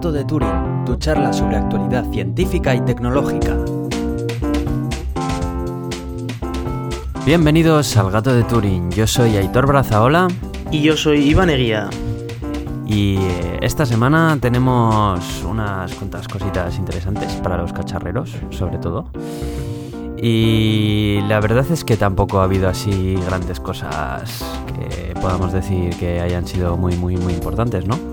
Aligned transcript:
Gato 0.00 0.12
de 0.12 0.24
Turing, 0.24 0.84
tu 0.86 0.96
charla 0.96 1.30
sobre 1.30 1.58
actualidad 1.58 2.10
científica 2.10 2.74
y 2.74 2.80
tecnológica. 2.80 3.54
Bienvenidos 7.26 7.94
al 7.98 8.10
Gato 8.10 8.32
de 8.32 8.42
Turing, 8.44 8.90
yo 8.92 9.06
soy 9.06 9.36
Aitor 9.36 9.66
Brazaola. 9.66 10.28
Y 10.70 10.80
yo 10.80 10.96
soy 10.96 11.28
Iván 11.28 11.50
Eguía. 11.50 11.90
Y 12.86 13.16
eh, 13.18 13.58
esta 13.60 13.84
semana 13.84 14.38
tenemos 14.40 15.44
unas 15.44 15.94
cuantas 15.96 16.28
cositas 16.28 16.78
interesantes 16.78 17.34
para 17.34 17.58
los 17.58 17.74
cacharreros, 17.74 18.34
sobre 18.48 18.78
todo. 18.78 19.10
Y 20.16 21.20
la 21.28 21.40
verdad 21.40 21.66
es 21.70 21.84
que 21.84 21.98
tampoco 21.98 22.40
ha 22.40 22.44
habido 22.44 22.70
así 22.70 23.16
grandes 23.26 23.60
cosas 23.60 24.42
que 24.66 25.12
podamos 25.20 25.52
decir 25.52 25.94
que 25.96 26.22
hayan 26.22 26.46
sido 26.46 26.78
muy, 26.78 26.96
muy, 26.96 27.18
muy 27.18 27.34
importantes, 27.34 27.86
¿no? 27.86 28.09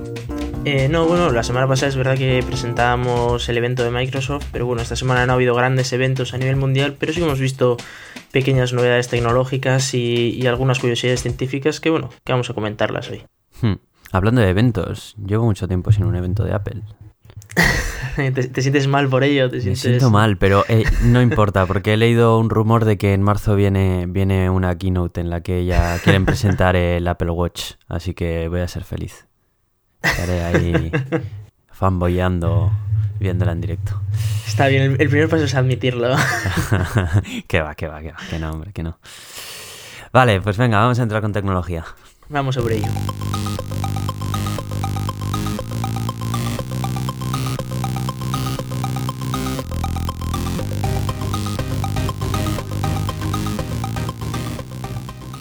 Eh, 0.70 0.90
no, 0.90 1.06
bueno, 1.06 1.32
la 1.32 1.44
semana 1.44 1.66
pasada 1.66 1.88
es 1.88 1.96
verdad 1.96 2.18
que 2.18 2.44
presentábamos 2.46 3.48
el 3.48 3.58
evento 3.58 3.86
de 3.86 3.90
Microsoft, 3.90 4.48
pero 4.52 4.66
bueno, 4.66 4.82
esta 4.82 4.98
semana 4.98 5.26
no 5.26 5.32
ha 5.32 5.36
habido 5.36 5.56
grandes 5.56 5.94
eventos 5.94 6.34
a 6.34 6.38
nivel 6.38 6.58
mundial, 6.58 6.98
pero 7.00 7.14
sí 7.14 7.24
hemos 7.24 7.40
visto 7.40 7.78
pequeñas 8.34 8.74
novedades 8.74 9.08
tecnológicas 9.08 9.94
y, 9.94 10.46
algunas 10.46 10.80
curiosidades 10.80 11.22
científicas 11.22 11.80
que, 11.80 11.90
bueno, 11.90 12.10
que 12.26 12.34
vamos 12.34 12.50
a 12.50 12.54
comentarlas 12.54 13.10
hoy. 13.10 13.24
Hmm. 13.62 13.76
Hablando 14.12 14.42
de 14.42 14.50
eventos, 14.50 15.16
llevo 15.26 15.46
mucho 15.46 15.70
tiempo 15.70 15.94
sin 15.94 16.04
un 16.04 16.18
evento 16.18 16.44
de 16.44 16.54
Apple. 16.54 16.82
¿Te, 18.18 18.62
sientes 18.62 18.88
mal 18.88 19.08
por 19.08 19.24
ello? 19.24 19.50
¿Te 19.50 19.62
Me 19.62 19.76
siento 19.78 20.10
mal, 20.10 20.36
pero 20.36 20.66
eh, 20.68 20.84
no 21.02 21.22
importa, 21.22 21.66
porque 21.66 21.94
he 21.94 21.98
leído 21.98 22.38
un 22.38 22.50
rumor 22.50 22.84
de 22.84 22.98
que 22.98 23.14
en 23.14 23.22
marzo 23.22 23.56
viene, 23.56 24.06
viene 24.06 24.50
una 24.50 24.78
keynote 24.78 25.22
en 25.22 25.30
la 25.30 25.40
que 25.40 25.64
ya 25.64 25.98
quieren 26.04 26.26
presentar 26.26 26.76
el 26.76 27.08
Apple 27.08 27.32
Watch, 27.32 27.76
así 27.88 28.14
que 28.14 28.50
voy 28.50 28.60
a 28.60 28.68
ser 28.68 28.84
feliz. 28.84 29.27
Estaré 30.12 30.44
ahí 30.44 30.92
fanboyando 31.72 32.72
viéndola 33.20 33.52
en 33.52 33.62
directo. 33.62 34.02
Está 34.46 34.68
bien, 34.68 34.96
el, 35.00 35.10
primer 35.10 35.30
paso 35.30 35.44
es 35.44 35.56
admitirlo. 35.56 36.16
que 37.48 37.62
va, 37.62 37.76
que 37.76 37.88
va, 37.88 38.02
que 38.02 38.12
va, 38.12 38.18
que 38.30 38.40
no, 38.40 38.52
hombre, 38.52 38.72
que 38.74 38.84
no. 38.84 39.00
Vale, 40.12 40.42
pues 40.42 40.58
venga, 40.58 40.80
vamos 40.80 41.00
a 41.00 41.04
entrar 41.04 41.22
con 41.22 41.34
tecnología. 41.34 41.86
Vamos 42.30 42.56
sobre 42.56 42.78
ello. 42.78 42.88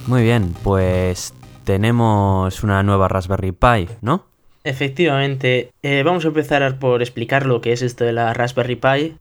Muy 0.06 0.22
bien, 0.22 0.54
pues 0.62 1.34
tenemos 1.64 2.62
una 2.62 2.82
nueva 2.84 3.08
Raspberry 3.08 3.50
Pi, 3.50 3.88
¿no? 4.02 4.35
Efectivamente, 4.66 5.70
eh, 5.84 6.02
vamos 6.02 6.24
a 6.24 6.28
empezar 6.28 6.80
por 6.80 7.00
explicar 7.00 7.46
lo 7.46 7.60
que 7.60 7.70
es 7.70 7.82
esto 7.82 8.02
de 8.02 8.12
la 8.12 8.34
Raspberry 8.34 8.74
Pi. 8.74 9.16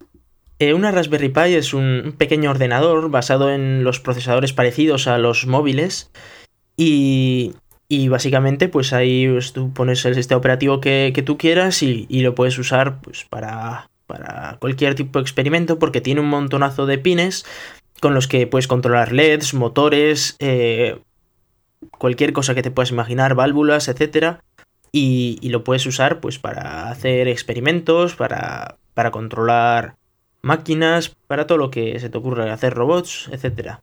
Eh, 0.58 0.74
una 0.74 0.90
Raspberry 0.90 1.30
Pi 1.30 1.54
es 1.54 1.76
un 1.76 2.16
pequeño 2.18 2.50
ordenador 2.50 3.12
basado 3.12 3.52
en 3.54 3.84
los 3.84 4.00
procesadores 4.00 4.54
parecidos 4.54 5.06
a 5.06 5.20
los 5.20 5.46
móviles 5.46 6.10
y, 6.76 7.54
básicamente 8.10 8.70
pues 8.70 8.92
ahí 8.92 9.28
pues, 9.30 9.54
tú 9.54 9.72
pones 9.72 10.04
el 10.06 10.16
sistema 10.16 10.40
operativo 10.40 10.82
que, 10.82 11.24
tú 11.24 11.38
quieras 11.38 11.84
y, 11.84 12.08
lo 12.10 12.34
puedes 12.34 12.58
usar 12.58 13.00
pues 13.02 13.26
para, 13.26 13.92
para 14.08 14.58
cualquier 14.60 14.96
tipo 14.96 15.20
de 15.20 15.24
experimento 15.24 15.78
porque 15.78 16.02
tiene 16.02 16.22
un 16.22 16.28
montonazo 16.30 16.88
de 16.88 16.98
pines 16.98 17.46
con 18.02 18.16
los 18.16 18.28
que 18.28 18.48
puedes 18.48 18.68
controlar 18.68 19.12
LEDs, 19.12 19.54
motores, 19.54 20.38
eh, 20.40 20.98
cualquier 22.00 22.34
cosa 22.34 22.56
que 22.56 22.64
te 22.64 22.72
puedas 22.72 22.90
imaginar, 22.90 23.36
válvulas, 23.36 23.88
etc. 23.90 24.40
Y, 24.98 25.50
lo 25.50 25.66
puedes 25.66 25.86
usar 25.86 26.22
pues 26.22 26.40
para 26.40 26.90
hacer 26.90 27.28
experimentos, 27.28 28.16
para, 28.16 28.78
para 28.94 29.12
controlar 29.12 29.98
máquinas, 30.42 31.10
para 31.28 31.48
todo 31.48 31.58
lo 31.58 31.70
que 31.70 32.00
se 32.00 32.10
te 32.10 32.18
ocurra, 32.18 32.54
hacer 32.54 32.74
robots, 32.74 33.30
etc. 33.30 33.80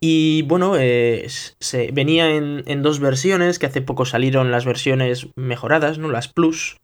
Y 0.00 0.42
bueno, 0.42 0.74
eh, 0.76 1.28
se, 1.28 1.92
venía 1.92 2.34
en, 2.34 2.64
en, 2.66 2.82
dos 2.82 2.98
versiones, 2.98 3.60
que 3.60 3.66
hace 3.66 3.80
poco 3.80 4.04
salieron 4.04 4.50
las 4.50 4.64
versiones 4.64 5.28
mejoradas, 5.36 5.98
¿no? 5.98 6.08
Las 6.08 6.26
Plus. 6.26 6.76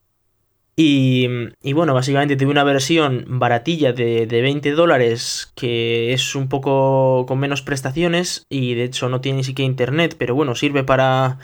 Y, 0.76 1.28
bueno, 1.72 1.94
básicamente 1.94 2.37
tuve 2.37 2.50
una 2.50 2.65
versión 2.65 3.25
baratilla 3.26 3.93
de, 3.93 4.26
de 4.26 4.43
20 4.43 4.72
dólares 4.72 5.53
que 5.55 6.12
es 6.12 6.34
un 6.34 6.49
poco 6.49 7.26
con 7.26 7.38
menos 7.38 7.62
prestaciones 7.62 8.44
y 8.49 8.75
de 8.75 8.84
hecho 8.84 9.09
no 9.09 9.21
tiene 9.21 9.38
ni 9.38 9.44
siquiera 9.44 9.71
internet, 9.71 10.16
pero 10.19 10.34
bueno, 10.34 10.56
sirve 10.56 10.82
para, 10.82 11.38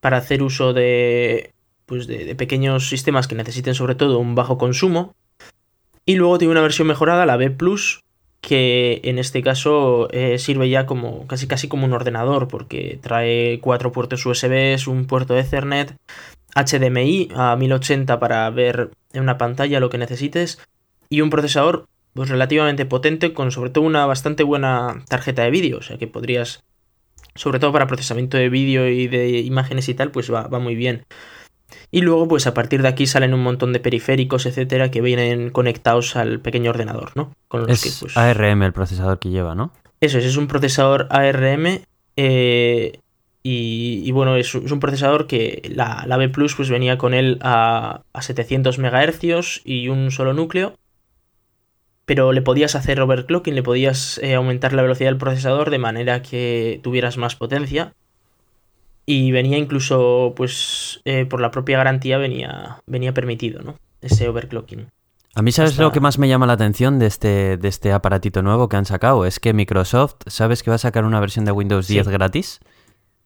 para 0.00 0.16
hacer 0.16 0.42
uso 0.42 0.72
de, 0.72 1.52
pues 1.86 2.06
de, 2.06 2.34
pequeños 2.34 2.88
sistemas 2.88 3.28
que 3.28 3.34
necesiten 3.34 3.74
sobre 3.74 3.94
todo 3.94 4.18
un 4.18 4.34
bajo 4.34 4.58
consumo. 4.58 5.14
Y 6.06 6.16
luego 6.16 6.38
tiene 6.38 6.52
una 6.52 6.62
versión 6.62 6.88
mejorada, 6.88 7.26
la 7.26 7.36
B 7.36 7.50
Plus, 7.50 8.02
que 8.40 9.00
en 9.04 9.18
este 9.18 9.42
caso 9.42 10.08
eh, 10.12 10.38
sirve 10.38 10.68
ya 10.70 10.86
como 10.86 11.26
casi 11.26 11.46
casi 11.46 11.68
como 11.68 11.84
un 11.84 11.92
ordenador 11.92 12.48
porque 12.48 12.98
trae 13.02 13.60
cuatro 13.60 13.92
puertos 13.92 14.24
USB, 14.24 14.76
un 14.88 15.06
puerto 15.06 15.36
Ethernet 15.38 15.94
HDMI 16.54 17.28
a 17.34 17.54
1080 17.56 18.18
para 18.18 18.48
ver 18.50 18.90
en 19.12 19.22
una 19.22 19.38
pantalla 19.38 19.80
lo 19.80 19.90
que 19.90 19.98
necesites 19.98 20.58
y 21.08 21.20
un 21.20 21.30
procesador 21.30 21.86
pues 22.14 22.28
relativamente 22.28 22.86
potente 22.86 23.32
con 23.34 23.52
sobre 23.52 23.70
todo 23.70 23.84
una 23.84 24.06
bastante 24.06 24.42
buena 24.42 25.04
tarjeta 25.08 25.42
de 25.42 25.50
vídeo, 25.50 25.78
o 25.78 25.82
sea 25.82 25.98
que 25.98 26.06
podrías 26.06 26.64
sobre 27.40 27.58
todo 27.58 27.72
para 27.72 27.86
procesamiento 27.86 28.36
de 28.36 28.50
vídeo 28.50 28.86
y 28.86 29.08
de 29.08 29.38
imágenes 29.38 29.88
y 29.88 29.94
tal, 29.94 30.10
pues 30.10 30.30
va, 30.30 30.46
va, 30.46 30.58
muy 30.58 30.74
bien. 30.74 31.06
Y 31.90 32.02
luego, 32.02 32.28
pues 32.28 32.46
a 32.46 32.52
partir 32.52 32.82
de 32.82 32.88
aquí 32.88 33.06
salen 33.06 33.32
un 33.32 33.42
montón 33.42 33.72
de 33.72 33.80
periféricos, 33.80 34.44
etcétera, 34.44 34.90
que 34.90 35.00
vienen 35.00 35.48
conectados 35.48 36.16
al 36.16 36.40
pequeño 36.40 36.68
ordenador, 36.70 37.12
¿no? 37.14 37.32
Con 37.48 37.70
es 37.70 38.00
pues 38.00 38.14
ARM 38.14 38.62
el 38.62 38.74
procesador 38.74 39.18
que 39.18 39.30
lleva, 39.30 39.54
¿no? 39.54 39.72
Eso 40.02 40.18
es, 40.18 40.26
es 40.26 40.36
un 40.36 40.48
procesador 40.48 41.06
ARM 41.08 41.80
eh, 42.16 43.00
y, 43.42 44.10
bueno, 44.12 44.36
es, 44.36 44.54
un 44.54 44.80
procesador 44.80 45.26
que 45.26 45.62
la, 45.74 46.04
la 46.06 46.18
B 46.18 46.28
Plus 46.28 46.54
pues 46.54 46.68
venía 46.68 46.98
con 46.98 47.14
él 47.14 47.38
a, 47.40 48.02
a 48.12 48.22
700 48.22 48.78
MHz 48.78 49.62
y 49.64 49.88
un 49.88 50.10
solo 50.10 50.34
núcleo. 50.34 50.74
Pero 52.10 52.32
le 52.32 52.42
podías 52.42 52.74
hacer 52.74 53.00
overclocking, 53.00 53.54
le 53.54 53.62
podías 53.62 54.18
eh, 54.18 54.34
aumentar 54.34 54.72
la 54.72 54.82
velocidad 54.82 55.10
del 55.10 55.16
procesador 55.16 55.70
de 55.70 55.78
manera 55.78 56.22
que 56.22 56.80
tuvieras 56.82 57.16
más 57.18 57.36
potencia. 57.36 57.94
Y 59.06 59.30
venía 59.30 59.58
incluso, 59.58 60.32
pues, 60.34 61.02
eh, 61.04 61.24
por 61.24 61.40
la 61.40 61.52
propia 61.52 61.76
garantía 61.76 62.18
venía, 62.18 62.78
venía 62.88 63.14
permitido, 63.14 63.62
¿no? 63.62 63.76
Ese 64.00 64.28
overclocking. 64.28 64.88
A 65.36 65.42
mí, 65.42 65.52
¿sabes 65.52 65.78
lo 65.78 65.92
que 65.92 66.00
más 66.00 66.18
me 66.18 66.26
llama 66.26 66.48
la 66.48 66.54
atención 66.54 66.98
de 66.98 67.06
este, 67.06 67.56
de 67.56 67.68
este 67.68 67.92
aparatito 67.92 68.42
nuevo 68.42 68.68
que 68.68 68.76
han 68.76 68.86
sacado? 68.86 69.24
Es 69.24 69.38
que 69.38 69.52
Microsoft, 69.52 70.16
¿sabes 70.26 70.64
que 70.64 70.70
va 70.70 70.74
a 70.74 70.78
sacar 70.78 71.04
una 71.04 71.20
versión 71.20 71.44
de 71.44 71.52
Windows 71.52 71.86
10 71.86 72.08
gratis? 72.08 72.58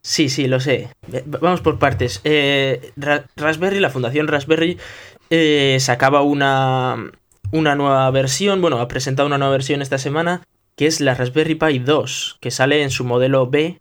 Sí, 0.02 0.28
sí, 0.28 0.46
lo 0.46 0.60
sé. 0.60 0.90
Vamos 1.24 1.62
por 1.62 1.78
partes. 1.78 2.20
Eh, 2.24 2.92
Raspberry, 3.34 3.80
la 3.80 3.88
Fundación 3.88 4.28
Raspberry, 4.28 4.76
eh, 5.30 5.78
sacaba 5.80 6.20
una, 6.20 7.10
una 7.54 7.76
nueva 7.76 8.10
versión, 8.10 8.60
bueno, 8.60 8.80
ha 8.80 8.88
presentado 8.88 9.28
una 9.28 9.38
nueva 9.38 9.52
versión 9.52 9.80
esta 9.80 9.98
semana, 9.98 10.42
que 10.74 10.86
es 10.86 11.00
la 11.00 11.14
Raspberry 11.14 11.54
Pi 11.54 11.78
2, 11.78 12.38
que 12.40 12.50
sale 12.50 12.82
en 12.82 12.90
su 12.90 13.04
modelo 13.04 13.48
B 13.48 13.80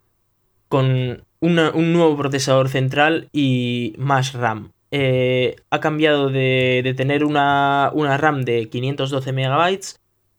con 0.68 1.24
un 1.40 1.92
nuevo 1.92 2.16
procesador 2.16 2.68
central 2.68 3.28
y 3.32 3.94
más 3.98 4.32
RAM. 4.32 4.70
Eh, 4.92 5.56
ha 5.70 5.80
cambiado 5.80 6.30
de, 6.30 6.94
tener 6.96 7.24
una, 7.24 7.90
una, 7.92 8.16
RAM 8.16 8.44
de 8.44 8.68
512 8.68 9.32
MB 9.32 9.80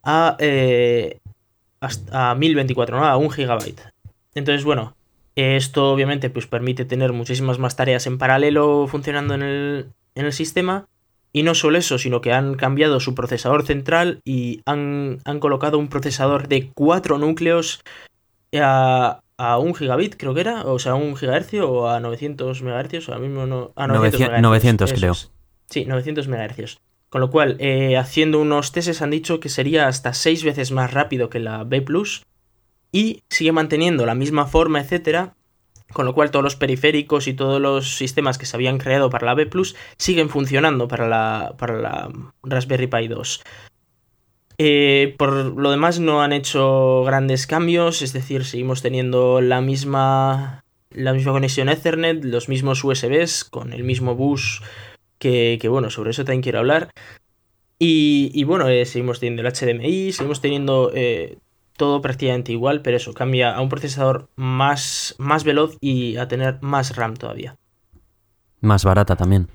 a, 0.04 0.38
a 2.12 2.36
1024, 2.36 2.98
¿no? 2.98 3.06
A 3.06 3.18
1 3.18 3.30
GB. 3.30 3.76
Entonces, 4.34 4.64
bueno, 4.64 4.96
esto 5.36 5.92
obviamente 5.92 6.30
pues, 6.30 6.48
permite 6.48 6.86
tener 6.86 7.12
muchísimas 7.12 7.60
más 7.60 7.76
tareas 7.76 8.08
en 8.08 8.18
paralelo 8.18 8.88
funcionando 8.88 9.34
en 9.34 9.42
el, 9.42 9.88
en 10.16 10.26
el 10.26 10.32
sistema. 10.32 10.88
Y 11.36 11.44
no 11.44 11.54
solo 11.54 11.78
eso, 11.78 11.98
sino 11.98 12.22
que 12.22 12.32
han 12.32 12.56
cambiado 12.56 13.02
su 13.02 13.14
procesador 13.14 13.66
central 13.66 14.22
y 14.24 14.62
han, 14.66 15.20
colocado 15.42 15.78
un 15.78 15.90
procesador 15.90 16.48
de 16.48 16.72
4 16.74 17.18
núcleos 17.18 17.82
a, 18.58 19.20
a 19.38 19.58
1 19.58 19.74
gigabit, 19.74 20.16
creo 20.16 20.34
que 20.34 20.40
era, 20.40 20.62
o 20.64 20.80
sea, 20.80 20.94
a 20.94 20.96
1 20.96 21.14
gigahercio 21.18 21.70
o 21.70 21.90
a 21.90 22.00
900 22.00 22.62
megahercios, 22.62 23.10
ahora 23.10 23.20
mismo 23.20 23.46
no, 23.46 23.74
a 23.76 23.86
900, 23.86 24.42
900, 24.42 24.94
creo. 24.94 25.14
Sí, 25.70 25.84
900 25.84 26.30
megahercios. 26.30 26.80
Con 27.10 27.20
lo 27.20 27.30
cual, 27.30 27.58
eh, 27.60 27.98
haciendo 27.98 28.40
unos 28.40 28.72
testes 28.72 29.02
han 29.02 29.12
dicho 29.12 29.42
que 29.42 29.50
sería 29.50 29.90
hasta 29.90 30.14
6 30.14 30.42
veces 30.46 30.72
más 30.72 30.94
rápido 30.94 31.30
que 31.30 31.42
la 31.42 31.66
B 31.66 31.82
Plus 31.82 32.24
y 32.94 33.24
sigue 33.30 33.52
manteniendo 33.52 34.06
la 34.06 34.16
misma 34.16 34.46
forma, 34.46 34.80
etcétera, 34.80 35.36
con 35.94 36.06
lo 36.06 36.14
cual 36.14 36.32
todos 36.32 36.44
los 36.44 36.56
periféricos 36.56 37.28
y 37.28 37.34
todos 37.34 37.62
los 37.62 37.98
sistemas 37.98 38.38
que 38.38 38.46
se 38.46 38.56
habían 38.56 38.78
creado 38.78 39.10
para 39.10 39.26
la 39.26 39.36
B 39.36 39.46
Plus 39.46 39.76
siguen 39.98 40.30
funcionando 40.30 40.88
para 40.88 41.08
la, 41.08 41.56
para 41.58 41.80
la 41.80 42.12
Raspberry 42.44 42.88
Pi 42.88 43.08
2. 43.08 43.44
Eh, 44.58 45.16
por 45.18 45.34
lo 45.34 45.72
demás 45.72 46.00
no 46.00 46.22
han 46.22 46.32
hecho 46.32 47.04
grandes 47.04 47.46
cambios, 47.46 48.02
es 48.02 48.14
decir, 48.14 48.46
seguimos 48.46 48.82
teniendo 48.82 49.42
la 49.42 49.62
misma, 49.62 50.64
la 50.92 51.14
misma 51.14 51.34
conexión 51.34 51.70
Ethernet, 51.70 52.24
los 52.24 52.48
mismos 52.48 52.84
USBs 52.84 53.44
con 53.44 53.74
el 53.74 53.84
mismo 53.84 54.16
bus 54.16 54.62
que, 55.18 55.68
bueno, 55.70 55.90
sobre 55.90 56.12
eso 56.12 56.24
también 56.24 56.44
quiero 56.44 56.60
hablar. 56.60 56.92
Y, 57.80 58.32
y 58.34 58.44
bueno, 58.44 58.70
eh, 58.70 58.86
seguimos 58.86 59.20
teniendo 59.20 59.42
el 59.42 59.54
HDMI, 59.54 60.12
seguimos 60.14 60.40
teniendo 60.40 60.92
eh, 60.94 61.38
todo 61.78 62.02
prácticamente 62.02 62.52
igual, 62.52 62.82
pero 62.82 62.98
eso 62.98 63.14
cambia 63.14 63.56
a 63.56 63.62
un 63.62 63.70
procesador 63.70 64.30
más, 64.36 65.16
más 65.18 65.44
veloz 65.44 65.78
y 65.82 66.18
a 66.18 66.28
tener 66.28 66.58
más 66.62 66.96
RAM 66.96 67.16
todavía. 67.16 67.58
Más 68.62 68.84
barata 68.84 69.16
también. 69.16 69.50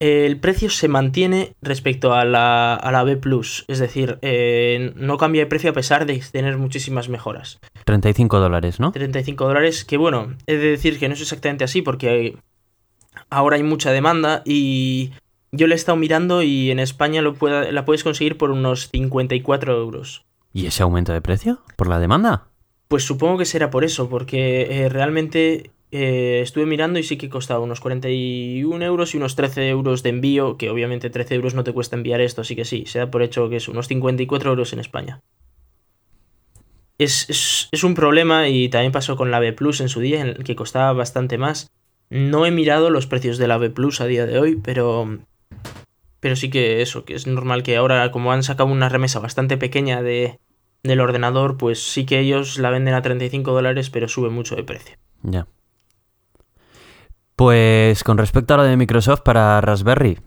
El 0.00 0.40
precio 0.40 0.70
se 0.70 0.88
mantiene 0.88 1.54
respecto 1.60 2.14
a 2.14 2.24
la, 2.24 2.74
a 2.74 2.90
la 2.90 3.04
B 3.04 3.18
Plus, 3.18 3.66
es 3.68 3.78
decir, 3.78 4.18
eh, 4.22 4.94
no 4.96 5.18
cambia 5.18 5.42
de 5.42 5.46
precio 5.46 5.70
a 5.70 5.74
pesar 5.74 6.06
de 6.06 6.22
tener 6.32 6.56
muchísimas 6.56 7.10
mejoras. 7.10 7.60
35 7.84 8.40
dólares, 8.40 8.80
¿no? 8.80 8.92
35 8.92 9.46
dólares, 9.46 9.84
que 9.84 9.98
bueno, 9.98 10.34
he 10.46 10.56
de 10.56 10.70
decir 10.70 10.98
que 10.98 11.06
no 11.08 11.14
es 11.14 11.20
exactamente 11.20 11.64
así 11.64 11.82
porque 11.82 12.34
ahora 13.28 13.56
hay 13.56 13.62
mucha 13.62 13.92
demanda 13.92 14.40
y 14.46 15.10
yo 15.52 15.66
le 15.66 15.74
he 15.74 15.76
estado 15.76 15.96
mirando 15.96 16.42
y 16.42 16.70
en 16.70 16.78
España 16.78 17.20
lo 17.20 17.36
la 17.70 17.84
puedes 17.84 18.02
conseguir 18.02 18.38
por 18.38 18.50
unos 18.50 18.88
54 18.88 19.76
euros. 19.76 20.24
¿Y 20.52 20.66
ese 20.66 20.82
aumento 20.82 21.12
de 21.12 21.20
precio? 21.20 21.62
¿Por 21.76 21.88
la 21.88 21.98
demanda? 21.98 22.48
Pues 22.88 23.04
supongo 23.04 23.38
que 23.38 23.44
será 23.44 23.70
por 23.70 23.84
eso, 23.84 24.08
porque 24.08 24.62
eh, 24.84 24.88
realmente 24.88 25.70
eh, 25.92 26.40
estuve 26.42 26.66
mirando 26.66 26.98
y 26.98 27.04
sí 27.04 27.16
que 27.16 27.28
costaba 27.28 27.60
unos 27.60 27.80
41 27.80 28.84
euros 28.84 29.14
y 29.14 29.18
unos 29.18 29.36
13 29.36 29.68
euros 29.68 30.02
de 30.02 30.10
envío, 30.10 30.56
que 30.56 30.70
obviamente 30.70 31.08
13 31.10 31.36
euros 31.36 31.54
no 31.54 31.62
te 31.62 31.72
cuesta 31.72 31.94
enviar 31.96 32.20
esto, 32.20 32.40
así 32.40 32.56
que 32.56 32.64
sí, 32.64 32.84
se 32.86 32.98
da 32.98 33.10
por 33.10 33.22
hecho 33.22 33.48
que 33.48 33.56
es 33.56 33.68
unos 33.68 33.86
54 33.86 34.50
euros 34.50 34.72
en 34.72 34.80
España. 34.80 35.20
Es, 36.98 37.30
es- 37.30 37.68
es 37.72 37.84
un 37.84 37.94
problema 37.94 38.48
y 38.48 38.68
también 38.68 38.92
pasó 38.92 39.16
con 39.16 39.30
la 39.30 39.38
B 39.40 39.52
Plus 39.52 39.80
en 39.80 39.88
su 39.88 40.00
día, 40.00 40.20
en 40.20 40.34
que 40.42 40.56
costaba 40.56 40.92
bastante 40.92 41.38
más. 41.38 41.68
No 42.10 42.44
he 42.44 42.50
mirado 42.50 42.90
los 42.90 43.06
precios 43.06 43.38
de 43.38 43.46
la 43.48 43.56
B 43.56 43.70
Plus 43.70 44.00
a 44.00 44.06
día 44.06 44.26
de 44.26 44.38
hoy, 44.38 44.56
pero... 44.56 45.18
Pero 46.20 46.36
sí 46.36 46.50
que 46.50 46.82
eso, 46.82 47.04
que 47.04 47.14
es 47.14 47.26
normal 47.26 47.62
que 47.62 47.76
ahora 47.76 48.10
como 48.10 48.32
han 48.32 48.42
sacado 48.42 48.68
una 48.70 48.88
remesa 48.88 49.18
bastante 49.20 49.56
pequeña 49.56 50.02
de, 50.02 50.38
del 50.82 51.00
ordenador, 51.00 51.56
pues 51.56 51.82
sí 51.82 52.04
que 52.06 52.18
ellos 52.20 52.58
la 52.58 52.70
venden 52.70 52.94
a 52.94 53.02
35 53.02 53.52
dólares, 53.52 53.90
pero 53.90 54.06
sube 54.08 54.28
mucho 54.30 54.54
de 54.56 54.64
precio. 54.64 54.96
Ya. 55.22 55.46
Pues 57.36 58.04
con 58.04 58.18
respecto 58.18 58.54
a 58.54 58.58
lo 58.58 58.62
de 58.64 58.76
Microsoft 58.76 59.20
para 59.22 59.60
Raspberry, 59.60 60.18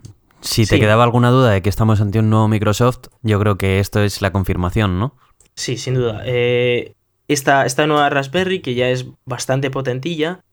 si 0.42 0.64
te 0.66 0.76
Sí. 0.76 0.80
quedaba 0.80 1.04
alguna 1.04 1.30
duda 1.30 1.52
de 1.52 1.62
que 1.62 1.70
estamos 1.70 2.02
ante 2.02 2.20
un 2.20 2.30
nuevo 2.30 2.48
Microsoft, 2.48 3.08
yo 3.22 3.40
creo 3.40 3.58
que 3.58 3.80
esto 3.80 4.02
es 4.02 4.22
la 4.22 4.32
confirmación, 4.32 5.00
¿no? 5.00 5.16
Sí, 5.56 5.78
sin 5.78 5.94
duda. 5.94 6.24
Eh, 6.26 6.96
esta, 7.28 7.66
esta 7.66 7.86
nueva 7.86 8.10
Raspberry, 8.10 8.62
que 8.62 8.74
ya 8.74 8.90
es 8.90 9.06
bastante 9.26 9.70
potentilla, 9.70 10.44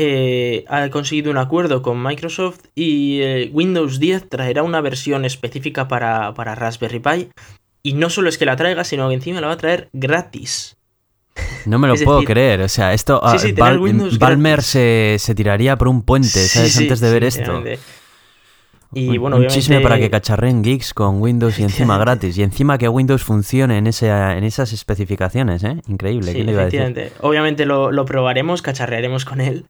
eh, 0.00 0.64
ha 0.68 0.88
conseguido 0.90 1.30
un 1.32 1.38
acuerdo 1.38 1.82
con 1.82 2.00
Microsoft 2.00 2.60
y 2.76 3.20
eh, 3.20 3.50
Windows 3.52 3.98
10 3.98 4.28
traerá 4.28 4.62
una 4.62 4.80
versión 4.80 5.24
específica 5.24 5.88
para, 5.88 6.32
para 6.34 6.54
Raspberry 6.54 7.00
Pi. 7.00 7.28
Y 7.82 7.94
no 7.94 8.08
solo 8.08 8.28
es 8.28 8.38
que 8.38 8.44
la 8.46 8.54
traiga, 8.54 8.84
sino 8.84 9.08
que 9.08 9.14
encima 9.14 9.40
la 9.40 9.48
va 9.48 9.54
a 9.54 9.56
traer 9.58 9.88
gratis. 9.92 10.76
No 11.66 11.78
me 11.78 11.88
lo 11.88 11.94
puedo 12.04 12.20
decir- 12.20 12.26
creer, 12.28 12.60
o 12.60 12.68
sea, 12.68 12.92
esto 12.94 13.20
Sí, 13.24 13.36
ah, 13.36 13.38
sí, 13.38 13.52
Balmer 13.52 14.50
gratis. 14.56 14.66
se, 14.66 15.16
se 15.18 15.34
tiraría 15.34 15.76
por 15.76 15.88
un 15.88 16.02
puente, 16.02 16.28
¿sabes? 16.46 16.72
Sí, 16.74 16.84
Antes 16.84 17.00
de 17.00 17.12
ver 17.12 17.24
esto. 17.24 17.62
Y 18.92 19.08
Un- 19.08 19.18
bueno, 19.20 19.36
un 19.36 19.42
obviamente- 19.42 19.54
chisme 19.54 19.80
para 19.80 19.98
que 19.98 20.08
cacharren 20.10 20.62
geeks 20.62 20.94
con 20.94 21.20
Windows 21.20 21.58
y 21.58 21.62
encima 21.62 21.98
gratis. 21.98 22.38
Y 22.38 22.42
encima 22.42 22.78
que 22.78 22.88
Windows 22.88 23.22
funcione 23.22 23.76
en, 23.78 23.86
ese, 23.86 24.08
en 24.08 24.44
esas 24.44 24.72
especificaciones, 24.72 25.62
¿eh? 25.64 25.76
Increíble, 25.88 26.28
Sí, 26.28 26.34
¿quién 26.36 26.46
le 26.46 26.52
iba 26.52 26.62
a 26.62 26.64
decir? 26.66 27.12
Obviamente 27.20 27.66
lo, 27.66 27.92
lo 27.92 28.04
probaremos, 28.06 28.62
cacharrearemos 28.62 29.24
con 29.24 29.40
él. 29.40 29.66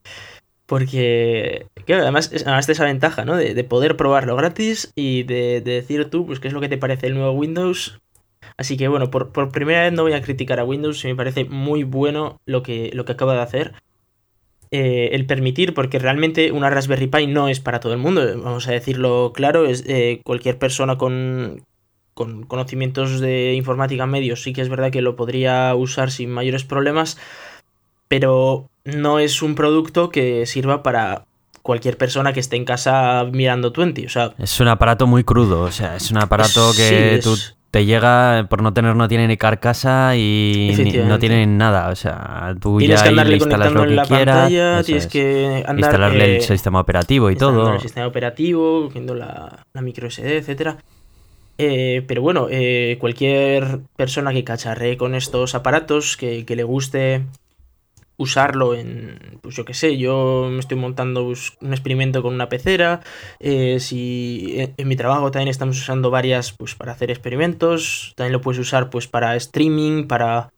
Porque, 0.67 1.67
claro, 1.87 2.03
además, 2.03 2.31
además 2.45 2.67
de 2.67 2.75
esa 2.75 2.85
ventaja, 2.85 3.25
¿no? 3.25 3.37
De, 3.37 3.55
de 3.55 3.65
poder 3.65 3.97
probarlo 3.97 4.37
gratis 4.37 4.93
y 4.95 5.23
de, 5.23 5.63
de 5.63 5.73
decir 5.73 6.11
tú, 6.11 6.27
pues, 6.27 6.41
qué 6.41 6.49
es 6.49 6.55
lo 6.55 6.61
que 6.61 6.69
te 6.69 6.77
parece 6.77 7.07
el 7.07 7.15
nuevo 7.15 7.33
Windows. 7.33 7.99
Así 8.59 8.77
que, 8.77 8.87
bueno, 8.87 9.11
por, 9.11 9.33
por 9.33 9.51
primera 9.51 9.83
vez 9.85 9.93
no 9.95 10.03
voy 10.03 10.13
a 10.13 10.21
criticar 10.21 10.61
a 10.61 10.65
Windows, 10.65 11.03
me 11.07 11.17
parece 11.17 11.47
muy 11.47 11.85
bueno 11.85 12.39
lo 12.45 12.63
que, 12.63 12.91
lo 12.93 13.07
que 13.07 13.13
acaba 13.13 13.33
de 13.35 13.41
hacer. 13.41 13.73
Eh, 14.71 15.11
el 15.13 15.25
permitir, 15.25 15.73
porque 15.73 15.99
realmente 15.99 16.53
una 16.53 16.69
Raspberry 16.69 17.07
Pi 17.07 17.27
no 17.27 17.49
es 17.49 17.59
para 17.61 17.81
todo 17.81 17.93
el 17.95 17.99
mundo, 17.99 18.23
vamos 18.43 18.69
a 18.69 18.73
decirlo 18.73 19.33
claro, 19.35 19.65
es 19.67 19.83
eh, 19.87 20.21
cualquier 20.25 20.59
persona 20.59 20.99
con, 20.99 21.63
con 22.13 22.43
conocimientos 22.45 23.19
de 23.21 23.55
informática 23.55 24.07
medios 24.07 24.43
sí 24.43 24.53
que 24.53 24.61
es 24.61 24.69
verdad 24.69 24.91
que 24.91 25.01
lo 25.01 25.17
podría 25.17 25.75
usar 25.75 26.11
sin 26.11 26.31
mayores 26.31 26.65
problemas, 26.65 27.17
pero 28.09 28.69
no 28.85 29.19
es 29.19 29.43
un 29.43 29.55
producto 29.55 30.11
que 30.11 30.45
sirva 30.47 30.83
para 30.83 31.25
cualquier 31.63 31.97
persona 31.99 32.33
que 32.33 32.41
esté 32.41 32.57
en 32.57 32.65
casa 32.65 33.27
mirando 33.33 33.73
Twenty. 33.73 34.07
O 34.07 34.09
sea, 34.09 34.35
Es 34.39 34.59
un 34.61 34.69
aparato 34.69 35.07
muy 35.07 35.25
crudo, 35.25 35.63
o 35.63 35.71
sea, 35.73 35.97
es 35.97 36.11
un 36.11 36.19
aparato 36.19 36.73
Sí, 36.73 36.79
que 36.83 37.15
es- 37.17 37.25
tú 37.25 37.37
te 37.71 37.85
llega, 37.85 38.47
por 38.49 38.63
no 38.63 38.73
tener, 38.73 38.97
no 38.97 39.09
tiene 39.09 39.29
ni 39.29 39.37
carcasa 39.37 40.17
y 40.17 40.73
ni- 40.79 40.93
no 40.93 41.19
tiene 41.19 41.47
nada, 41.47 41.91
o 41.91 41.97
sea, 41.97 42.55
tú 42.61 42.79
tienes 42.79 42.99
ya 42.99 43.03
que 43.05 43.09
andarle 43.11 43.37
instalas 43.37 43.69
conectando 43.69 43.85
lo 43.85 43.91
en 43.91 43.97
la 43.97 44.03
quieras, 44.05 44.37
pantalla, 44.37 44.83
tienes 44.85 45.05
es. 45.05 45.11
que 45.13 45.65
andar 45.67 45.79
instalarle 45.79 46.25
eh, 46.25 46.37
el 46.37 46.43
sistema 46.43 46.81
operativo 46.81 47.31
y 47.31 47.37
todo. 47.37 47.75
el 47.75 47.81
sistema 47.81 48.07
operativo, 48.07 48.85
cogiendo 48.87 49.15
la, 49.15 49.65
la 49.75 49.81
micro 49.83 50.09
SD, 50.11 50.39
etcétera. 50.39 50.79
Eh, 51.61 52.05
pero 52.07 52.23
bueno, 52.23 52.47
eh, 52.51 52.97
cualquier 53.01 53.81
persona 53.97 54.33
que 54.33 54.45
cacharree 54.45 54.97
con 54.97 55.15
estos 55.15 55.55
aparatos, 55.55 56.17
que, 56.17 56.45
que 56.47 56.55
le 56.57 56.63
guste 56.63 57.23
usarlo 58.19 58.75
en, 58.75 59.39
pues 59.43 59.55
yo 59.55 59.65
qué 59.65 59.75
sé, 59.75 59.97
yo 59.97 60.49
me 60.51 60.59
estoy 60.59 60.77
montando 60.77 61.25
pues, 61.25 61.53
un 61.61 61.71
experimento 61.73 62.21
con 62.21 62.35
una 62.35 62.49
pecera, 62.49 63.01
eh, 63.39 63.79
si 63.81 64.55
en, 64.59 64.75
en 64.77 64.89
mi 64.89 64.97
trabajo 64.97 65.31
también 65.31 65.49
estamos 65.49 65.79
usando 65.79 66.11
varias 66.11 66.53
pues 66.53 66.75
para 66.75 66.93
hacer 66.93 67.11
experimentos, 67.11 68.13
también 68.17 68.33
lo 68.33 68.41
puedes 68.41 68.59
usar 68.61 68.91
pues 68.91 69.07
para 69.07 69.37
streaming, 69.37 70.09
para, 70.09 70.51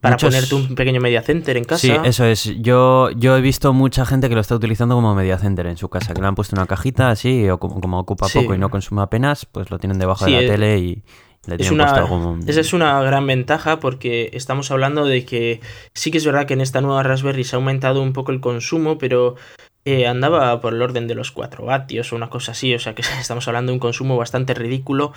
para 0.00 0.14
Muchos- 0.14 0.30
ponerte 0.34 0.54
un 0.54 0.74
pequeño 0.74 1.00
media 1.02 1.20
center 1.22 1.56
en 1.58 1.64
casa. 1.64 1.80
Sí, 1.80 1.92
eso 2.04 2.24
es. 2.24 2.44
Yo, 2.60 3.10
yo 3.10 3.36
he 3.36 3.40
visto 3.42 3.72
mucha 3.74 4.06
gente 4.06 4.28
que 4.30 4.34
lo 4.34 4.40
está 4.40 4.54
utilizando 4.54 4.94
como 4.94 5.14
media 5.14 5.36
center 5.38 5.66
en 5.66 5.76
su 5.76 5.88
casa, 5.90 6.14
que 6.14 6.20
le 6.22 6.26
han 6.28 6.34
puesto 6.34 6.56
una 6.56 6.66
cajita 6.66 7.10
así, 7.10 7.48
o 7.50 7.58
como, 7.58 7.80
como 7.80 7.98
ocupa 8.00 8.28
Sí. 8.28 8.38
poco 8.40 8.54
y 8.54 8.58
no 8.58 8.70
consume 8.70 9.02
apenas, 9.02 9.44
pues 9.46 9.70
lo 9.70 9.78
tienen 9.78 9.98
debajo 9.98 10.24
Sí, 10.24 10.32
de 10.32 10.36
la 10.38 10.42
eh, 10.44 10.48
tele 10.48 10.78
y 10.78 11.02
le 11.46 11.56
Es 11.58 11.70
una, 11.70 12.06
esa 12.46 12.60
es 12.60 12.72
una 12.72 13.00
gran 13.02 13.26
ventaja 13.26 13.80
porque 13.80 14.30
estamos 14.32 14.70
hablando 14.70 15.04
de 15.04 15.24
que 15.24 15.60
sí 15.94 16.10
que 16.10 16.18
es 16.18 16.26
verdad 16.26 16.46
que 16.46 16.54
en 16.54 16.60
esta 16.60 16.80
nueva 16.80 17.02
Raspberry 17.02 17.44
se 17.44 17.56
ha 17.56 17.58
aumentado 17.58 18.02
un 18.02 18.12
poco 18.12 18.32
el 18.32 18.40
consumo, 18.40 18.98
pero 18.98 19.36
eh, 19.84 20.06
andaba 20.06 20.60
por 20.60 20.74
el 20.74 20.82
orden 20.82 21.06
de 21.06 21.14
los 21.14 21.30
4 21.30 21.64
vatios 21.64 22.12
o 22.12 22.16
una 22.16 22.28
cosa 22.30 22.52
así, 22.52 22.74
o 22.74 22.78
sea 22.78 22.94
que 22.94 23.02
estamos 23.20 23.46
hablando 23.48 23.70
de 23.70 23.74
un 23.74 23.80
consumo 23.80 24.16
bastante 24.16 24.54
ridículo 24.54 25.12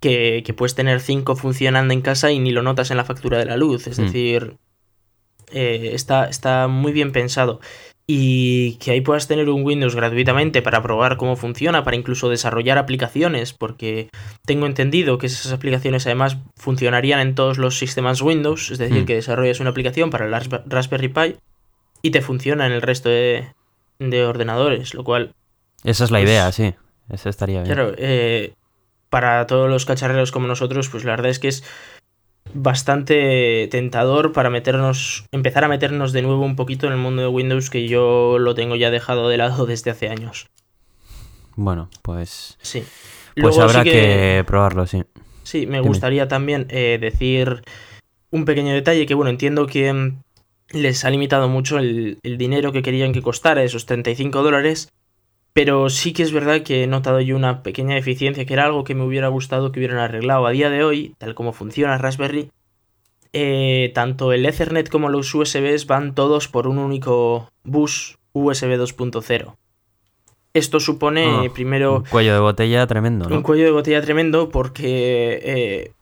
que, 0.00 0.42
que 0.44 0.54
puedes 0.54 0.74
tener 0.74 1.00
5 1.00 1.36
funcionando 1.36 1.92
en 1.94 2.00
casa 2.02 2.30
y 2.30 2.38
ni 2.38 2.52
lo 2.52 2.62
notas 2.62 2.90
en 2.90 2.96
la 2.96 3.04
factura 3.04 3.38
de 3.38 3.46
la 3.46 3.56
luz, 3.56 3.86
es 3.86 3.98
Mm. 3.98 4.02
decir, 4.02 4.56
eh, 5.52 5.90
está, 5.94 6.28
está 6.28 6.68
muy 6.68 6.92
bien 6.92 7.12
pensado. 7.12 7.60
Y 8.12 8.74
que 8.80 8.90
ahí 8.90 9.00
puedas 9.02 9.28
tener 9.28 9.48
un 9.48 9.62
Windows 9.64 9.94
gratuitamente 9.94 10.62
para 10.62 10.82
probar 10.82 11.16
cómo 11.16 11.36
funciona, 11.36 11.84
para 11.84 11.96
incluso 11.96 12.28
desarrollar 12.28 12.76
aplicaciones, 12.76 13.52
porque 13.52 14.08
tengo 14.44 14.66
entendido 14.66 15.16
que 15.18 15.26
esas 15.26 15.52
aplicaciones 15.52 16.06
además 16.06 16.36
funcionarían 16.56 17.20
en 17.20 17.36
todos 17.36 17.56
los 17.58 17.78
sistemas 17.78 18.20
Windows, 18.20 18.72
es 18.72 18.78
decir, 18.78 19.02
Mm. 19.02 19.06
que 19.06 19.14
desarrollas 19.14 19.60
una 19.60 19.70
aplicación 19.70 20.10
para 20.10 20.26
el 20.26 20.32
Rasp- 20.32 20.64
Raspberry 20.66 21.08
Pi 21.08 21.36
y 22.02 22.10
te 22.10 22.20
funciona 22.20 22.66
en 22.66 22.72
el 22.72 22.82
resto 22.82 23.08
de, 23.08 23.52
de 24.00 24.24
ordenadores, 24.24 24.92
lo 24.94 25.04
cual, 25.04 25.32
Esa 25.84 26.02
es 26.02 26.10
la 26.10 26.18
pues- 26.18 26.28
idea, 26.30 26.50
sí. 26.50 26.74
Eso 27.10 27.28
estaría 27.28 27.62
bien. 27.62 27.72
claro, 27.72 27.92
eh, 27.96 28.54
para 29.08 29.46
todos 29.46 29.70
los 29.70 29.84
cacharreros 29.86 30.32
como 30.32 30.48
nosotros, 30.48 30.88
pues 30.88 31.04
la 31.04 31.12
verdad 31.12 31.30
es 31.30 31.38
que 31.38 31.46
es 31.48 31.62
bastante 32.52 33.68
tentador 33.70 34.32
para 34.32 34.50
meternos, 34.50 35.24
empezar 35.32 35.64
a 35.64 35.68
meternos 35.68 36.12
de 36.12 36.22
nuevo 36.22 36.44
un 36.44 36.56
poquito 36.56 36.86
en 36.86 36.92
el 36.92 36.98
mundo 36.98 37.22
de 37.22 37.28
Windows 37.28 37.70
que 37.70 37.86
yo 37.88 38.38
lo 38.38 38.54
tengo 38.54 38.76
ya 38.76 38.90
dejado 38.90 39.28
de 39.28 39.36
lado 39.36 39.66
desde 39.66 39.90
hace 39.90 40.08
años. 40.08 40.46
Bueno, 41.56 41.88
pues... 42.02 42.58
Sí. 42.62 42.82
Pues 43.34 43.56
Luego 43.56 43.62
habrá 43.62 43.82
sí 43.84 43.90
que... 43.90 44.44
probarlo, 44.46 44.86
sí. 44.86 45.04
Sí, 45.42 45.66
me 45.66 45.78
Dime. 45.78 45.88
gustaría 45.88 46.28
también 46.28 46.66
eh, 46.70 46.98
decir 47.00 47.62
un 48.30 48.44
pequeño 48.44 48.72
detalle 48.72 49.06
que, 49.06 49.14
bueno, 49.14 49.30
entiendo 49.30 49.66
que 49.66 50.14
les 50.70 51.04
ha 51.04 51.10
limitado 51.10 51.48
mucho 51.48 51.78
el, 51.78 52.18
el 52.22 52.38
dinero 52.38 52.72
que 52.72 52.82
querían 52.82 53.12
que 53.12 53.22
costara, 53.22 53.62
esos 53.62 53.86
35 53.86 54.42
dólares, 54.42 54.88
pero 55.52 55.88
sí 55.90 56.12
que 56.12 56.22
es 56.22 56.32
verdad 56.32 56.62
que 56.62 56.84
he 56.84 56.86
notado 56.86 57.20
yo 57.20 57.36
una 57.36 57.62
pequeña 57.62 57.94
deficiencia, 57.94 58.44
que 58.44 58.52
era 58.54 58.64
algo 58.66 58.84
que 58.84 58.94
me 58.94 59.04
hubiera 59.04 59.28
gustado 59.28 59.72
que 59.72 59.80
hubieran 59.80 59.98
arreglado 59.98 60.46
a 60.46 60.50
día 60.50 60.70
de 60.70 60.84
hoy, 60.84 61.14
tal 61.18 61.34
como 61.34 61.52
funciona 61.52 61.98
Raspberry. 61.98 62.50
eh, 63.32 63.92
tanto 63.94 64.32
el 64.32 64.44
Ethernet 64.46 64.88
como 64.88 65.08
los 65.08 65.32
USBs 65.34 65.86
van 65.86 66.14
todos 66.14 66.48
por 66.48 66.66
un 66.66 66.78
único 66.78 67.48
bus 67.64 68.18
USB 68.32 68.76
2.0. 68.76 69.54
Esto 70.52 70.80
supone 70.80 71.26
Ah, 71.26 71.52
primero 71.54 71.98
Un 71.98 72.04
cuello 72.04 72.32
de 72.34 72.40
botella 72.40 72.84
tremendo, 72.88 73.28
¿no? 73.28 73.36
un 73.36 73.42
cuello 73.42 73.64
de 73.64 73.70
botella 73.70 74.02
tremendo 74.02 74.48
porque 74.48 75.40
eh, 75.44 75.92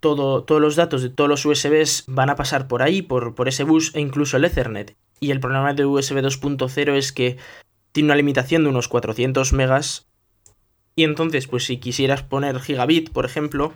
todo, 0.00 0.42
todos 0.42 0.60
los 0.60 0.74
datos 0.74 1.02
de 1.02 1.10
todos 1.10 1.30
los 1.30 1.44
USBs 1.46 2.04
van 2.08 2.30
a 2.30 2.34
pasar 2.36 2.66
por 2.66 2.82
ahí, 2.82 3.02
por, 3.02 3.34
por 3.36 3.46
ese 3.46 3.62
bus 3.64 3.94
e 3.94 4.00
incluso 4.00 4.36
el 4.36 4.44
Ethernet. 4.44 4.96
Y 5.20 5.30
el 5.30 5.38
problema 5.40 5.72
de 5.74 5.84
USB 5.86 6.16
2.0 6.18 6.94
es 6.96 7.12
que 7.12 7.36
tiene 7.92 8.08
una 8.08 8.16
limitación 8.16 8.62
de 8.62 8.70
unos 8.70 8.88
400 8.88 9.52
megas. 9.52 10.06
Y 10.96 11.04
entonces, 11.04 11.46
pues 11.46 11.64
si 11.64 11.78
quisieras 11.78 12.22
poner 12.22 12.60
gigabit, 12.60 13.10
por 13.10 13.24
ejemplo, 13.24 13.72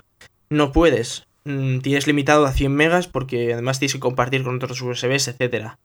no 0.50 0.73
puedes. 0.73 1.26
Mm, 1.44 1.80
tienes 1.80 2.06
limitado 2.06 2.47
a 2.47 2.52
100 2.52 2.73
megas 2.73 3.06
porque 3.06 3.52
además 3.52 3.78
tienes 3.78 3.94
que 3.94 4.00
compartir 4.00 4.42
con 4.42 4.56
otros 4.56 4.80
USBs, 4.80 5.28
etcétera. 5.28 5.78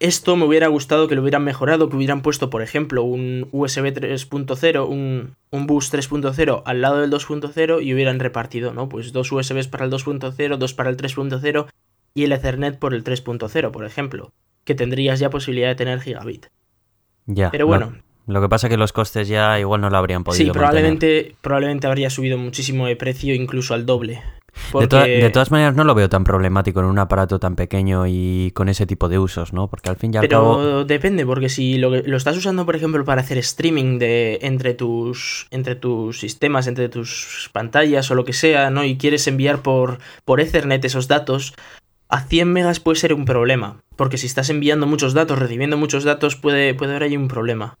Esto 0.00 0.34
me 0.34 0.46
hubiera 0.46 0.66
gustado 0.66 1.06
que 1.06 1.14
lo 1.14 1.22
hubieran 1.22 1.44
mejorado, 1.44 1.88
que 1.88 1.94
hubieran 1.94 2.22
puesto, 2.22 2.50
por 2.50 2.60
ejemplo, 2.60 3.04
un 3.04 3.48
USB 3.52 3.92
3.0, 3.94 4.88
un, 4.88 5.36
un 5.50 5.66
bus 5.68 5.92
3.0 5.92 6.62
al 6.64 6.80
lado 6.80 7.00
del 7.00 7.10
2.0 7.12 7.84
y 7.84 7.94
hubieran 7.94 8.18
repartido, 8.18 8.74
¿no? 8.74 8.88
Pues 8.88 9.12
dos 9.12 9.30
USBs 9.30 9.68
para 9.68 9.84
el 9.84 9.92
2.0, 9.92 10.56
dos 10.56 10.74
para 10.74 10.90
el 10.90 10.96
3.0 10.96 11.68
y 12.14 12.24
el 12.24 12.32
Ethernet 12.32 12.80
por 12.80 12.94
el 12.94 13.04
3.0, 13.04 13.70
por 13.70 13.84
ejemplo, 13.84 14.32
que 14.64 14.74
tendrías 14.74 15.20
ya 15.20 15.30
posibilidad 15.30 15.68
de 15.68 15.76
tener 15.76 16.00
gigabit. 16.00 16.46
Ya. 17.26 17.50
Pero 17.50 17.66
bueno. 17.66 17.94
Lo, 18.26 18.40
que 18.40 18.48
pasa 18.48 18.68
es 18.68 18.70
que 18.70 18.76
los 18.76 18.92
costes 18.92 19.28
ya 19.28 19.58
igual 19.58 19.80
no 19.80 19.90
lo 19.90 19.96
habrían 19.96 20.24
podido. 20.24 20.44
Sí, 20.44 20.50
probablemente, 20.50 21.34
probablemente 21.40 21.86
habría 21.86 22.08
subido 22.08 22.38
muchísimo 22.38 22.86
de 22.86 22.96
precio, 22.96 23.34
incluso 23.34 23.74
al 23.74 23.84
doble. 23.84 24.22
De, 24.78 25.30
todas 25.30 25.50
maneras, 25.50 25.74
no 25.74 25.84
lo 25.84 25.94
veo 25.94 26.08
tan 26.08 26.24
problemático 26.24 26.80
en 26.80 26.86
un 26.86 26.98
aparato 26.98 27.38
tan 27.38 27.56
pequeño 27.56 28.06
y 28.06 28.50
con 28.52 28.68
ese 28.68 28.86
tipo 28.86 29.08
de 29.08 29.18
usos, 29.18 29.52
¿no? 29.52 29.68
Porque 29.68 29.88
al 29.88 29.96
fin 29.96 30.12
y 30.12 30.18
al 30.18 30.22
Pero 30.22 30.84
depende, 30.84 31.24
porque 31.24 31.48
si 31.48 31.78
lo, 31.78 31.90
lo, 31.90 32.16
estás 32.16 32.36
usando, 32.36 32.66
por 32.66 32.76
ejemplo, 32.76 33.02
para 33.04 33.22
hacer 33.22 33.38
streaming 33.38 33.98
de 33.98 34.40
entre 34.42 34.74
tus, 34.74 35.46
entre 35.50 35.74
tus 35.74 36.20
sistemas, 36.20 36.66
entre 36.66 36.90
tus 36.90 37.50
pantallas 37.52 38.10
o 38.10 38.14
lo 38.14 38.24
que 38.24 38.34
sea, 38.34 38.70
¿no? 38.70 38.84
Y 38.84 38.98
quieres 38.98 39.26
enviar 39.26 39.62
por, 39.62 39.98
por 40.24 40.40
Ethernet 40.40 40.84
esos 40.84 41.08
datos, 41.08 41.54
a 42.12 42.20
100 42.20 42.52
megas 42.52 42.78
puede 42.78 42.98
ser 42.98 43.14
un 43.14 43.24
problema. 43.24 43.82
Porque 43.96 44.18
si 44.18 44.26
estás 44.26 44.50
enviando 44.50 44.86
muchos 44.86 45.14
datos, 45.14 45.38
recibiendo 45.38 45.76
muchos 45.76 46.04
datos, 46.04 46.36
puede, 46.36 46.74
puede 46.74 46.92
haber 46.92 47.04
ahí 47.04 47.16
un 47.16 47.28
problema 47.28 47.78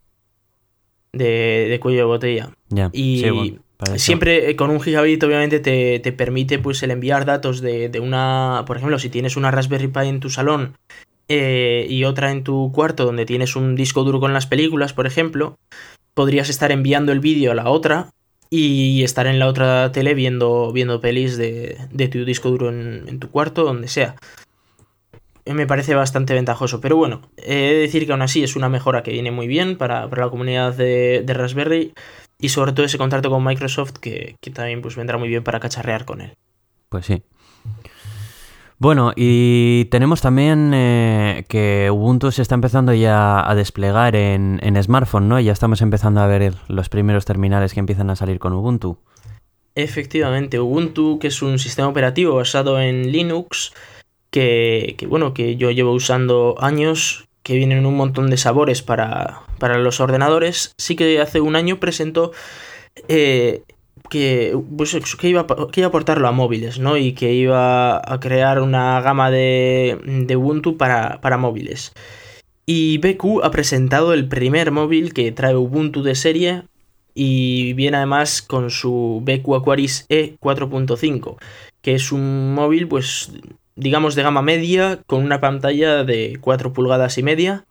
de, 1.12 1.66
de 1.68 1.80
cuello 1.80 1.98
de 1.98 2.04
botella. 2.04 2.50
Y 2.92 3.24
Siempre 3.96 4.50
eh, 4.50 4.56
con 4.56 4.70
un 4.70 4.80
gigabit 4.80 5.22
obviamente 5.24 5.60
te, 5.60 6.12
permite 6.12 6.58
pues 6.58 6.82
el 6.82 6.90
enviar 6.90 7.24
datos 7.24 7.60
de, 7.60 7.90
una, 8.00 8.64
por 8.66 8.76
ejemplo, 8.76 8.98
si 8.98 9.08
tienes 9.08 9.36
una 9.36 9.50
Raspberry 9.50 9.88
Pi 9.88 10.06
en 10.06 10.20
tu 10.20 10.30
salón 10.30 10.76
eh, 11.28 11.86
y 11.88 12.04
otra 12.04 12.30
en 12.30 12.44
tu 12.44 12.70
cuarto 12.72 13.04
donde 13.04 13.26
tienes 13.26 13.56
un 13.56 13.74
disco 13.74 14.04
duro 14.04 14.20
con 14.20 14.32
las 14.32 14.46
películas, 14.46 14.92
por 14.92 15.06
ejemplo, 15.06 15.58
podrías 16.14 16.48
estar 16.48 16.70
enviando 16.70 17.12
el 17.12 17.20
vídeo 17.20 17.52
a 17.52 17.54
la 17.54 17.68
otra 17.68 18.10
y 18.54 19.02
estar 19.02 19.26
en 19.26 19.38
la 19.38 19.46
otra 19.46 19.92
tele 19.92 20.12
viendo, 20.12 20.72
viendo 20.72 21.00
pelis 21.00 21.38
de, 21.38 21.78
tu 22.12 22.26
disco 22.26 22.50
duro 22.50 22.68
en, 22.68 23.18
tu 23.18 23.30
cuarto, 23.30 23.64
donde 23.64 23.88
sea. 23.88 24.14
Eh, 25.46 25.54
me 25.54 25.66
parece 25.66 25.94
bastante 25.94 26.34
ventajoso, 26.34 26.78
pero 26.78 26.96
bueno, 26.96 27.22
he 27.38 27.54
de 27.54 27.74
decir 27.76 28.04
que 28.04 28.12
aún 28.12 28.20
así 28.20 28.42
es 28.42 28.54
una 28.54 28.68
mejora 28.68 29.02
que 29.02 29.10
viene 29.10 29.30
muy 29.30 29.46
bien 29.46 29.78
para, 29.78 30.06
la 30.06 30.28
comunidad 30.28 30.74
de, 30.74 31.22
de 31.24 31.32
Raspberry 31.32 31.94
y 32.38 32.50
sobre 32.50 32.72
todo 32.72 32.84
ese 32.84 32.98
contrato 32.98 33.30
con 33.30 33.42
Microsoft 33.42 33.92
que, 33.92 34.36
también 34.52 34.82
pues 34.82 34.96
vendrá 34.96 35.16
muy 35.16 35.30
bien 35.30 35.42
para 35.42 35.58
cacharrear 35.58 36.04
con 36.04 36.20
él. 36.20 36.34
Pues 36.90 37.06
sí. 37.06 37.22
Bueno, 38.82 39.12
y 39.14 39.84
tenemos 39.92 40.22
también 40.22 40.72
eh, 40.74 41.44
que 41.46 41.88
Ubuntu 41.92 42.32
se 42.32 42.42
está 42.42 42.56
empezando 42.56 42.92
ya 42.92 43.48
a 43.48 43.54
desplegar 43.54 44.16
en, 44.16 44.58
en 44.60 44.82
smartphone, 44.82 45.28
¿no? 45.28 45.38
Ya 45.38 45.52
estamos 45.52 45.82
empezando 45.82 46.20
a 46.20 46.26
ver 46.26 46.54
los 46.66 46.88
primeros 46.88 47.24
terminales 47.24 47.74
que 47.74 47.78
empiezan 47.78 48.10
a 48.10 48.16
salir 48.16 48.40
con 48.40 48.54
Ubuntu. 48.54 48.98
Efectivamente, 49.76 50.58
Ubuntu, 50.58 51.20
que 51.20 51.28
es 51.28 51.42
un 51.42 51.60
sistema 51.60 51.86
operativo 51.86 52.34
basado 52.34 52.80
en 52.80 53.12
Linux, 53.12 53.72
que, 54.32 54.96
que 54.98 55.06
bueno, 55.06 55.32
que 55.32 55.54
yo 55.54 55.70
llevo 55.70 55.92
usando 55.92 56.56
años, 56.58 57.28
que 57.44 57.54
vienen 57.54 57.78
en 57.78 57.86
un 57.86 57.94
montón 57.94 58.30
de 58.30 58.36
sabores 58.36 58.82
para, 58.82 59.42
para 59.60 59.78
los 59.78 60.00
ordenadores, 60.00 60.74
sí 60.76 60.96
que 60.96 61.20
hace 61.20 61.40
un 61.40 61.54
año 61.54 61.78
presentó 61.78 62.32
eh, 63.06 63.62
que, 64.12 64.54
pues, 64.76 64.94
que, 65.18 65.28
iba, 65.30 65.46
que 65.46 65.80
iba 65.80 65.86
a 65.86 65.88
aportarlo 65.88 66.28
a 66.28 66.32
móviles, 66.32 66.78
¿no? 66.78 66.98
Y 66.98 67.14
que 67.14 67.32
iba 67.32 67.96
a 67.96 68.20
crear 68.20 68.60
una 68.60 69.00
gama 69.00 69.30
de, 69.30 69.98
de 70.26 70.36
Ubuntu 70.36 70.76
para, 70.76 71.22
para 71.22 71.38
móviles. 71.38 71.94
Y 72.66 72.98
BQ 72.98 73.42
ha 73.42 73.50
presentado 73.50 74.12
el 74.12 74.28
primer 74.28 74.70
móvil 74.70 75.14
que 75.14 75.32
trae 75.32 75.56
Ubuntu 75.56 76.02
de 76.02 76.14
serie 76.14 76.64
y 77.14 77.72
viene 77.72 77.96
además 77.96 78.42
con 78.42 78.70
su 78.70 79.22
BQ 79.24 79.54
Aquaris 79.54 80.04
E 80.10 80.36
4.5, 80.40 81.38
que 81.80 81.94
es 81.94 82.12
un 82.12 82.52
móvil 82.52 82.88
pues 82.88 83.32
digamos 83.76 84.14
de 84.14 84.24
gama 84.24 84.42
media 84.42 85.00
con 85.06 85.24
una 85.24 85.40
pantalla 85.40 86.04
de 86.04 86.36
4 86.38 86.74
pulgadas 86.74 87.16
y 87.16 87.22
media 87.22 87.64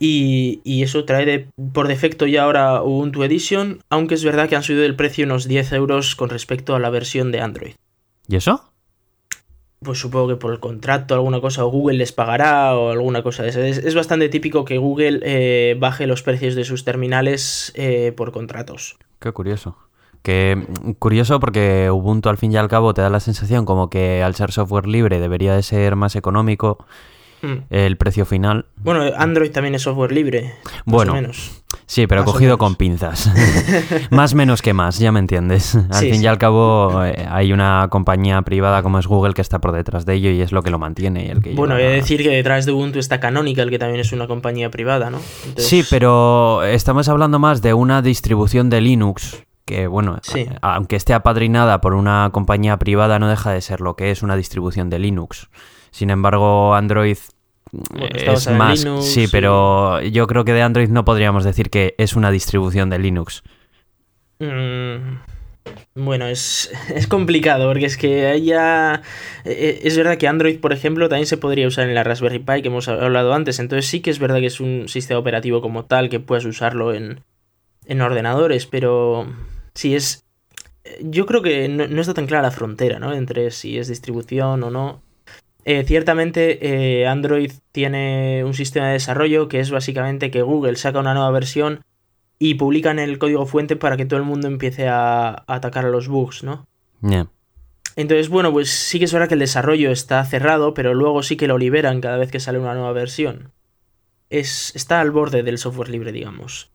y, 0.00 0.82
eso 0.82 1.04
trae 1.04 1.48
por 1.72 1.88
defecto 1.88 2.26
ya 2.26 2.44
ahora 2.44 2.82
Ubuntu 2.82 3.22
Edition, 3.24 3.80
aunque 3.90 4.14
es 4.14 4.24
verdad 4.24 4.48
que 4.48 4.56
han 4.56 4.62
subido 4.62 4.84
el 4.84 4.96
precio 4.96 5.24
unos 5.24 5.48
10 5.48 5.72
euros 5.72 6.14
con 6.14 6.30
respecto 6.30 6.74
a 6.74 6.78
la 6.78 6.90
versión 6.90 7.32
de 7.32 7.40
Android. 7.40 7.74
¿Y 8.28 8.36
eso? 8.36 8.64
Pues 9.80 9.98
supongo 9.98 10.28
que 10.28 10.36
por 10.36 10.52
el 10.52 10.60
contrato, 10.60 11.14
alguna 11.14 11.40
cosa, 11.40 11.64
o 11.64 11.70
Google 11.70 11.98
les 11.98 12.12
pagará 12.12 12.76
o 12.76 12.90
alguna 12.90 13.22
cosa 13.22 13.44
de 13.44 13.50
esa. 13.50 13.66
Es, 13.66 13.94
bastante 13.94 14.28
típico 14.28 14.64
que 14.64 14.78
Google 14.78 15.20
eh, 15.22 15.76
baje 15.78 16.06
los 16.06 16.22
precios 16.22 16.54
de 16.54 16.64
sus 16.64 16.84
terminales 16.84 17.72
eh, 17.76 18.12
por 18.16 18.32
contratos. 18.32 18.98
Qué 19.20 19.32
curioso. 19.32 19.76
Que 20.22 20.66
curioso 20.98 21.38
porque 21.38 21.90
Ubuntu 21.92 22.28
al 22.28 22.38
fin 22.38 22.52
y 22.52 22.56
al 22.56 22.68
cabo 22.68 22.92
te 22.92 23.02
da 23.02 23.08
la 23.08 23.20
sensación 23.20 23.64
como 23.64 23.88
que 23.88 24.22
al 24.22 24.34
ser 24.34 24.50
software 24.50 24.86
libre 24.86 25.20
debería 25.20 25.54
de 25.54 25.62
ser 25.62 25.94
más 25.94 26.16
económico 26.16 26.84
mm. 27.42 27.56
el 27.70 27.96
precio 27.96 28.24
final. 28.24 28.66
Bueno, 28.76 29.02
Android 29.16 29.50
también 29.50 29.74
es 29.74 29.82
software 29.82 30.12
libre. 30.12 30.54
Bueno, 30.84 31.14
menos. 31.14 31.62
sí, 31.86 32.06
pero 32.06 32.24
cogido 32.24 32.58
con 32.58 32.76
pinzas. 32.76 33.30
más 34.10 34.34
menos 34.34 34.62
que 34.62 34.72
más, 34.72 34.98
ya 34.98 35.12
me 35.12 35.20
entiendes. 35.20 35.74
Al 35.90 36.00
fin 36.00 36.22
y 36.22 36.26
al 36.26 36.38
cabo 36.38 37.04
eh, 37.04 37.26
hay 37.30 37.52
una 37.52 37.88
compañía 37.90 38.42
privada 38.42 38.82
como 38.82 38.98
es 38.98 39.06
Google 39.06 39.34
que 39.34 39.42
está 39.42 39.60
por 39.60 39.72
detrás 39.72 40.06
de 40.06 40.14
ello 40.14 40.30
y 40.30 40.40
es 40.40 40.52
lo 40.52 40.62
que 40.62 40.70
lo 40.70 40.78
mantiene. 40.78 41.26
Y 41.26 41.28
el 41.30 41.42
que 41.42 41.54
bueno, 41.54 41.76
he 41.76 41.82
de 41.82 41.90
decir 41.90 42.22
que 42.22 42.30
detrás 42.30 42.66
de 42.66 42.72
Ubuntu 42.72 42.98
está 42.98 43.20
Canonical, 43.20 43.70
que 43.70 43.78
también 43.78 44.00
es 44.00 44.12
una 44.12 44.26
compañía 44.26 44.70
privada, 44.70 45.10
¿no? 45.10 45.20
Sí, 45.56 45.84
pero 45.88 46.62
estamos 46.62 47.08
hablando 47.08 47.38
más 47.38 47.62
de 47.62 47.74
una 47.74 48.02
distribución 48.02 48.70
de 48.70 48.80
Linux 48.80 49.44
que 49.68 49.86
bueno, 49.86 50.18
aunque 50.62 50.96
esté 50.96 51.12
apadrinada 51.12 51.82
por 51.82 51.92
una 51.92 52.30
compañía 52.32 52.78
privada, 52.78 53.18
no 53.18 53.28
deja 53.28 53.50
de 53.50 53.60
ser 53.60 53.82
lo 53.82 53.96
que 53.96 54.10
es 54.10 54.22
una 54.22 54.34
distribución 54.34 54.88
de 54.88 54.98
Linux. 54.98 55.50
Sin 55.90 56.10
embargo, 56.10 56.74
Android 56.74 57.18
es 58.14 58.50
más... 58.50 58.86
sí, 59.00 59.26
pero 59.30 60.00
yo 60.02 60.26
creo 60.26 60.44
que 60.44 60.52
de 60.52 60.62
Android 60.62 60.88
no 60.88 61.04
podríamos 61.04 61.44
decir 61.44 61.70
que 61.70 61.94
es 61.98 62.16
una 62.16 62.30
distribución 62.30 62.90
de 62.90 62.98
Linux. 62.98 63.42
Mm, 64.38 65.18
bueno, 65.94 66.26
es, 66.26 66.70
es, 66.94 67.06
complicado 67.06 67.68
porque 67.68 67.86
es 67.86 67.96
que 67.96 68.40
ya... 68.42 69.02
E, 69.44 69.50
e, 69.50 69.80
es 69.86 69.96
verdad 69.96 70.16
que 70.16 70.28
Android, 70.28 70.60
por 70.60 70.72
ejemplo, 70.72 71.08
también 71.08 71.26
se 71.26 71.36
podría 71.36 71.66
usar 71.66 71.88
en 71.88 71.94
la 71.94 72.04
Raspberry 72.04 72.38
Pi 72.38 72.62
que 72.62 72.68
hemos 72.68 72.88
hablado 72.88 73.34
antes. 73.34 73.58
Entonces 73.58 73.86
sí 73.86 74.00
que 74.00 74.10
es 74.10 74.18
verdad 74.18 74.38
que 74.38 74.46
es 74.46 74.60
un 74.60 74.88
sistema 74.88 75.20
operativo 75.20 75.60
como 75.60 75.84
tal 75.84 76.08
que 76.08 76.20
puedes 76.20 76.44
usarlo 76.44 76.94
en, 76.94 77.20
en 77.86 78.00
ordenadores, 78.00 78.66
pero 78.66 79.26
si 79.74 79.94
es... 79.94 80.24
Yo 81.02 81.26
creo 81.26 81.42
que 81.42 81.68
no, 81.68 82.00
está 82.00 82.14
tan 82.14 82.26
clara 82.26 82.44
la 82.44 82.50
frontera, 82.50 82.98
¿no? 82.98 83.12
Entre 83.12 83.50
si 83.50 83.78
es 83.78 83.88
distribución 83.88 84.62
o 84.62 84.70
no. 84.70 85.02
Eh, 85.70 85.84
ciertamente 85.84 87.00
eh, 87.02 87.06
Android 87.06 87.52
tiene 87.72 88.42
un 88.42 88.54
sistema 88.54 88.86
de 88.86 88.94
desarrollo 88.94 89.48
que 89.48 89.60
es 89.60 89.70
básicamente 89.70 90.30
que 90.30 90.40
Google 90.40 90.76
saca 90.76 90.98
una 90.98 91.12
nueva 91.12 91.30
versión 91.30 91.84
y 92.38 92.54
publican 92.54 92.98
el 92.98 93.18
código 93.18 93.44
fuente 93.44 93.76
para 93.76 93.98
que 93.98 94.06
todo 94.06 94.18
el 94.18 94.24
mundo 94.24 94.48
empiece 94.48 94.88
a, 94.88 95.44
atacar 95.46 95.84
a 95.84 95.90
los 95.90 96.08
bugs, 96.08 96.42
¿no? 96.42 96.66
Entonces, 97.96 98.30
bueno, 98.30 98.50
pues 98.50 98.70
sí 98.70 98.98
que 98.98 99.04
es 99.04 99.12
verdad 99.12 99.28
que 99.28 99.34
el 99.34 99.40
desarrollo 99.40 99.90
está 99.90 100.24
cerrado, 100.24 100.72
pero 100.72 100.94
luego 100.94 101.22
sí 101.22 101.36
que 101.36 101.48
lo 101.48 101.58
liberan 101.58 102.00
cada 102.00 102.16
vez 102.16 102.30
que 102.30 102.40
sale 102.40 102.58
una 102.58 102.72
nueva 102.72 102.92
versión. 102.92 103.52
Es, 104.30 104.74
está 104.74 105.02
al 105.02 105.10
borde 105.10 105.42
del 105.42 105.58
software 105.58 105.90
libre, 105.90 106.12
digamos. 106.12 106.70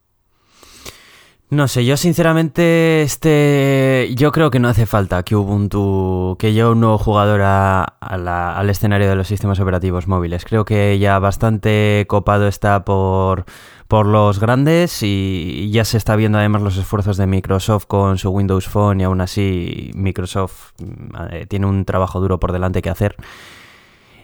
No 1.49 1.67
sé, 1.67 1.85
yo 1.85 1.97
sinceramente, 1.97 3.03
este, 3.03 4.09
yo 4.15 4.31
creo 4.31 4.49
que 4.49 4.59
no 4.59 4.69
hace 4.69 4.87
falta 4.87 5.21
que 5.21 5.35
Ubuntu, 5.35 6.35
que 6.39 6.51
lleve 6.51 6.71
un 6.71 6.79
nuevo 6.79 6.97
jugador 6.97 7.41
al 7.41 8.69
escenario 8.71 9.07
de 9.07 9.15
los 9.15 9.27
sistemas 9.27 9.59
operativos 9.59 10.07
móviles. 10.07 10.45
Creo 10.45 10.65
que 10.65 10.97
ya 10.97 11.19
bastante 11.19 12.05
copado 12.07 12.47
está 12.47 12.83
por, 12.83 13.45
por 13.87 14.07
los 14.07 14.39
grandes 14.39 15.03
y 15.03 15.69
ya 15.71 15.85
se 15.85 15.97
está 15.97 16.15
viendo 16.15 16.39
además 16.39 16.63
los 16.63 16.77
esfuerzos 16.77 17.17
de 17.17 17.27
Microsoft 17.27 17.85
con 17.85 18.17
su 18.17 18.31
Windows 18.31 18.67
Phone 18.67 19.01
y 19.01 19.03
aún 19.03 19.21
así 19.21 19.91
Microsoft 19.93 20.71
mm, 20.79 21.15
eh, 21.29 21.45
tiene 21.45 21.67
un 21.67 21.85
trabajo 21.85 22.19
duro 22.19 22.39
por 22.39 22.51
delante 22.51 22.81
que 22.81 22.89
hacer. 22.89 23.15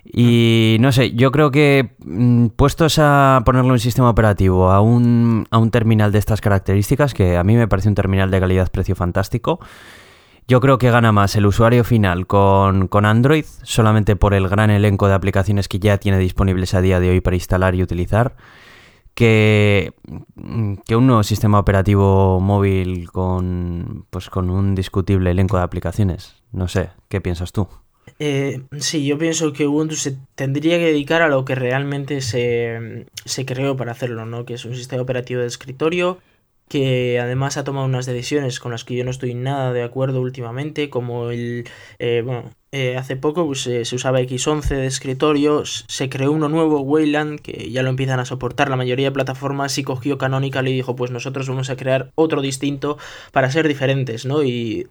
Y 0.03 0.77
no 0.79 0.91
sé, 0.91 1.11
yo 1.11 1.31
creo 1.31 1.51
que 1.51 1.95
mm, 2.05 2.47
puestos 2.47 2.97
a 2.99 3.41
ponerle 3.45 3.71
un 3.71 3.79
sistema 3.79 4.09
operativo 4.09 4.71
a 4.71 4.81
un, 4.81 5.45
a 5.51 5.57
un 5.57 5.71
terminal 5.71 6.11
de 6.11 6.19
estas 6.19 6.41
características, 6.41 7.13
que 7.13 7.37
a 7.37 7.43
mí 7.43 7.55
me 7.55 7.67
parece 7.67 7.89
un 7.89 7.95
terminal 7.95 8.31
de 8.31 8.39
calidad-precio 8.39 8.95
fantástico, 8.95 9.59
yo 10.47 10.61
creo 10.61 10.79
que 10.79 10.89
gana 10.89 11.11
más 11.11 11.35
el 11.35 11.45
usuario 11.45 11.83
final 11.83 12.25
con, 12.25 12.87
con, 12.87 13.05
Android, 13.05 13.45
solamente 13.61 14.15
por 14.15 14.33
el 14.33 14.49
gran 14.49 14.71
elenco 14.71 15.07
de 15.07 15.13
aplicaciones 15.13 15.67
que 15.67 15.77
ya 15.77 15.99
tiene 15.99 16.17
disponibles 16.17 16.73
a 16.73 16.81
día 16.81 16.99
de 16.99 17.11
hoy 17.11 17.21
para 17.21 17.35
instalar 17.35 17.75
y 17.75 17.83
utilizar, 17.83 18.35
que, 19.13 19.93
que 20.87 20.95
un 20.95 21.05
nuevo 21.05 21.21
sistema 21.21 21.59
operativo 21.59 22.39
móvil 22.39 23.11
con, 23.11 24.07
pues, 24.09 24.31
con 24.31 24.49
un 24.49 24.73
discutible 24.73 25.29
elenco 25.29 25.57
de 25.57 25.63
aplicaciones. 25.63 26.41
No 26.51 26.67
sé, 26.67 26.89
¿qué 27.09 27.21
piensas 27.21 27.51
tú? 27.51 27.67
Eh, 28.17 28.61
sí, 28.79 29.05
yo 29.05 29.17
pienso 29.17 29.53
que 29.53 29.67
Ubuntu 29.67 29.95
se 29.95 30.17
tendría 30.35 30.77
que 30.77 30.85
dedicar 30.85 31.21
a 31.21 31.27
lo 31.27 31.45
que 31.45 31.55
realmente 31.55 32.21
se, 32.21 33.05
se 33.25 33.45
creó 33.45 33.75
para 33.75 33.91
hacerlo, 33.91 34.25
¿no? 34.25 34.45
Que 34.45 34.55
es 34.55 34.65
un 34.65 34.75
sistema 34.75 35.01
operativo 35.01 35.41
de 35.41 35.47
escritorio 35.47 36.19
que 36.69 37.19
además 37.19 37.57
ha 37.57 37.63
tomado 37.63 37.85
unas 37.87 38.05
decisiones 38.05 38.59
con 38.59 38.71
las 38.71 38.85
que 38.85 38.95
yo 38.95 39.03
no 39.03 39.11
estoy 39.11 39.33
nada 39.33 39.73
de 39.73 39.83
acuerdo 39.83 40.21
últimamente, 40.21 40.89
como 40.89 41.31
el, 41.31 41.67
eh, 41.97 42.21
bueno, 42.23 42.51
eh, 42.71 42.95
hace 42.95 43.15
poco 43.15 43.47
pues, 43.47 43.61
se 43.61 43.95
usaba 43.95 44.21
X11 44.21 44.67
de 44.75 44.85
escritorio, 44.85 45.63
se 45.65 46.09
creó 46.09 46.31
uno 46.31 46.47
nuevo, 46.47 46.81
Wayland, 46.81 47.39
que 47.39 47.71
ya 47.71 47.81
lo 47.81 47.89
empiezan 47.89 48.19
a 48.19 48.25
soportar 48.25 48.69
la 48.69 48.75
mayoría 48.75 49.07
de 49.07 49.11
plataformas 49.11 49.77
y 49.79 49.83
cogió 49.83 50.19
Canonical 50.19 50.67
y 50.67 50.73
dijo, 50.73 50.95
pues 50.95 51.09
nosotros 51.09 51.49
vamos 51.49 51.71
a 51.71 51.75
crear 51.75 52.11
otro 52.13 52.41
distinto 52.41 52.99
para 53.31 53.49
ser 53.49 53.67
diferentes, 53.67 54.27
¿no? 54.27 54.43
Y 54.43 54.87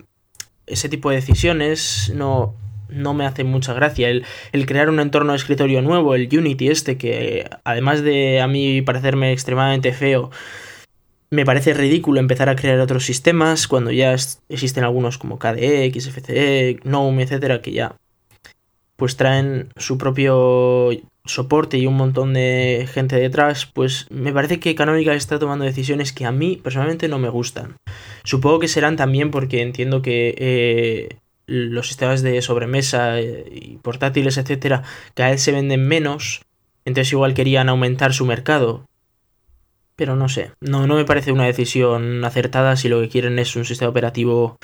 ese 0.66 0.88
tipo 0.88 1.10
de 1.10 1.16
decisiones 1.16 2.12
no, 2.12 2.56
no 2.88 3.14
me 3.14 3.26
hace 3.26 3.45
mucha 3.45 3.73
gracia. 3.75 4.09
El, 4.09 4.25
el, 4.52 4.66
crear 4.66 4.88
un 4.88 5.00
entorno 5.00 5.33
de 5.33 5.38
escritorio 5.38 5.83
nuevo, 5.83 6.14
el 6.14 6.28
Unity 6.30 6.68
este, 6.68 6.97
que 6.97 7.49
además 7.64 8.02
de 8.02 8.40
a 8.40 8.49
mí 8.49 8.83
parecerme 8.83 9.33
extremadamente 9.33 9.92
feo, 9.92 10.30
me 11.30 11.45
parece 11.45 11.75
ridículo 11.75 12.21
empezar 12.21 12.49
a 12.49 12.57
crear 12.57 12.80
otros 12.80 13.04
sistemas 13.04 13.68
cuando 13.68 13.90
ya 13.90 14.14
existen 14.49 14.85
algunos 14.85 15.18
como 15.18 15.38
KDE, 15.38 15.92
XFCE, 15.92 16.80
GNOME, 16.85 17.23
etcétera, 17.23 17.61
que 17.61 17.73
ya 17.73 17.97
pues 18.97 19.16
traen 19.16 19.68
su 19.76 19.97
propio 19.97 20.90
soporte 21.25 21.78
y 21.78 21.87
un 21.87 21.95
montón 21.95 22.35
de 22.35 22.88
gente 22.92 23.14
detrás, 23.16 23.66
pues 23.66 24.07
me 24.11 24.33
parece 24.33 24.59
que 24.59 24.75
Canonical 24.75 25.14
está 25.14 25.38
tomando 25.38 25.64
decisiones 25.64 26.12
que 26.12 26.25
a 26.25 26.33
mí 26.33 26.59
personalmente 26.62 27.07
no 27.07 27.18
me 27.18 27.28
gustan. 27.28 27.76
Supongo 28.25 28.59
que 28.59 28.66
serán 28.66 28.97
también 28.97 29.30
porque 29.30 29.62
entiendo 29.62 30.02
que 30.02 30.35
eh, 30.38 31.18
los 31.48 31.88
sistemas 31.88 32.22
de 32.22 32.40
sobremesa 32.42 33.18
eh, 33.18 33.44
y 33.50 33.76
portátiles, 33.78 34.36
etcétera, 34.36 34.82
cada 35.14 35.30
vez 35.30 35.42
se 35.42 35.50
venden 35.50 35.88
menos, 35.88 36.42
entonces 36.84 37.12
igual 37.12 37.34
querían 37.34 37.68
aumentar 37.68 38.12
su 38.12 38.26
mercado. 38.26 38.86
Pero 39.96 40.14
no 40.14 40.28
sé, 40.28 40.52
no, 40.60 40.86
no 40.86 40.94
me 40.94 41.04
parece 41.04 41.32
una 41.32 41.46
decisión 41.46 42.24
acertada 42.24 42.76
si 42.76 42.88
lo 42.88 43.00
que 43.00 43.08
quieren 43.08 43.38
es 43.40 43.56
un 43.56 43.64
sistema 43.64 43.90
operativo 43.90 44.58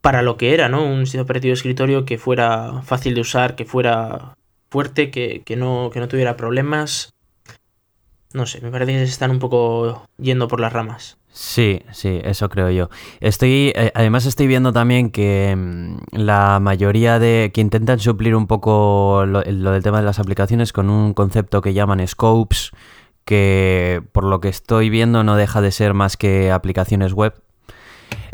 para 0.00 0.22
lo 0.22 0.36
que 0.38 0.54
era, 0.54 0.68
¿no? 0.68 0.84
Un 0.84 1.04
sistema 1.04 1.24
operativo 1.24 1.50
de 1.50 1.54
escritorio 1.54 2.04
que 2.04 2.16
fuera 2.16 2.82
fácil 2.82 3.14
de 3.14 3.20
usar, 3.20 3.56
que 3.56 3.66
fuera 3.66 4.36
fuerte, 4.70 5.10
que, 5.10 5.42
que, 5.44 5.56
no, 5.56 5.90
que 5.92 6.00
no 6.00 6.08
tuviera 6.08 6.36
problemas. 6.36 7.12
No 8.32 8.46
sé, 8.46 8.60
me 8.60 8.70
parece 8.70 8.92
que 8.92 8.98
se 8.98 9.04
están 9.04 9.30
un 9.30 9.40
poco 9.40 10.06
yendo 10.18 10.48
por 10.48 10.60
las 10.60 10.72
ramas. 10.72 11.18
Sí, 11.36 11.82
sí, 11.90 12.20
eso 12.22 12.48
creo 12.48 12.70
yo. 12.70 12.90
Estoy, 13.18 13.72
eh, 13.74 13.90
además 13.96 14.24
estoy 14.24 14.46
viendo 14.46 14.72
también 14.72 15.10
que 15.10 15.52
mm, 15.56 15.96
la 16.12 16.60
mayoría 16.60 17.18
de 17.18 17.50
que 17.52 17.60
intentan 17.60 17.98
suplir 17.98 18.36
un 18.36 18.46
poco 18.46 19.24
lo, 19.26 19.42
lo, 19.42 19.72
del 19.72 19.82
tema 19.82 19.98
de 19.98 20.04
las 20.04 20.20
aplicaciones 20.20 20.72
con 20.72 20.88
un 20.90 21.12
concepto 21.12 21.60
que 21.60 21.74
llaman 21.74 22.06
scopes, 22.06 22.70
que 23.24 24.00
por 24.12 24.22
lo 24.22 24.40
que 24.40 24.48
estoy 24.48 24.90
viendo 24.90 25.24
no 25.24 25.34
deja 25.34 25.60
de 25.60 25.72
ser 25.72 25.92
más 25.92 26.16
que 26.16 26.52
aplicaciones 26.52 27.12
web. 27.12 27.34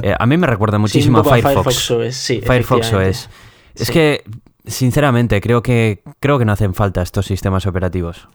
Eh, 0.03 0.15
a 0.19 0.27
mí 0.27 0.37
me 0.37 0.47
recuerda 0.47 0.77
muchísimo 0.77 1.23
sí, 1.25 1.31
a 1.31 1.33
Firefox. 1.33 1.55
Firefox 1.55 1.91
OS, 1.91 2.15
sí, 2.15 2.41
Firefox 2.45 2.93
OS. 2.93 3.29
Es 3.77 3.87
Sí. 3.87 3.93
que, 3.95 4.25
sinceramente, 4.67 5.41
creo 5.41 5.63
que 5.63 6.03
creo 6.21 6.39
que 6.39 6.45
no 6.45 6.53
hacen 6.53 6.75
falta 6.75 7.01
estos 7.01 7.25
sistemas 7.25 7.67
operativos. 7.67 8.29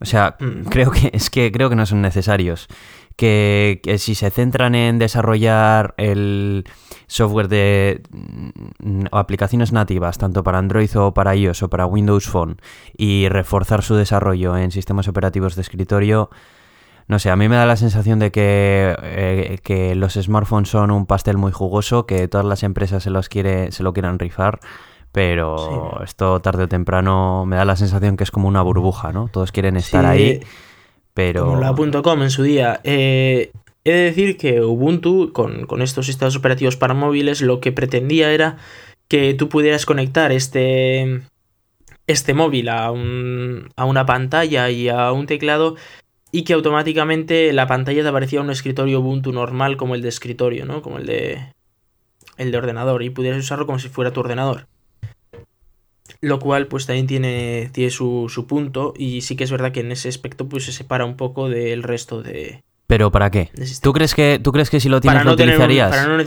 O 0.00 0.04
sea, 0.04 0.34
Mm. 0.40 0.64
creo 0.70 0.90
que 0.90 1.10
es 1.12 1.30
que 1.30 1.52
creo 1.52 1.70
que 1.70 1.76
no 1.76 1.86
son 1.86 2.02
necesarios. 2.02 2.66
Que, 3.22 3.78
que 3.84 3.98
si 3.98 4.16
se 4.16 4.30
centran 4.32 4.74
en 4.74 4.98
desarrollar 4.98 5.94
el 5.96 6.64
software 7.06 7.46
de 7.46 8.02
mm, 8.10 9.04
o 9.12 9.16
aplicaciones 9.16 9.70
nativas, 9.72 10.18
tanto 10.18 10.42
para 10.42 10.58
Android 10.58 10.90
o 10.98 11.14
para 11.14 11.36
iOS 11.36 11.62
o 11.62 11.68
para 11.70 11.86
Windows 11.86 12.26
Phone, 12.26 12.56
y 12.96 13.28
reforzar 13.28 13.84
su 13.84 13.94
desarrollo 13.94 14.56
en 14.56 14.72
sistemas 14.72 15.06
operativos 15.06 15.54
de 15.54 15.62
escritorio, 15.62 16.30
no 17.06 17.20
sé, 17.20 17.30
a 17.30 17.36
mí 17.36 17.48
me 17.48 17.54
da 17.54 17.64
la 17.64 17.76
sensación 17.76 18.18
de 18.18 18.32
que, 18.32 18.96
eh, 19.00 19.58
que 19.62 19.94
los 19.94 20.14
smartphones 20.14 20.68
son 20.70 20.90
un 20.90 21.06
pastel 21.06 21.36
muy 21.38 21.52
jugoso, 21.52 22.06
que 22.06 22.26
todas 22.26 22.44
las 22.44 22.64
empresas 22.64 23.04
se 23.04 23.10
los 23.10 23.28
quiere, 23.28 23.70
se 23.70 23.84
lo 23.84 23.92
quieran 23.92 24.18
rifar, 24.18 24.58
pero 25.12 25.58
Sí. 25.58 26.04
esto 26.06 26.40
tarde 26.40 26.64
o 26.64 26.68
temprano 26.68 27.44
me 27.46 27.54
da 27.54 27.64
la 27.64 27.76
sensación 27.76 28.16
que 28.16 28.24
es 28.24 28.32
como 28.32 28.48
una 28.48 28.62
burbuja, 28.62 29.12
¿no? 29.12 29.28
Todos 29.28 29.52
quieren 29.52 29.76
estar 29.76 30.02
Sí, 30.04 30.10
ahí, 30.10 30.40
pero... 31.14 31.46
Como 31.46 31.60
la 31.60 32.02
.com 32.02 32.22
en 32.22 32.30
su 32.30 32.42
día. 32.42 32.80
Eh, 32.84 33.52
he 33.84 33.92
de 33.92 34.02
decir 34.02 34.36
que 34.36 34.62
Ubuntu, 34.62 35.32
con, 35.32 35.66
con 35.66 35.82
estos 35.82 36.06
sistemas 36.06 36.36
operativos 36.36 36.76
para 36.76 36.94
móviles, 36.94 37.42
lo 37.42 37.60
que 37.60 37.72
pretendía 37.72 38.32
era 38.32 38.58
que 39.08 39.34
tú 39.34 39.48
pudieras 39.48 39.84
conectar 39.84 40.32
este, 40.32 41.22
este 42.06 42.34
móvil 42.34 42.68
a, 42.68 42.90
un, 42.90 43.68
a 43.76 43.84
una 43.84 44.06
pantalla 44.06 44.70
y 44.70 44.88
a 44.88 45.12
un 45.12 45.26
teclado 45.26 45.76
y 46.30 46.44
que 46.44 46.54
automáticamente 46.54 47.52
la 47.52 47.66
pantalla 47.66 48.02
te 48.02 48.08
aparecía 48.08 48.40
un 48.40 48.50
escritorio 48.50 49.00
Ubuntu 49.00 49.32
normal 49.32 49.76
como 49.76 49.94
el 49.94 50.02
de 50.02 50.08
escritorio, 50.08 50.64
¿no? 50.64 50.80
Como 50.80 50.96
el 50.96 51.06
de, 51.06 51.52
el 52.38 52.50
de 52.50 52.58
ordenador 52.58 53.02
y 53.02 53.10
pudieras 53.10 53.40
usarlo 53.40 53.66
como 53.66 53.78
si 53.78 53.88
fuera 53.88 54.12
tu 54.12 54.20
ordenador. 54.20 54.66
Lo 56.20 56.38
cual 56.38 56.66
pues 56.66 56.86
también 56.86 57.06
tiene, 57.06 57.70
tiene 57.72 57.90
su, 57.90 58.26
su 58.28 58.46
punto 58.46 58.94
y 58.96 59.22
sí 59.22 59.36
que 59.36 59.44
es 59.44 59.50
verdad 59.50 59.72
que 59.72 59.80
en 59.80 59.92
ese 59.92 60.08
aspecto 60.08 60.48
pues 60.48 60.64
se 60.64 60.72
separa 60.72 61.04
un 61.04 61.16
poco 61.16 61.48
del 61.48 61.82
resto 61.82 62.22
de, 62.22 62.62
¿Pero 62.86 63.10
para 63.10 63.30
qué? 63.30 63.50
¿Tú 63.80 63.92
crees 63.92 64.14
que, 64.14 64.38
tú 64.42 64.52
crees 64.52 64.68
que 64.70 64.78
si 64.80 64.88
lo 64.88 65.00
tienes 65.00 65.14
para 65.16 65.24
lo 65.24 65.30
no 65.30 65.36
tener 65.36 65.54
un- 65.56 65.62
utilizarías? 65.64 65.90
para 65.90 66.06
no 66.06 66.22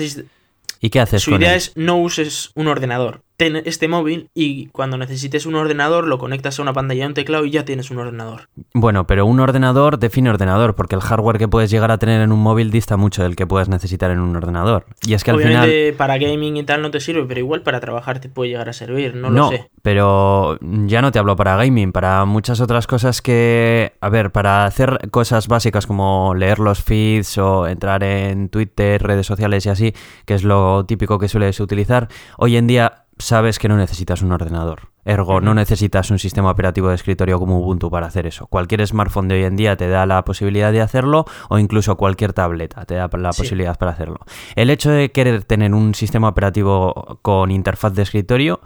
¿Y 0.82 0.90
qué 0.90 1.00
haces 1.00 1.24
su 1.24 1.32
con 1.32 1.42
idea 1.42 1.52
él? 1.52 1.58
es 1.58 1.72
no 1.76 1.98
uses 1.98 2.52
un 2.56 2.68
ordenador. 2.68 3.22
Ten 3.38 3.58
este 3.58 3.88
móvil 3.88 4.30
y 4.34 4.68
cuando 4.68 4.98
necesites 4.98 5.46
un 5.46 5.56
ordenador 5.56 6.08
lo 6.08 6.18
conectas 6.18 6.58
a 6.58 6.62
una 6.62 6.74
pantalla 6.74 7.04
y 7.04 7.08
un 7.08 7.14
teclado 7.14 7.46
y 7.46 7.52
ya 7.52 7.66
tienes 7.66 7.92
un 7.92 8.00
ordenador. 8.00 8.48
Bueno, 8.74 9.08
pero 9.08 9.26
un 9.26 9.40
ordenador 9.40 10.00
define 10.00 10.30
ordenador, 10.30 10.76
porque 10.76 10.96
el 10.96 11.02
hardware 11.02 11.38
que 11.38 11.48
puedes 11.48 11.70
llegar 11.70 11.92
a 11.92 11.98
tener 11.98 12.22
en 12.22 12.32
un 12.32 12.40
móvil 12.40 12.72
dista 12.72 12.98
mucho 12.98 13.24
del 13.24 13.36
que 13.36 13.46
puedas 13.46 13.68
necesitar 13.68 14.12
en 14.12 14.20
un 14.20 14.36
ordenador. 14.36 14.86
Y 15.06 15.14
es 15.14 15.24
que 15.24 15.32
al 15.32 15.38
final... 15.38 15.64
Obviamente 15.64 15.94
para 15.94 16.18
gaming 16.18 16.58
y 16.58 16.64
tal 16.64 16.82
no 16.82 16.92
te 16.92 17.00
sirve, 17.00 17.26
pero 17.26 17.40
igual 17.40 17.62
para 17.62 17.80
trabajar 17.80 18.20
te 18.20 18.30
puede 18.30 18.52
llegar 18.52 18.70
a 18.70 18.74
servir, 18.74 19.16
no, 19.16 19.30
lo 19.30 19.50
sé. 19.50 19.70
pero 19.82 20.58
ya 20.62 21.02
no 21.02 21.12
te 21.12 21.20
hablo 21.20 21.36
para 21.36 21.56
gaming, 21.58 21.92
para 21.92 22.26
muchas 22.26 22.62
otras 22.62 22.88
cosas 22.88 23.22
que, 23.22 23.94
a 24.02 24.10
ver, 24.10 24.32
para 24.32 24.66
hacer 24.66 25.10
cosas 25.12 25.48
básicas 25.48 25.88
como 25.88 26.34
leer 26.36 26.60
los 26.60 26.84
feeds 26.84 27.38
o 27.38 27.68
entrar 27.68 28.04
en 28.04 28.50
Twitter, 28.50 29.02
redes 29.02 29.26
sociales 29.26 29.66
y 29.66 29.70
así, 29.70 29.94
que 30.26 30.36
es 30.36 30.44
lo 30.44 30.86
típico 30.86 31.20
que 31.20 31.28
sueles 31.28 31.60
utilizar, 31.60 32.08
hoy 32.38 32.58
en 32.58 32.68
día 32.68 33.05
sabes 33.18 33.60
que 33.60 33.68
no 33.70 33.78
necesitas 33.78 34.22
un 34.22 34.32
ordenador. 34.32 34.90
Ergo, 35.08 35.40
no 35.40 35.54
necesitas 35.54 36.10
un 36.10 36.18
sistema 36.18 36.50
operativo 36.50 36.90
de 36.90 36.96
escritorio 36.96 37.38
como 37.38 37.60
Ubuntu 37.60 37.92
para 37.92 38.08
hacer 38.08 38.26
eso. 38.26 38.48
Cualquier 38.48 38.86
smartphone 38.88 39.28
de 39.28 39.36
hoy 39.36 39.44
en 39.44 39.56
día 39.56 39.78
te 39.78 39.88
da 39.88 40.06
la 40.08 40.26
posibilidad 40.26 40.72
de 40.72 40.82
hacerlo 40.82 41.26
o 41.48 41.60
incluso 41.60 41.96
cualquier 41.96 42.34
tableta 42.34 42.86
te 42.86 42.96
da 42.96 43.08
la 43.16 43.32
Sí. 43.32 43.44
posibilidad 43.44 43.78
para 43.78 43.92
hacerlo. 43.92 44.18
El 44.56 44.72
hecho 44.72 44.90
de 44.90 45.12
querer 45.12 45.44
tener 45.44 45.74
un 45.76 45.94
sistema 45.94 46.28
operativo 46.28 47.20
con 47.22 47.52
interfaz 47.52 47.94
de 47.94 48.02
escritorio 48.02 48.62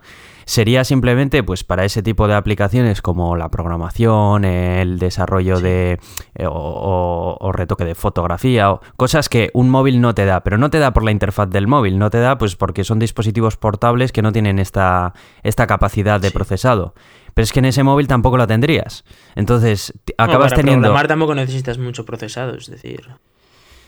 sería 0.50 0.84
simplemente 0.84 1.44
pues 1.44 1.64
para 1.64 1.86
ese 1.86 2.02
tipo 2.02 2.28
de 2.28 2.34
aplicaciones 2.34 3.04
como 3.04 3.36
la 3.36 3.50
programación, 3.50 4.46
el 4.46 4.98
desarrollo 4.98 5.58
Sí. 5.58 5.64
de 5.64 6.00
eh, 6.36 6.48
o, 6.48 6.52
o- 6.52 7.38
o 7.40 7.52
retoque 7.52 7.86
de 7.86 7.94
fotografía 7.94 8.72
o 8.72 8.82
cosas 8.98 9.30
que 9.30 9.52
un 9.54 9.70
móvil 9.70 10.02
no 10.02 10.16
te 10.16 10.26
da, 10.26 10.42
pero 10.42 10.58
no 10.58 10.72
te 10.72 10.80
da 10.80 10.92
por 10.92 11.04
la 11.04 11.12
interfaz 11.12 11.50
del 11.52 11.68
móvil, 11.68 12.00
no 12.00 12.10
te 12.10 12.18
da 12.20 12.40
pues 12.40 12.56
porque 12.56 12.84
son 12.84 12.98
dispositivos 12.98 13.58
portables 13.58 14.12
que 14.12 14.24
no 14.24 14.32
tienen 14.32 14.58
esta, 14.58 15.14
esta 15.44 15.68
capacidad 15.68 16.20
de 16.20 16.30
Sí. 16.30 16.34
procesado. 16.34 16.96
Pero 17.36 17.44
es 17.44 17.54
que 17.54 17.60
en 17.60 17.66
ese 17.66 17.84
móvil 17.84 18.08
tampoco 18.08 18.36
la 18.38 18.48
tendrías. 18.48 19.06
Entonces, 19.36 19.94
acabas 20.18 20.50
para 20.52 20.56
teniendo 20.64 20.88
programar 20.88 21.08
tampoco 21.08 21.36
necesitas 21.36 21.78
mucho 21.78 22.06
procesado, 22.06 22.56
es 22.56 22.66
decir. 22.72 23.02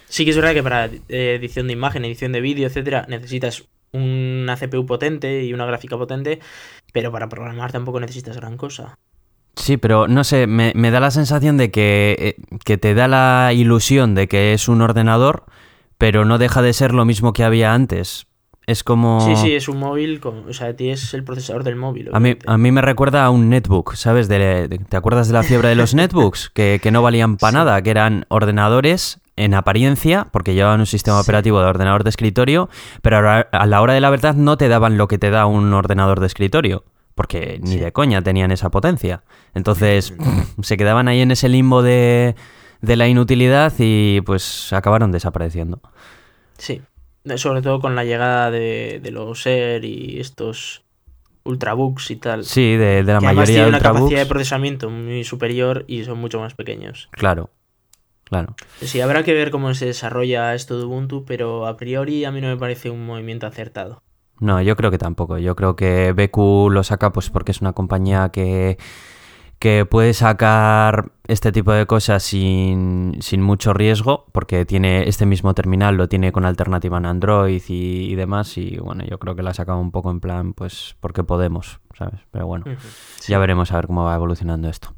Sí 0.07 0.25
que 0.25 0.29
es 0.31 0.35
verdad 0.37 0.53
que 0.53 0.61
para 0.61 0.85
eh, 0.85 1.35
edición 1.39 1.65
de 1.65 1.73
imagen, 1.73 2.05
edición 2.05 2.31
de 2.33 2.41
vídeo, 2.41 2.67
etcétera, 2.67 3.05
necesitas 3.09 3.63
una 3.93 4.55
CPU 4.57 4.85
potente 4.85 5.43
y 5.43 5.53
una 5.53 5.65
gráfica 5.65 5.97
potente, 5.97 6.39
pero 6.93 7.11
para 7.11 7.29
programar 7.29 7.71
tampoco 7.71 7.99
necesitas 7.99 8.35
gran 8.37 8.57
cosa. 8.57 8.95
Sí, 9.55 9.77
pero 9.77 10.07
no 10.07 10.23
sé, 10.23 10.47
me, 10.47 10.71
me 10.75 10.91
da 10.91 10.99
la 10.99 11.11
sensación 11.11 11.57
de 11.57 11.71
que, 11.71 12.15
eh, 12.19 12.57
que 12.63 12.77
te 12.77 12.93
da 12.93 13.07
la 13.07 13.51
ilusión 13.53 14.15
de 14.15 14.27
que 14.27 14.53
es 14.53 14.67
un 14.69 14.81
ordenador, 14.81 15.43
pero 15.97 16.23
no 16.25 16.37
deja 16.37 16.61
de 16.61 16.73
ser 16.73 16.93
lo 16.93 17.05
mismo 17.05 17.33
que 17.33 17.43
había 17.43 17.73
antes. 17.73 18.27
Es 18.67 18.83
como... 18.83 19.19
Sí, 19.21 19.35
sí, 19.35 19.53
es 19.55 19.67
un 19.67 19.77
móvil, 19.79 20.19
con, 20.19 20.47
o 20.47 20.53
sea, 20.53 20.75
tienes 20.75 21.13
el 21.13 21.23
procesador 21.23 21.63
del 21.63 21.75
móvil. 21.75 22.09
A 22.13 22.19
mí, 22.19 22.37
a 22.45 22.57
mí 22.57 22.71
me 22.71 22.81
recuerda 22.81 23.25
a 23.25 23.29
un 23.29 23.49
netbook, 23.49 23.95
¿sabes? 23.95 24.27
De- 24.27 24.67
de- 24.67 24.77
¿Te 24.79 24.97
acuerdas 24.97 25.27
de 25.27 25.33
la 25.33 25.43
fiebre 25.43 25.69
de 25.69 25.75
los 25.75 25.93
netbooks? 25.95 26.49
Que, 26.51 26.79
que 26.81 26.91
no 26.91 27.01
valían 27.01 27.37
para 27.37 27.51
Sí. 27.51 27.55
nada, 27.57 27.81
que 27.81 27.89
eran 27.89 28.25
ordenadores 28.29 29.19
en 29.35 29.53
apariencia, 29.53 30.27
porque 30.31 30.53
llevaban 30.53 30.79
un 30.81 30.85
sistema 30.85 31.17
Sí. 31.17 31.23
operativo 31.23 31.59
de 31.61 31.65
ordenador 31.67 32.03
de 32.03 32.09
escritorio, 32.09 32.69
pero 33.01 33.17
a 33.17 33.21
la- 33.21 33.39
a 33.51 33.65
la 33.65 33.81
hora 33.81 33.93
de 33.93 34.01
la 34.01 34.09
verdad 34.09 34.35
no 34.35 34.57
te 34.57 34.67
daban 34.67 34.97
lo 34.97 35.07
que 35.07 35.17
te 35.17 35.29
da 35.29 35.45
un 35.45 35.73
ordenador 35.73 36.19
de 36.19 36.27
escritorio. 36.27 36.83
porque 37.13 37.59
ni 37.61 37.75
de 37.77 37.91
coña 37.91 38.21
tenían 38.23 38.51
esa 38.51 38.71
potencia. 38.71 39.21
Entonces 39.53 40.13
se 40.63 40.77
quedaban 40.77 41.07
ahí 41.09 41.19
en 41.21 41.29
ese 41.31 41.49
limbo 41.49 41.83
de, 41.83 42.35
de 42.81 42.95
la 42.95 43.07
inutilidad 43.09 43.73
y 43.77 44.21
pues 44.21 44.71
acabaron 44.73 45.11
desapareciendo. 45.11 45.81
Sí, 46.57 46.81
sobre 47.35 47.61
todo 47.61 47.79
con 47.81 47.95
la 47.95 48.05
llegada 48.05 48.49
de, 48.49 49.01
de 49.03 49.11
los 49.11 49.45
Air 49.45 49.83
y 49.83 50.19
estos 50.21 50.83
ultrabooks 51.43 52.11
y 52.11 52.15
tal. 52.15 52.45
Sí, 52.45 52.75
de, 52.77 53.03
de 53.03 53.13
la 53.13 53.19
que 53.19 53.25
mayoría 53.25 53.29
además 53.29 53.47
tienen 53.47 53.63
de 53.65 53.69
una 53.69 53.77
ultrabooks. 53.77 54.01
capacidad 54.03 54.19
de 54.21 54.25
procesamiento 54.29 54.89
muy 54.89 55.23
superior 55.23 55.83
y 55.87 56.03
son 56.05 56.17
mucho 56.17 56.39
más 56.39 56.53
pequeños. 56.55 57.09
Claro, 57.11 57.49
claro. 58.31 58.55
Sí, 58.79 59.01
habrá 59.01 59.23
que 59.23 59.33
ver 59.33 59.51
cómo 59.51 59.73
se 59.73 59.87
desarrolla 59.87 60.55
esto 60.55 60.79
de 60.79 60.85
Ubuntu, 60.85 61.25
pero 61.25 61.67
a 61.67 61.75
priori 61.75 62.23
a 62.23 62.31
mí 62.31 62.39
no 62.39 62.47
me 62.47 62.55
parece 62.55 62.89
un 62.89 63.05
movimiento 63.05 63.45
acertado. 63.45 64.01
No, 64.39 64.61
yo 64.61 64.75
creo 64.77 64.89
que 64.89 64.97
tampoco. 64.97 65.37
Yo 65.37 65.55
creo 65.55 65.75
que 65.75 66.13
BQ 66.13 66.71
lo 66.71 66.83
saca 66.83 67.11
pues 67.11 67.29
porque 67.29 67.51
es 67.51 67.59
una 67.59 67.73
compañía 67.73 68.29
que, 68.29 68.77
que 69.59 69.85
puede 69.85 70.13
sacar 70.13 71.11
este 71.27 71.51
tipo 71.51 71.73
de 71.73 71.85
cosas 71.85 72.23
sin, 72.23 73.17
sin 73.19 73.41
mucho 73.41 73.73
riesgo, 73.73 74.25
porque 74.31 74.65
tiene 74.65 75.07
este 75.09 75.25
mismo 75.25 75.53
terminal, 75.53 75.95
lo 75.95 76.07
tiene 76.07 76.31
con 76.31 76.45
alternativa 76.45 76.97
en 76.97 77.05
Android 77.05 77.61
y, 77.67 78.11
y 78.11 78.15
demás, 78.15 78.57
y 78.57 78.77
bueno, 78.77 79.03
yo 79.05 79.19
creo 79.19 79.35
que 79.35 79.43
la 79.43 79.51
ha 79.51 79.53
sacado 79.53 79.79
un 79.79 79.91
poco 79.91 80.09
en 80.09 80.21
plan, 80.21 80.53
pues 80.53 80.95
porque 81.01 81.23
podemos, 81.23 81.81
¿sabes? 81.95 82.21
Pero 82.31 82.47
bueno, 82.47 82.65
ya 83.27 83.37
veremos 83.39 83.71
a 83.71 83.75
ver 83.75 83.87
cómo 83.87 84.05
va 84.05 84.15
evolucionando 84.15 84.69
esto. 84.69 84.95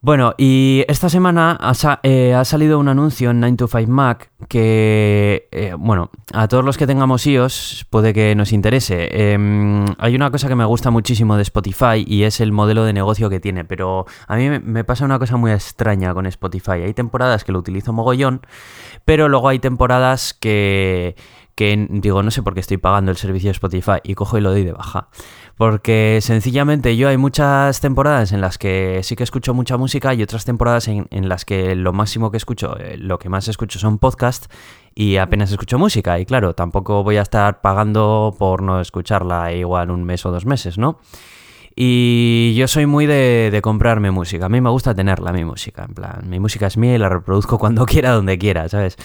Bueno, 0.00 0.32
y 0.38 0.84
esta 0.86 1.08
semana 1.08 1.58
ha, 1.60 2.00
eh, 2.04 2.40
salido 2.44 2.78
un 2.78 2.86
anuncio 2.86 3.30
en 3.30 3.42
9to5Mac 3.42 4.30
que, 4.48 5.48
eh, 5.50 5.74
bueno, 5.76 6.10
a 6.32 6.46
todos 6.46 6.64
los 6.64 6.78
que 6.78 6.86
tengamos 6.86 7.26
iOS 7.26 7.84
puede 7.90 8.14
que 8.14 8.36
nos 8.36 8.52
interese. 8.52 9.32
Em, 9.32 9.84
hay 9.98 10.14
una 10.14 10.30
cosa 10.30 10.46
que 10.46 10.54
me 10.54 10.64
gusta 10.64 10.92
muchísimo 10.92 11.34
de 11.34 11.42
Spotify 11.42 12.04
y 12.06 12.22
es 12.22 12.40
el 12.40 12.52
modelo 12.52 12.84
de 12.84 12.92
negocio 12.92 13.28
que 13.28 13.40
tiene, 13.40 13.64
pero 13.64 14.06
a 14.28 14.36
mí 14.36 14.48
me 14.48 14.84
pasa 14.84 15.04
una 15.04 15.18
cosa 15.18 15.36
muy 15.36 15.50
extraña 15.50 16.14
con 16.14 16.26
Spotify. 16.26 16.82
Hay 16.84 16.94
temporadas 16.94 17.42
que 17.42 17.50
lo 17.50 17.58
utilizo 17.58 17.92
mogollón, 17.92 18.42
pero 19.04 19.28
luego 19.28 19.48
hay 19.48 19.58
temporadas 19.58 20.32
que, 20.32 21.16
que 21.56 21.88
digo, 21.90 22.22
no 22.22 22.30
sé 22.30 22.44
por 22.44 22.54
qué 22.54 22.60
estoy 22.60 22.76
pagando 22.76 23.10
el 23.10 23.16
servicio 23.16 23.48
de 23.48 23.52
Spotify 23.52 23.98
y 24.04 24.14
cojo 24.14 24.38
y 24.38 24.42
lo 24.42 24.50
doy 24.50 24.62
de 24.62 24.72
baja. 24.72 25.08
Porque 25.58 26.20
sencillamente 26.22 26.96
yo 26.96 27.08
hay 27.08 27.16
muchas 27.16 27.80
temporadas 27.80 28.30
en 28.30 28.40
las 28.40 28.58
que 28.58 29.00
sí 29.02 29.16
que 29.16 29.24
escucho 29.24 29.54
mucha 29.54 29.76
música 29.76 30.14
y 30.14 30.22
otras 30.22 30.44
temporadas 30.44 30.86
en, 30.86 31.08
en 31.10 31.28
las 31.28 31.44
que 31.44 31.74
lo 31.74 31.92
máximo 31.92 32.30
que 32.30 32.36
escucho, 32.36 32.78
eh, 32.78 32.96
lo 32.96 33.18
que 33.18 33.28
más 33.28 33.48
escucho 33.48 33.80
son 33.80 33.98
podcasts 33.98 34.48
y 34.94 35.16
apenas 35.16 35.50
escucho 35.50 35.76
música. 35.76 36.20
Y 36.20 36.26
claro, 36.26 36.54
tampoco 36.54 37.02
voy 37.02 37.16
a 37.16 37.22
estar 37.22 37.60
pagando 37.60 38.36
por 38.38 38.62
no 38.62 38.80
escucharla 38.80 39.52
igual 39.52 39.90
un 39.90 40.04
mes 40.04 40.24
o 40.26 40.30
dos 40.30 40.46
meses, 40.46 40.78
¿no? 40.78 41.00
Y 41.80 42.54
yo 42.56 42.66
soy 42.66 42.86
muy 42.86 43.06
de, 43.06 43.50
de 43.52 43.62
comprarme 43.62 44.10
música. 44.10 44.46
A 44.46 44.48
mí 44.48 44.60
me 44.60 44.68
gusta 44.68 44.96
tenerla, 44.96 45.32
mi 45.32 45.44
música. 45.44 45.84
En 45.84 45.94
plan, 45.94 46.28
mi 46.28 46.40
música 46.40 46.66
es 46.66 46.76
mía 46.76 46.96
y 46.96 46.98
la 46.98 47.08
reproduzco 47.08 47.56
cuando 47.60 47.86
quiera, 47.86 48.10
donde 48.10 48.36
quiera, 48.36 48.68
¿sabes? 48.68 48.96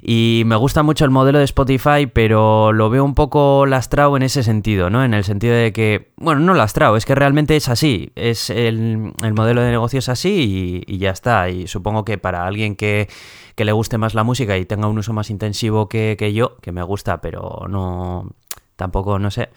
Y 0.00 0.44
me 0.46 0.54
gusta 0.54 0.84
mucho 0.84 1.04
el 1.04 1.10
modelo 1.10 1.40
de 1.40 1.44
Spotify, 1.44 2.06
pero 2.06 2.72
lo 2.72 2.90
veo 2.90 3.04
un 3.04 3.16
poco 3.16 3.66
lastrado 3.66 4.16
en 4.16 4.22
ese 4.22 4.44
sentido, 4.44 4.88
¿no? 4.88 5.02
En 5.02 5.14
el 5.14 5.24
sentido 5.24 5.56
de 5.56 5.72
que, 5.72 6.12
bueno, 6.16 6.40
no 6.40 6.54
lastrado, 6.54 6.96
es 6.96 7.06
que 7.06 7.16
realmente 7.16 7.56
es 7.56 7.68
así. 7.68 8.12
Es 8.14 8.50
el, 8.50 9.12
el 9.20 9.34
modelo 9.34 9.60
de 9.60 9.72
negocio 9.72 9.98
es 9.98 10.08
así 10.08 10.84
y, 10.86 10.98
ya 10.98 11.10
está. 11.10 11.50
Y 11.50 11.66
supongo 11.66 12.04
que 12.04 12.18
para 12.18 12.46
alguien 12.46 12.76
que, 12.76 13.08
que 13.56 13.64
le 13.64 13.72
guste 13.72 13.98
más 13.98 14.14
la 14.14 14.22
música 14.22 14.56
y 14.58 14.64
tenga 14.64 14.86
un 14.86 14.96
uso 14.96 15.12
más 15.12 15.28
intensivo 15.28 15.88
que, 15.88 16.14
que 16.16 16.32
yo, 16.32 16.56
que 16.58 16.70
me 16.70 16.84
gusta, 16.84 17.20
pero 17.20 17.66
no. 17.68 18.30
Tampoco, 18.76 19.18
no 19.18 19.32
sé. 19.32 19.50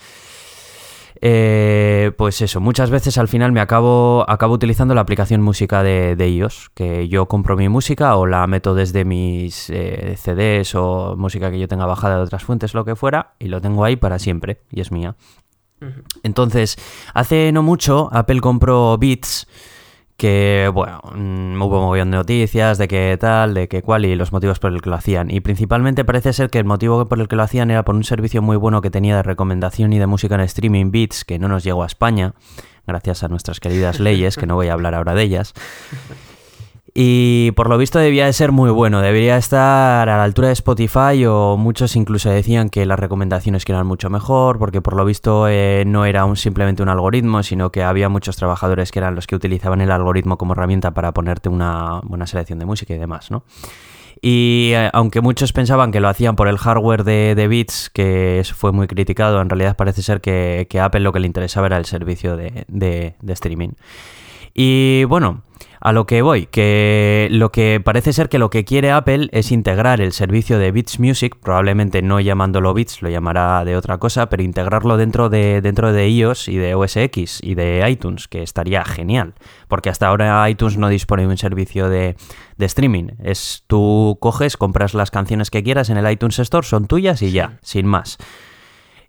Eh, 1.21 2.11
pues 2.17 2.41
eso, 2.41 2.59
muchas 2.59 2.89
veces 2.89 3.17
al 3.17 3.27
final 3.27 3.51
me 3.51 3.61
acabo, 3.61 4.25
acabo 4.29 4.53
utilizando 4.53 4.93
la 4.93 5.01
aplicación 5.01 5.41
música 5.41 5.81
de, 5.81 6.15
de 6.15 6.29
iOS, 6.29 6.71
que 6.73 7.07
yo 7.07 7.27
compro 7.27 7.55
mi 7.55 7.69
música 7.69 8.15
o 8.15 8.25
la 8.25 8.45
meto 8.47 8.75
desde 8.75 9.05
mis 9.05 9.69
eh, 9.69 10.15
CDs 10.17 10.75
o 10.75 11.15
música 11.17 11.51
que 11.51 11.59
yo 11.59 11.67
tenga 11.67 11.85
bajada 11.85 12.17
de 12.17 12.23
otras 12.23 12.43
fuentes, 12.43 12.73
lo 12.73 12.85
que 12.85 12.95
fuera, 12.95 13.33
y 13.39 13.47
lo 13.47 13.61
tengo 13.61 13.85
ahí 13.85 13.95
para 13.95 14.19
siempre, 14.19 14.61
y 14.71 14.81
es 14.81 14.91
mía. 14.91 15.15
Entonces, 16.23 16.77
hace 17.13 17.51
no 17.51 17.61
mucho 17.61 18.09
Apple 18.11 18.41
compró 18.41 18.97
Beats, 18.97 19.47
que, 20.17 20.69
bueno, 20.73 21.01
mm, 21.13 21.61
hubo 21.61 21.81
montón 21.81 22.11
de 22.11 22.17
noticias 22.17 22.77
de 22.77 22.87
que 22.87 23.17
tal, 23.19 23.53
de 23.53 23.67
que 23.67 23.81
cuál 23.81 24.05
y 24.05 24.15
los 24.15 24.31
motivos 24.31 24.59
por 24.59 24.71
el 24.71 24.81
que 24.81 24.89
lo 24.89 24.95
hacían. 24.95 25.29
Y 25.29 25.41
principalmente 25.41 26.05
parece 26.05 26.31
ser 26.33 26.49
que 26.49 26.59
el 26.59 26.65
motivo 26.65 27.05
por 27.07 27.19
el 27.19 27.27
que 27.27 27.35
lo 27.35 27.43
hacían 27.43 27.71
era 27.71 27.83
por 27.83 27.95
un 27.95 28.03
servicio 28.03 28.41
muy 28.41 28.57
bueno 28.57 28.81
que 28.81 28.89
tenía 28.89 29.15
de 29.15 29.23
recomendación 29.23 29.93
y 29.93 29.99
de 29.99 30.07
música 30.07 30.35
en 30.35 30.41
streaming 30.41 30.91
Beats, 30.91 31.25
que 31.25 31.39
no 31.39 31.47
nos 31.47 31.63
llegó 31.63 31.83
a 31.83 31.87
España, 31.87 32.33
gracias 32.87 33.23
a 33.23 33.27
nuestras 33.27 33.59
queridas 33.59 33.99
leyes, 33.99 34.37
que 34.37 34.45
no 34.45 34.55
voy 34.55 34.69
a 34.69 34.73
hablar 34.73 34.95
ahora 34.95 35.13
de 35.13 35.23
ellas. 35.23 35.53
Y 36.97 37.51
por 37.57 37.67
lo 37.69 37.77
visto 37.77 37.99
debía 37.99 38.25
de 38.25 38.31
ser 38.31 38.53
muy 38.53 38.69
bueno, 38.71 39.01
debería 39.01 39.35
estar 39.35 40.07
a 40.07 40.15
la 40.17 40.23
altura 40.23 40.47
de 40.47 40.53
Spotify 40.53 41.25
o 41.27 41.57
muchos 41.57 41.97
incluso 41.97 42.29
decían 42.29 42.69
que 42.69 42.85
las 42.85 42.97
recomendaciones 42.97 43.65
eran 43.67 43.85
mucho 43.85 44.09
mejor, 44.09 44.57
porque 44.59 44.81
por 44.81 44.95
lo 44.95 45.03
visto 45.03 45.49
eh, 45.49 45.83
no 45.85 46.05
era 46.05 46.23
un, 46.23 46.37
simplemente 46.37 46.81
un 46.83 46.87
algoritmo, 46.87 47.43
sino 47.43 47.69
que 47.69 47.83
había 47.83 48.07
muchos 48.07 48.37
trabajadores 48.37 48.93
que 48.93 48.99
eran 48.99 49.13
los 49.13 49.27
que 49.27 49.35
utilizaban 49.35 49.81
el 49.81 49.91
algoritmo 49.91 50.37
como 50.37 50.53
herramienta 50.53 50.91
para 50.91 51.11
ponerte 51.13 51.49
una 51.49 51.99
buena 52.03 52.27
selección 52.27 52.59
de 52.59 52.65
música 52.65 52.93
y 52.95 52.97
demás, 52.97 53.29
¿no? 53.29 53.43
Y 54.21 54.71
eh, 54.73 54.89
aunque 54.93 55.19
muchos 55.19 55.51
pensaban 55.51 55.91
que 55.91 55.99
lo 55.99 56.07
hacían 56.07 56.37
por 56.37 56.47
el 56.47 56.57
hardware 56.57 57.03
de, 57.03 57.35
de 57.35 57.47
Beats, 57.49 57.89
que 57.89 58.39
eso 58.39 58.55
fue 58.55 58.71
muy 58.71 58.87
criticado, 58.87 59.41
en 59.41 59.49
realidad 59.49 59.75
parece 59.75 60.01
ser 60.01 60.21
que, 60.21 60.65
Apple 60.81 61.01
lo 61.01 61.11
que 61.11 61.19
le 61.19 61.27
interesaba 61.27 61.67
era 61.67 61.77
el 61.77 61.83
servicio 61.83 62.37
de- 62.37 62.65
de 62.69 63.33
streaming. 63.33 63.71
Y 64.57 65.03
bueno, 65.09 65.41
a 65.79 65.91
lo 65.91 66.05
que 66.05 66.21
voy, 66.21 66.47
que 66.47 67.27
lo 67.31 67.51
que 67.51 67.81
parece 67.83 68.13
ser 68.13 68.29
que 68.29 68.39
lo 68.39 68.49
que 68.49 68.65
quiere 68.65 68.91
Apple 68.91 69.29
es 69.31 69.51
integrar 69.51 70.01
el 70.01 70.13
servicio 70.13 70.57
de 70.57 70.71
Beats 70.71 70.99
Music, 70.99 71.37
probablemente 71.41 72.01
no 72.01 72.19
llamándolo 72.19 72.73
Beats, 72.73 73.01
lo 73.01 73.09
llamará 73.09 73.63
de 73.65 73.77
otra 73.77 73.97
cosa, 73.97 74.27
pero 74.27 74.41
integrarlo 74.43 74.97
dentro 74.97 75.29
de, 75.29 75.61
dentro 75.61 75.93
de 75.93 76.09
iOS 76.09 76.47
y 76.47 76.57
de 76.57 76.75
OS 76.75 76.97
X 76.97 77.39
y 77.43 77.55
de 77.55 77.87
iTunes, 77.89 78.27
que 78.27 78.41
estaría 78.41 78.83
genial, 78.83 79.35
porque 79.67 79.89
hasta 79.89 80.07
ahora 80.07 80.49
iTunes 80.49 80.77
no 80.77 80.89
dispone 80.89 81.23
de 81.23 81.29
un 81.29 81.37
servicio 81.37 81.89
de, 81.89 82.15
de 82.57 82.65
streaming. 82.65 83.09
Es 83.23 83.63
tú 83.67 84.17
coges, 84.19 84.57
compras 84.57 84.93
las 84.93 85.11
canciones 85.11 85.51
que 85.51 85.63
quieras 85.63 85.89
en 85.89 85.97
el 85.97 86.11
iTunes 86.11 86.39
Store, 86.39 86.65
son 86.65 86.87
tuyas 86.87 87.21
y 87.21 87.31
ya, 87.31 87.59
sin 87.61 87.85
más. 87.85 88.17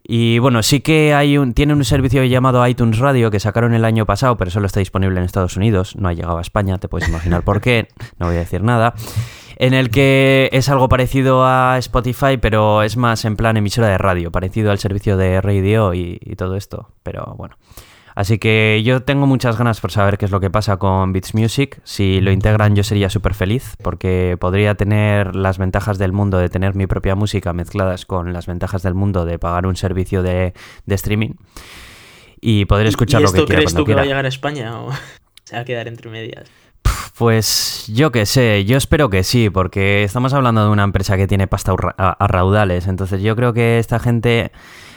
Y 0.08 0.38
bueno, 0.38 0.62
sí 0.62 0.80
que 0.80 1.14
hay 1.14 1.36
un, 1.36 1.52
tiene 1.52 1.72
un 1.72 1.84
servicio 1.84 2.22
llamado 2.24 2.64
iTunes 2.66 2.98
Radio 2.98 3.30
que 3.30 3.40
sacaron 3.40 3.74
el 3.74 3.84
año 3.84 4.06
pasado, 4.06 4.36
pero 4.36 4.52
solo 4.52 4.66
está 4.66 4.78
disponible 4.78 5.18
en 5.18 5.24
Estados 5.24 5.56
Unidos, 5.56 5.96
no 5.96 6.08
ha 6.08 6.12
llegado 6.12 6.38
a 6.38 6.42
España, 6.42 6.78
te 6.78 6.88
puedes 6.88 7.08
imaginar 7.08 7.42
por 7.42 7.60
qué, 7.60 7.88
no 8.18 8.26
voy 8.26 8.36
a 8.36 8.40
decir 8.40 8.62
nada. 8.62 8.94
En 9.56 9.74
el 9.74 9.90
que 9.90 10.48
es 10.52 10.68
algo 10.68 10.88
parecido 10.88 11.44
a 11.44 11.76
Spotify, 11.78 12.36
pero 12.40 12.82
es 12.82 12.96
más 12.96 13.24
en 13.24 13.36
plan 13.36 13.56
emisora 13.56 13.88
de 13.88 13.98
radio, 13.98 14.30
parecido 14.30 14.70
al 14.70 14.78
servicio 14.78 15.16
de 15.16 15.40
radio 15.40 15.92
y, 15.94 16.20
y 16.20 16.36
todo 16.36 16.56
esto. 16.56 16.90
Pero 17.02 17.34
bueno. 17.36 17.56
Así 18.16 18.38
que 18.38 18.83
yo 18.83 19.02
tengo 19.02 19.26
muchas 19.26 19.59
ganas 19.59 19.81
por 19.81 19.92
saber 19.92 20.16
qué 20.16 20.24
es 20.24 20.31
lo 20.31 20.40
que 20.40 20.48
pasa 20.48 20.79
con 20.79 21.12
Beats 21.12 21.35
Music. 21.35 21.81
Si 21.85 22.22
lo 22.22 22.33
integran 22.33 22.74
yo 22.74 22.83
sería 22.83 23.11
súper 23.11 23.35
feliz 23.35 23.76
porque 23.83 24.38
podría 24.40 24.74
tener 24.74 25.37
las 25.37 25.59
ventajas 25.59 25.98
del 25.98 26.12
mundo 26.12 26.38
de 26.38 26.48
tener 26.48 26.74
mi 26.74 26.87
propia 26.87 27.14
música 27.14 27.52
mezcladas 27.52 28.07
con 28.07 28.33
las 28.33 28.46
ventajas 28.46 28.83
del 28.83 28.94
mundo 28.94 29.26
de 29.26 29.38
pagar 29.38 29.66
un 29.66 29.76
servicio 29.76 30.22
de, 30.22 30.55
de 30.87 30.94
streaming 30.94 31.35
y 32.40 32.64
poder 32.64 32.87
escuchar 32.87 33.20
¿Y 33.20 33.24
lo 33.24 33.33
que 33.33 33.44
quiera 33.44 33.61
crees 33.61 33.74
tú 33.74 33.85
que 33.85 33.94
va 33.94 34.00
a 34.00 34.07
llegar 34.07 34.24
a 34.24 34.29
España 34.29 34.81
o 34.81 34.90
se 35.44 35.57
va 35.57 35.62
a 35.62 35.64
quedar 35.66 35.87
entre 35.87 36.11
medias? 36.11 36.50
Pues 37.18 37.85
yo 37.88 38.12
qué 38.12 38.26
sé, 38.26 38.64
yo 38.64 38.76
espero 38.76 39.11
que 39.11 39.24
sí, 39.24 39.50
porque 39.50 40.05
estamos 40.05 40.33
hablando 40.35 40.64
de 40.64 40.70
una 40.70 40.85
empresa 40.85 41.16
que 41.16 41.26
tiene 41.26 41.46
pasta 41.46 41.74
a 41.96 42.26
raudales, 42.29 42.87
entonces 42.87 43.22
yo 43.22 43.35
creo 43.37 43.55
que 43.55 43.79
esta 43.79 43.98
gente, 43.98 44.52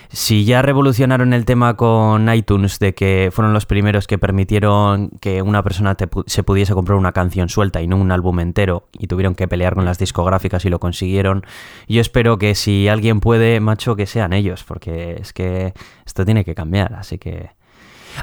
si 0.09 0.43
ya 0.43 0.61
revolucionaron 0.61 1.33
el 1.33 1.45
tema 1.45 1.75
con 1.75 2.33
iTunes, 2.33 2.79
de 2.79 2.93
que 2.95 3.29
fueron 3.31 3.53
los 3.53 3.65
primeros 3.65 4.07
que 4.07 4.17
permitieron 4.17 5.11
que 5.21 5.41
una 5.41 5.63
persona 5.63 5.95
te 5.95 6.09
pu- 6.09 6.23
se 6.25 6.43
pudiese 6.43 6.73
comprar 6.73 6.97
una 6.97 7.11
canción 7.11 7.47
suelta 7.47 7.81
y 7.81 7.87
no 7.87 7.97
un 7.97 8.11
álbum 8.11 8.39
entero, 8.39 8.89
y 8.97 9.07
tuvieron 9.07 9.35
que 9.35 9.47
pelear 9.47 9.75
con 9.75 9.85
las 9.85 9.99
discográficas 9.99 10.65
y 10.65 10.69
lo 10.69 10.79
consiguieron, 10.79 11.45
yo 11.87 12.01
espero 12.01 12.37
que 12.37 12.55
si 12.55 12.87
alguien 12.87 13.19
puede, 13.19 13.59
macho, 13.59 13.95
que 13.95 14.05
sean 14.07 14.33
ellos, 14.33 14.63
porque 14.63 15.17
es 15.21 15.31
que 15.31 15.73
esto 16.05 16.25
tiene 16.25 16.43
que 16.43 16.55
cambiar, 16.55 16.93
así 16.95 17.17
que... 17.17 17.51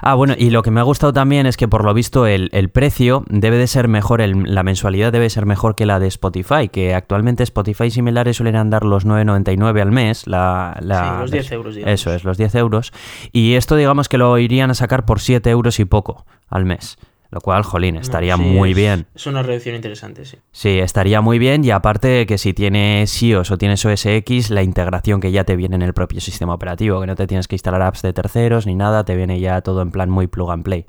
Ah, 0.03 0.15
bueno, 0.15 0.35
y 0.37 0.51
lo 0.51 0.63
que 0.63 0.71
me 0.71 0.81
ha 0.81 0.83
gustado 0.85 1.13
también 1.13 1.47
es 1.47 1.57
que 1.57 1.69
por 1.69 1.85
lo 1.85 1.93
visto 1.95 2.27
el, 2.27 2.49
el 2.53 2.69
precio 2.69 3.25
debe 3.29 3.57
de 3.59 3.67
ser 3.67 3.89
mejor, 3.89 4.21
el- 4.21 4.55
la 4.55 4.63
mensualidad 4.63 5.13
debe 5.13 5.29
ser 5.31 5.47
mejor 5.47 5.75
que 5.75 5.87
la 5.87 5.99
de 5.99 6.07
Spotify, 6.09 6.69
que 6.71 6.95
actualmente 6.95 7.43
Spotify 7.43 7.91
similares 7.91 8.37
suelen 8.37 8.57
andar 8.57 8.85
los 8.85 9.07
9,99 9.07 9.81
al 9.83 9.93
mes. 9.93 10.27
La, 10.27 10.77
la- 10.81 11.03
Sí, 11.03 11.21
los 11.21 11.31
10 11.31 11.53
euros, 11.53 11.75
digamos. 11.75 11.95
Eso 12.01 12.13
es, 12.15 12.25
los 12.25 12.37
10 12.39 12.55
euros. 12.57 12.93
Y 13.33 13.55
esto 13.55 13.77
digamos 13.77 14.09
que 14.09 14.19
lo 14.19 14.39
irían 14.39 14.71
a 14.71 14.75
sacar 14.75 15.05
por 15.05 15.21
7 15.21 15.51
euros 15.51 15.79
y 15.81 15.85
poco 15.85 16.27
al 16.49 16.65
mes. 16.65 16.97
Lo 17.31 17.41
cual, 17.41 17.62
jolín, 17.65 17.97
estaría 17.97 18.37
Sí, 18.37 18.43
muy 18.43 18.71
es- 18.71 18.77
bien. 18.77 19.07
Es 19.15 19.27
una 19.27 19.43
reducción 19.43 19.75
interesante, 19.75 20.25
sí. 20.25 20.39
Sí, 20.53 20.79
estaría 20.79 21.21
muy 21.21 21.39
bien 21.39 21.65
y 21.65 21.71
aparte 21.71 22.25
que 22.27 22.39
si 22.39 22.55
tienes 22.55 23.23
iOS 23.23 23.51
o 23.51 23.59
tienes 23.59 23.85
OS 23.85 24.07
X, 24.17 24.51
la 24.51 24.62
integración 24.62 25.21
que 25.21 25.33
ya 25.33 25.45
te 25.45 25.57
viene 25.57 25.75
en 25.77 25.83
el 25.83 25.93
propio 25.93 26.21
sistema 26.21 26.55
operativo, 26.55 27.01
que 27.01 27.07
no 27.07 27.15
te 27.17 27.27
tienes 27.27 27.49
que 27.49 27.57
instalar 27.57 27.83
apps 27.83 28.03
de 28.03 28.12
terceros 28.12 28.67
ni 28.67 28.75
nada, 28.75 29.05
te 29.05 29.17
viene 29.17 29.41
ya 29.41 29.61
todo 29.61 29.83
en 29.83 29.91
plan 29.91 30.09
muy 30.11 30.27
plug 30.29 30.51
and 30.51 30.62
play. 30.65 30.87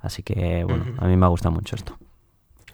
Así 0.00 0.22
que, 0.22 0.64
bueno, 0.64 0.86
a 0.98 1.06
mí 1.06 1.16
me 1.16 1.26
gusta 1.26 1.50
mucho 1.50 1.76
esto. 1.76 1.98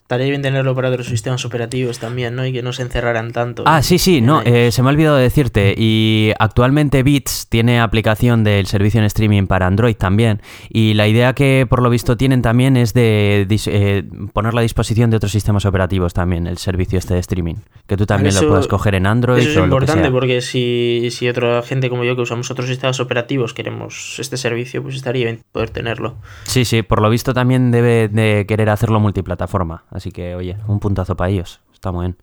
Estaría 0.07 0.29
bien 0.29 0.40
tenerlo 0.40 0.73
para 0.77 0.88
otros 0.90 1.09
sistemas 1.09 1.45
operativos 1.45 1.99
también, 1.99 2.37
¿no? 2.37 2.47
Y 2.47 2.53
que 2.53 2.62
no 2.62 2.73
se 2.73 2.83
encerraran 2.83 3.33
tanto. 3.33 3.64
Ah, 3.66 3.83
sí, 3.83 3.99
sí, 3.99 4.21
no, 4.21 4.40
eh, 4.45 4.71
se 4.71 4.81
me 4.81 4.88
ha 4.88 4.92
olvidado 4.92 5.16
decirte. 5.16 5.75
Y 5.77 6.31
actualmente 6.38 7.03
Bits 7.03 7.49
tiene 7.49 7.81
aplicación 7.81 8.45
del 8.45 8.66
servicio 8.69 9.01
en 9.01 9.07
streaming 9.07 9.49
para 9.49 9.66
Android 9.66 9.97
también. 9.97 10.40
Y 10.69 10.95
la 10.95 11.09
idea 11.09 11.33
que 11.33 11.66
por 11.69 11.83
lo 11.83 11.90
visto 11.90 12.16
tienen 12.16 12.40
también 12.40 12.77
es 12.77 12.95
de 12.95 13.49
eh, 13.66 14.05
ponerlo 14.33 14.61
a 14.61 14.62
disposición 14.62 15.11
de 15.11 15.16
otros 15.16 15.33
sistemas 15.33 15.64
operativos 15.64 16.14
también, 16.14 16.47
el 16.47 16.59
servicio 16.59 17.01
este 17.01 17.14
de 17.14 17.21
streaming. 17.21 17.57
Que 17.88 17.97
tú 17.97 18.07
también 18.07 18.29
Eso- 18.29 18.45
lo 18.45 18.51
puedes 18.51 18.69
coger 18.69 18.95
en 18.95 19.09
Android 19.09 19.40
Eso 19.40 19.51
es 19.51 19.57
o 19.57 19.59
lo 19.59 19.64
que 19.64 19.66
importante 19.66 20.03
sea. 20.05 20.12
porque 20.12 20.40
si, 20.40 21.09
si 21.11 21.29
otra 21.29 21.62
gente 21.62 21.90
como 21.90 22.05
yo 22.05 22.14
que 22.14 22.23
usamos 22.23 22.49
otros 22.53 22.69
sistemas 22.69 23.01
operativos 23.01 23.55
queremos 23.55 24.19
este 24.21 24.37
servicio, 24.37 24.85
pues 24.85 24.95
estaría 24.95 25.25
bien 25.25 25.40
poder 25.51 25.71
tenerlo. 25.71 26.14
Sí, 26.45 26.64
sí, 26.64 26.83
por 26.83 27.03
lo 27.03 27.11
visto 27.11 27.35
también 27.35 27.73
debe 27.73 28.07
de 28.07 28.45
querer 28.47 28.71
hacerlo 28.71 29.01
multiplataforma. 29.01 29.83
Así 29.96 30.12
que, 30.12 30.35
oye, 30.35 30.59
un 30.68 30.78
puntazo 30.78 31.16
para 31.16 31.30
ellos. 31.30 31.61
Está 31.72 31.90
muy 31.90 32.04
bien. 32.04 32.16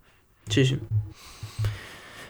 Sí, 0.47 0.63
sí. 0.63 0.79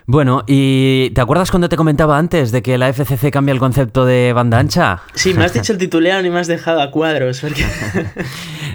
Bueno, 0.05 0.43
¿y 0.47 1.11
te 1.11 1.21
acuerdas 1.21 1.49
cuando 1.49 1.69
te 1.69 1.77
comentaba 1.77 2.17
antes 2.17 2.51
de 2.51 2.61
que 2.61 2.77
la 2.77 2.91
FCC 2.91 3.31
cambia 3.31 3.53
el 3.53 3.59
concepto 3.59 4.05
de 4.05 4.33
banda 4.33 4.59
ancha? 4.59 5.01
Sí, 5.13 5.33
me 5.33 5.45
has 5.45 5.53
dicho 5.53 5.71
el 5.71 5.77
tituleado 5.79 6.25
y 6.25 6.29
me 6.29 6.39
has 6.39 6.47
dejado 6.47 6.81
a 6.81 6.91
cuadros. 6.91 7.39
Porque... 7.41 7.63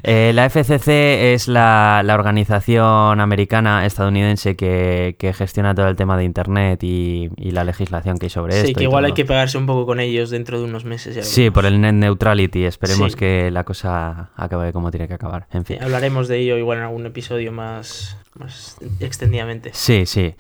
Eh, 0.04 0.30
la 0.32 0.48
FCC 0.48 1.34
es 1.34 1.48
la, 1.48 2.02
la 2.04 2.14
organización 2.14 3.20
americana 3.20 3.84
estadounidense 3.84 4.54
que, 4.54 5.16
que 5.18 5.32
gestiona 5.32 5.74
todo 5.74 5.88
el 5.88 5.96
tema 5.96 6.16
de 6.16 6.22
Internet 6.22 6.84
y, 6.84 7.28
y 7.36 7.50
la 7.50 7.64
legislación 7.64 8.16
que 8.16 8.26
hay 8.26 8.30
sobre 8.30 8.54
esto. 8.54 8.68
sí, 8.68 8.74
que 8.74 8.84
igual 8.84 9.04
hay 9.06 9.12
que 9.12 9.24
pegarse 9.24 9.58
un 9.58 9.66
poco 9.66 9.86
con 9.86 9.98
ellos 9.98 10.30
dentro 10.30 10.60
de 10.60 10.66
unos 10.66 10.84
meses. 10.84 11.16
ya 11.16 11.24
Sí, 11.24 11.50
por 11.50 11.66
el 11.66 11.80
net 11.80 11.94
neutrality. 11.94 12.64
Esperemos 12.64 13.12
Sí. 13.12 13.18
que 13.18 13.50
la 13.50 13.64
cosa 13.64 14.30
acabe 14.36 14.72
como 14.72 14.92
tiene 14.92 15.08
que 15.08 15.14
acabar. 15.14 15.48
En 15.52 15.64
fin. 15.64 15.78
Sí, 15.78 15.84
hablaremos 15.84 16.28
de 16.28 16.38
ello 16.38 16.56
igual 16.58 16.78
en 16.78 16.84
algún 16.84 17.04
episodio 17.04 17.50
más, 17.50 18.16
más 18.34 18.76
extendidamente. 19.00 19.70
Sí, 19.72 20.06
sí. 20.06 20.34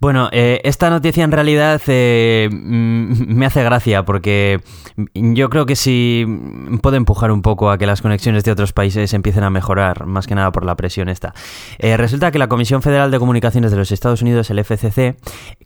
Bueno, 0.00 0.28
eh, 0.32 0.60
esta 0.64 0.90
noticia 0.90 1.24
en 1.24 1.32
realidad 1.32 1.80
eh, 1.86 2.48
mm, 2.50 3.34
me 3.34 3.46
hace 3.46 3.62
gracia 3.62 4.04
porque 4.04 4.60
yo 5.14 5.50
creo 5.50 5.66
que 5.66 5.76
sí 5.76 6.24
puede 6.82 6.96
empujar 6.96 7.30
un 7.30 7.42
poco 7.42 7.70
a 7.70 7.78
que 7.78 7.86
las 7.86 8.02
conexiones 8.02 8.44
de 8.44 8.52
otros 8.52 8.72
países 8.72 9.12
empiecen 9.14 9.44
a 9.44 9.50
mejorar, 9.50 10.06
más 10.06 10.26
que 10.26 10.34
nada 10.34 10.52
por 10.52 10.64
la 10.64 10.76
presión 10.76 11.08
esta. 11.08 11.34
Eh, 11.78 11.96
resulta 11.96 12.30
que 12.30 12.38
la 12.38 12.48
Comisión 12.48 12.82
Federal 12.82 13.10
de 13.10 13.18
Comunicaciones 13.18 13.70
de 13.70 13.76
los 13.76 13.92
Estados 13.92 14.22
Unidos, 14.22 14.50
el 14.50 14.58
FCC, 14.58 15.16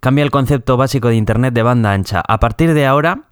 cambia 0.01 0.25
el 0.25 0.31
concepto 0.31 0.77
básico 0.77 1.09
de 1.09 1.17
Internet 1.17 1.55
de 1.55 1.63
banda 1.63 1.93
ancha. 1.93 2.23
A 2.27 2.39
partir 2.41 2.75
de 2.75 2.87
ahora... 2.87 3.30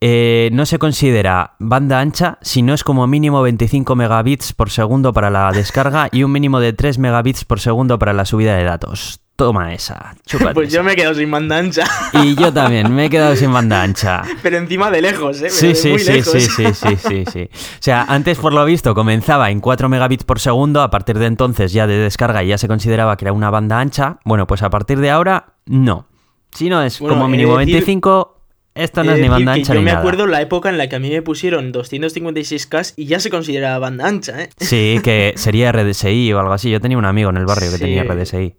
eh, 0.00 0.50
no 0.52 0.64
se 0.66 0.78
considera 0.78 1.54
banda 1.58 1.98
ancha 2.00 2.38
si 2.40 2.62
no 2.62 2.72
es 2.74 2.84
como 2.84 3.06
mínimo 3.06 3.42
25 3.42 3.96
megabits 3.96 4.52
por 4.52 4.70
segundo 4.70 5.12
para 5.12 5.30
la 5.30 5.50
descarga 5.52 6.08
y 6.12 6.22
un 6.22 6.32
mínimo 6.32 6.60
de 6.60 6.72
3 6.72 6.98
megabits 6.98 7.44
por 7.44 7.60
segundo 7.60 7.98
para 7.98 8.12
la 8.12 8.24
subida 8.24 8.56
de 8.56 8.64
datos. 8.64 9.20
Toma 9.34 9.72
esa, 9.72 10.16
chúpate 10.26 10.52
Pues 10.54 10.72
yo 10.72 10.80
esa. 10.80 10.82
me 10.82 10.92
he 10.94 10.96
quedado 10.96 11.14
sin 11.14 11.30
banda 11.30 11.58
ancha, 11.58 11.84
Y 12.12 12.34
yo 12.34 12.52
también, 12.52 12.92
me 12.92 13.04
he 13.04 13.10
quedado 13.10 13.36
sin 13.36 13.52
banda 13.52 13.82
ancha. 13.82 14.22
pero 14.42 14.56
encima 14.56 14.90
de 14.90 15.00
lejos, 15.00 15.36
¿eh? 15.38 15.42
Pero 15.42 15.54
Sí, 15.54 15.74
sí, 15.76 15.90
muy 15.90 15.98
sí, 16.00 16.12
lejos. 16.12 16.32
sí, 16.32 16.40
sí, 16.40 16.64
sí, 16.74 16.96
sí, 16.96 17.24
sí. 17.32 17.42
O 17.52 17.78
sea, 17.80 18.02
antes 18.08 18.36
por 18.38 18.52
lo 18.52 18.64
visto 18.64 18.94
comenzaba 18.96 19.50
en 19.52 19.60
4 19.60 19.88
megabits 19.88 20.24
por 20.24 20.40
segundo, 20.40 20.82
a 20.82 20.90
partir 20.90 21.20
de 21.20 21.26
entonces 21.26 21.72
ya 21.72 21.86
de 21.86 21.98
descarga 21.98 22.42
ya 22.42 22.58
se 22.58 22.66
consideraba 22.66 23.16
que 23.16 23.26
era 23.26 23.32
una 23.32 23.48
banda 23.50 23.78
ancha. 23.78 24.18
Bueno, 24.24 24.48
pues 24.48 24.64
a 24.64 24.70
partir 24.70 24.98
de 24.98 25.10
ahora, 25.10 25.54
no. 25.66 26.06
Si 26.50 26.68
no 26.68 26.82
es 26.82 26.98
Bueno, 26.98 27.14
como 27.14 27.28
mínimo 27.28 27.58
decir- 27.58 27.74
25, 27.74 28.37
esto 28.78 29.04
no 29.04 29.12
es 29.12 29.16
de 29.18 29.22
ni 29.22 29.28
banda 29.28 29.54
que 29.54 29.60
ancha 29.60 29.74
yo 29.74 29.78
ni 29.80 29.84
me 29.84 29.90
nada. 29.90 30.00
acuerdo 30.00 30.26
la 30.26 30.40
época 30.40 30.68
en 30.70 30.78
la 30.78 30.88
que 30.88 30.96
a 30.96 30.98
mí 30.98 31.10
me 31.10 31.22
pusieron 31.22 31.72
256K 31.72 32.94
y 32.96 33.06
ya 33.06 33.20
se 33.20 33.30
consideraba 33.30 33.78
banda 33.78 34.06
ancha, 34.06 34.42
¿eh? 34.42 34.48
Sí, 34.58 34.98
que 35.02 35.32
sería 35.36 35.72
RDSI 35.72 36.32
o 36.32 36.40
algo 36.40 36.52
así. 36.52 36.70
Yo 36.70 36.80
tenía 36.80 36.98
un 36.98 37.04
amigo 37.04 37.30
en 37.30 37.36
el 37.36 37.46
barrio 37.46 37.70
que 37.70 37.78
tenía 37.78 38.04
RDSI. 38.04 38.54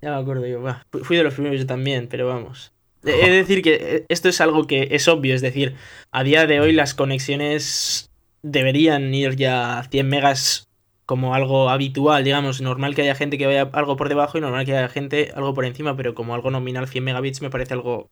Ya 0.00 0.10
me 0.10 0.16
acuerdo 0.16 0.46
yo, 0.46 0.60
va. 0.62 0.84
Fui- 1.02 1.16
de 1.16 1.22
los 1.22 1.34
primeros 1.34 1.60
yo 1.60 1.66
también, 1.66 2.08
pero 2.08 2.26
vamos. 2.26 2.72
He 3.04 3.30
de 3.30 3.36
decir 3.36 3.62
que 3.62 3.74
eh, 3.80 4.06
esto 4.08 4.28
es 4.28 4.40
algo 4.40 4.66
que 4.66 4.88
es 4.92 5.08
obvio, 5.08 5.34
es 5.34 5.40
decir, 5.42 5.74
a 6.12 6.22
día 6.22 6.46
de 6.46 6.60
hoy 6.60 6.72
las 6.72 6.94
conexiones 6.94 8.10
deberían 8.42 9.12
ir 9.14 9.36
ya 9.36 9.78
a 9.80 9.84
100 9.84 10.08
megas 10.08 10.68
como 11.04 11.34
algo 11.34 11.68
habitual, 11.68 12.22
digamos, 12.24 12.60
normal 12.60 12.94
que 12.94 13.02
haya 13.02 13.14
gente 13.16 13.38
que 13.38 13.46
vaya 13.46 13.68
algo 13.72 13.96
por 13.96 14.08
debajo 14.08 14.38
y 14.38 14.40
normal 14.40 14.64
que 14.64 14.76
haya 14.76 14.88
gente 14.88 15.32
algo 15.34 15.52
por 15.52 15.64
encima, 15.64 15.96
pero 15.96 16.14
como 16.14 16.34
algo 16.34 16.50
nominal 16.50 16.88
100 16.88 17.02
megabits 17.04 17.42
me 17.42 17.50
parece 17.50 17.74
algo 17.74 18.08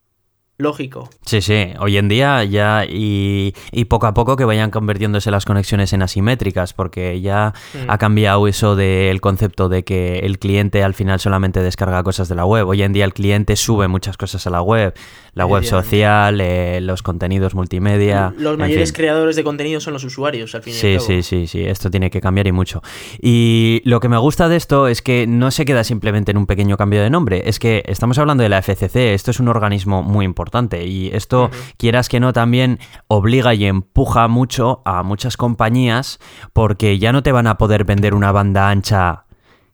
lógico. 0.60 1.08
Sí, 1.24 1.40
sí, 1.40 1.68
hoy 1.78 1.96
en 1.96 2.08
día 2.08 2.44
ya 2.44 2.84
y, 2.88 3.54
y 3.72 3.84
poco 3.86 4.06
a 4.06 4.14
poco 4.14 4.36
que 4.36 4.44
vayan 4.44 4.70
convirtiéndose 4.70 5.30
las 5.30 5.44
conexiones 5.44 5.92
en 5.92 6.02
asimétricas, 6.02 6.72
porque 6.74 7.20
ya 7.20 7.52
Mm. 7.74 7.88
ha 7.90 7.98
cambiado 7.98 8.46
eso 8.48 8.76
del 8.76 9.20
concepto 9.20 9.68
de 9.68 9.84
que 9.84 10.18
el 10.20 10.38
cliente 10.38 10.82
al 10.82 10.94
final 10.94 11.20
solamente 11.20 11.62
descarga 11.62 12.02
cosas 12.02 12.28
de 12.28 12.34
la 12.34 12.44
web. 12.44 12.66
Hoy 12.68 12.82
en 12.82 12.92
día 12.92 13.04
el 13.04 13.12
cliente 13.14 13.56
sube 13.56 13.88
muchas 13.88 14.16
cosas 14.16 14.46
a 14.46 14.50
la 14.50 14.60
web, 14.62 14.94
la 15.34 15.46
web 15.46 15.64
social, 15.64 16.40
eh, 16.40 16.80
los 16.80 17.02
contenidos 17.02 17.54
multimedia. 17.54 18.34
Los 18.36 18.58
mayores 18.58 18.90
fin. 18.90 18.96
creadores 18.96 19.36
de 19.36 19.44
contenido 19.44 19.80
son 19.80 19.92
los 19.94 20.04
usuarios, 20.04 20.54
al 20.54 20.62
fin 20.62 20.72
y 20.72 20.76
al 20.76 20.80
Sí, 20.80 20.94
cabo. 20.96 21.06
sí, 21.06 21.22
sí, 21.22 21.46
sí, 21.46 21.64
esto 21.64 21.90
tiene 21.90 22.10
que 22.10 22.20
cambiar 22.20 22.46
y 22.48 22.52
mucho. 22.52 22.82
Y 23.20 23.80
lo 23.84 24.00
que 24.00 24.08
me 24.08 24.18
gusta 24.18 24.48
de 24.48 24.56
esto 24.56 24.88
es 24.88 25.00
que 25.02 25.26
no 25.26 25.50
se 25.50 25.64
queda 25.64 25.84
simplemente 25.84 26.30
en 26.32 26.36
un 26.38 26.46
pequeño 26.46 26.76
cambio 26.76 27.00
de 27.02 27.10
nombre, 27.10 27.42
es 27.48 27.58
que 27.58 27.82
estamos 27.86 28.18
hablando 28.18 28.42
de 28.42 28.48
la 28.48 28.58
FCC, 28.62 29.14
esto 29.14 29.30
es 29.30 29.38
un 29.40 29.48
organismo 29.48 30.02
muy 30.02 30.24
importante 30.24 30.49
y 30.86 31.08
esto, 31.14 31.50
quieras 31.76 32.08
que 32.08 32.20
no, 32.20 32.32
también 32.32 32.78
obliga 33.08 33.54
y 33.54 33.64
empuja 33.66 34.28
mucho 34.28 34.82
a 34.84 35.02
muchas 35.02 35.36
compañías 35.36 36.18
porque 36.52 36.98
ya 36.98 37.12
no 37.12 37.22
te 37.22 37.32
van 37.32 37.46
a 37.46 37.56
poder 37.58 37.84
vender 37.84 38.14
una 38.14 38.32
banda 38.32 38.68
ancha 38.70 39.24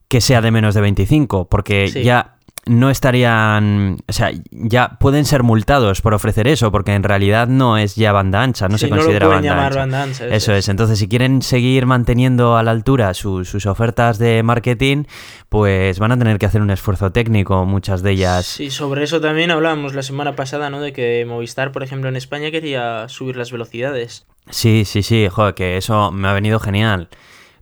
que 0.09 0.21
sea 0.21 0.41
de 0.41 0.51
menos 0.53 0.75
de 0.75 0.81
25, 0.83 1.49
porque 1.49 1.89
Sí. 1.89 2.05
ya 2.05 2.36
no 2.67 2.91
estarían, 2.91 3.99
o 4.09 4.13
sea, 4.13 4.31
ya 4.51 4.99
pueden 4.99 5.25
ser 5.25 5.43
multados 5.43 6.01
por 6.01 6.15
ofrecer 6.15 6.49
eso, 6.49 6.73
porque 6.73 6.95
en 6.95 7.03
realidad 7.05 7.47
no 7.49 7.79
es 7.79 7.95
ya 7.95 8.13
banda 8.13 8.43
ancha, 8.43 8.69
no 8.69 8.77
Sí, 8.77 8.87
se 8.87 8.91
considera 8.91 9.27
no 9.27 9.33
lo 9.33 9.39
pueden 9.39 9.51
banda 9.51 9.55
llamar 9.55 9.67
ancha. 9.73 9.79
banda 9.81 10.03
ancha. 10.03 10.27
Eso 10.35 10.53
es, 10.53 10.69
entonces 10.69 10.99
si 10.99 11.09
quieren 11.09 11.43
seguir 11.43 11.87
manteniendo 11.87 12.57
a 12.57 12.63
la 12.63 12.73
altura 12.73 13.15
su- 13.15 13.45
sus 13.45 13.67
ofertas 13.67 14.19
de 14.19 14.43
marketing, 14.43 15.05
pues 15.49 15.99
van 15.99 16.13
a 16.13 16.19
tener 16.19 16.39
que 16.39 16.47
hacer 16.47 16.61
un 16.61 16.71
esfuerzo 16.71 17.13
técnico, 17.13 17.65
muchas 17.67 18.03
de 18.03 18.11
ellas. 18.13 18.47
Sí, 18.47 18.71
sobre 18.71 19.05
eso 19.05 19.21
también 19.21 19.51
hablábamos 19.51 19.95
la 19.95 20.03
semana 20.03 20.35
pasada, 20.37 20.69
¿no? 20.71 20.81
De 20.81 20.93
que 20.93 21.25
Movistar, 21.27 21.73
por 21.73 21.83
ejemplo, 21.83 22.09
en 22.09 22.17
España 22.17 22.51
quería 22.51 23.09
subir 23.09 23.37
las 23.37 23.53
velocidades. 23.53 24.27
Sí, 24.51 24.85
sí, 24.85 25.03
sí, 25.03 25.29
joder, 25.31 25.55
que 25.55 25.77
eso 25.77 26.11
me 26.13 26.29
ha 26.29 26.33
venido 26.33 26.59
genial. 26.61 27.09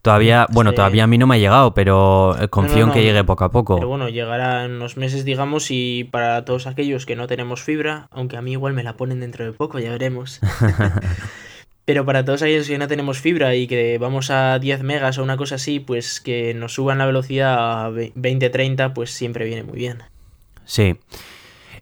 Todavía, 0.04 0.46
bueno, 0.50 0.72
Sí. 0.72 0.76
todavía 0.76 1.04
a 1.04 1.06
mí 1.06 1.16
no 1.16 1.26
me 1.26 1.36
ha 1.36 1.38
llegado, 1.38 1.72
pero 1.72 2.36
eh, 2.38 2.48
confío 2.48 2.80
No, 2.80 2.86
no, 2.88 2.92
en 2.92 2.98
que 2.98 3.02
llegue 3.02 3.24
poco 3.24 3.42
a 3.44 3.50
poco. 3.50 3.76
Pero 3.76 3.88
bueno, 3.88 4.10
llegará 4.10 4.66
en 4.66 4.72
unos 4.72 4.98
meses, 4.98 5.24
digamos, 5.24 5.70
y 5.70 6.04
para 6.04 6.44
todos 6.44 6.66
aquellos 6.66 7.06
que 7.06 7.16
no 7.16 7.26
tenemos 7.26 7.62
fibra, 7.62 8.06
aunque 8.10 8.36
a 8.36 8.42
mí 8.42 8.52
igual 8.52 8.74
me 8.74 8.82
la 8.82 8.98
ponen 8.98 9.20
dentro 9.20 9.46
de 9.46 9.52
poco, 9.52 9.78
ya 9.78 9.90
veremos. 9.92 10.40
Pero 11.86 12.04
para 12.04 12.22
todos 12.22 12.42
aquellos 12.42 12.68
que 12.68 12.76
no 12.76 12.86
tenemos 12.86 13.18
fibra 13.18 13.54
y 13.54 13.66
que 13.66 13.96
vamos 13.96 14.30
a 14.30 14.58
10 14.58 14.82
megas 14.82 15.16
o 15.16 15.22
una 15.22 15.38
cosa 15.38 15.54
así, 15.54 15.80
pues 15.80 16.20
que 16.20 16.52
nos 16.52 16.74
suban 16.74 16.98
la 16.98 17.06
velocidad 17.06 17.86
a 17.86 17.90
20-30, 17.90 18.92
pues 18.92 19.10
siempre 19.10 19.46
viene 19.46 19.62
muy 19.62 19.78
bien. 19.78 20.02
Sí. 20.66 20.98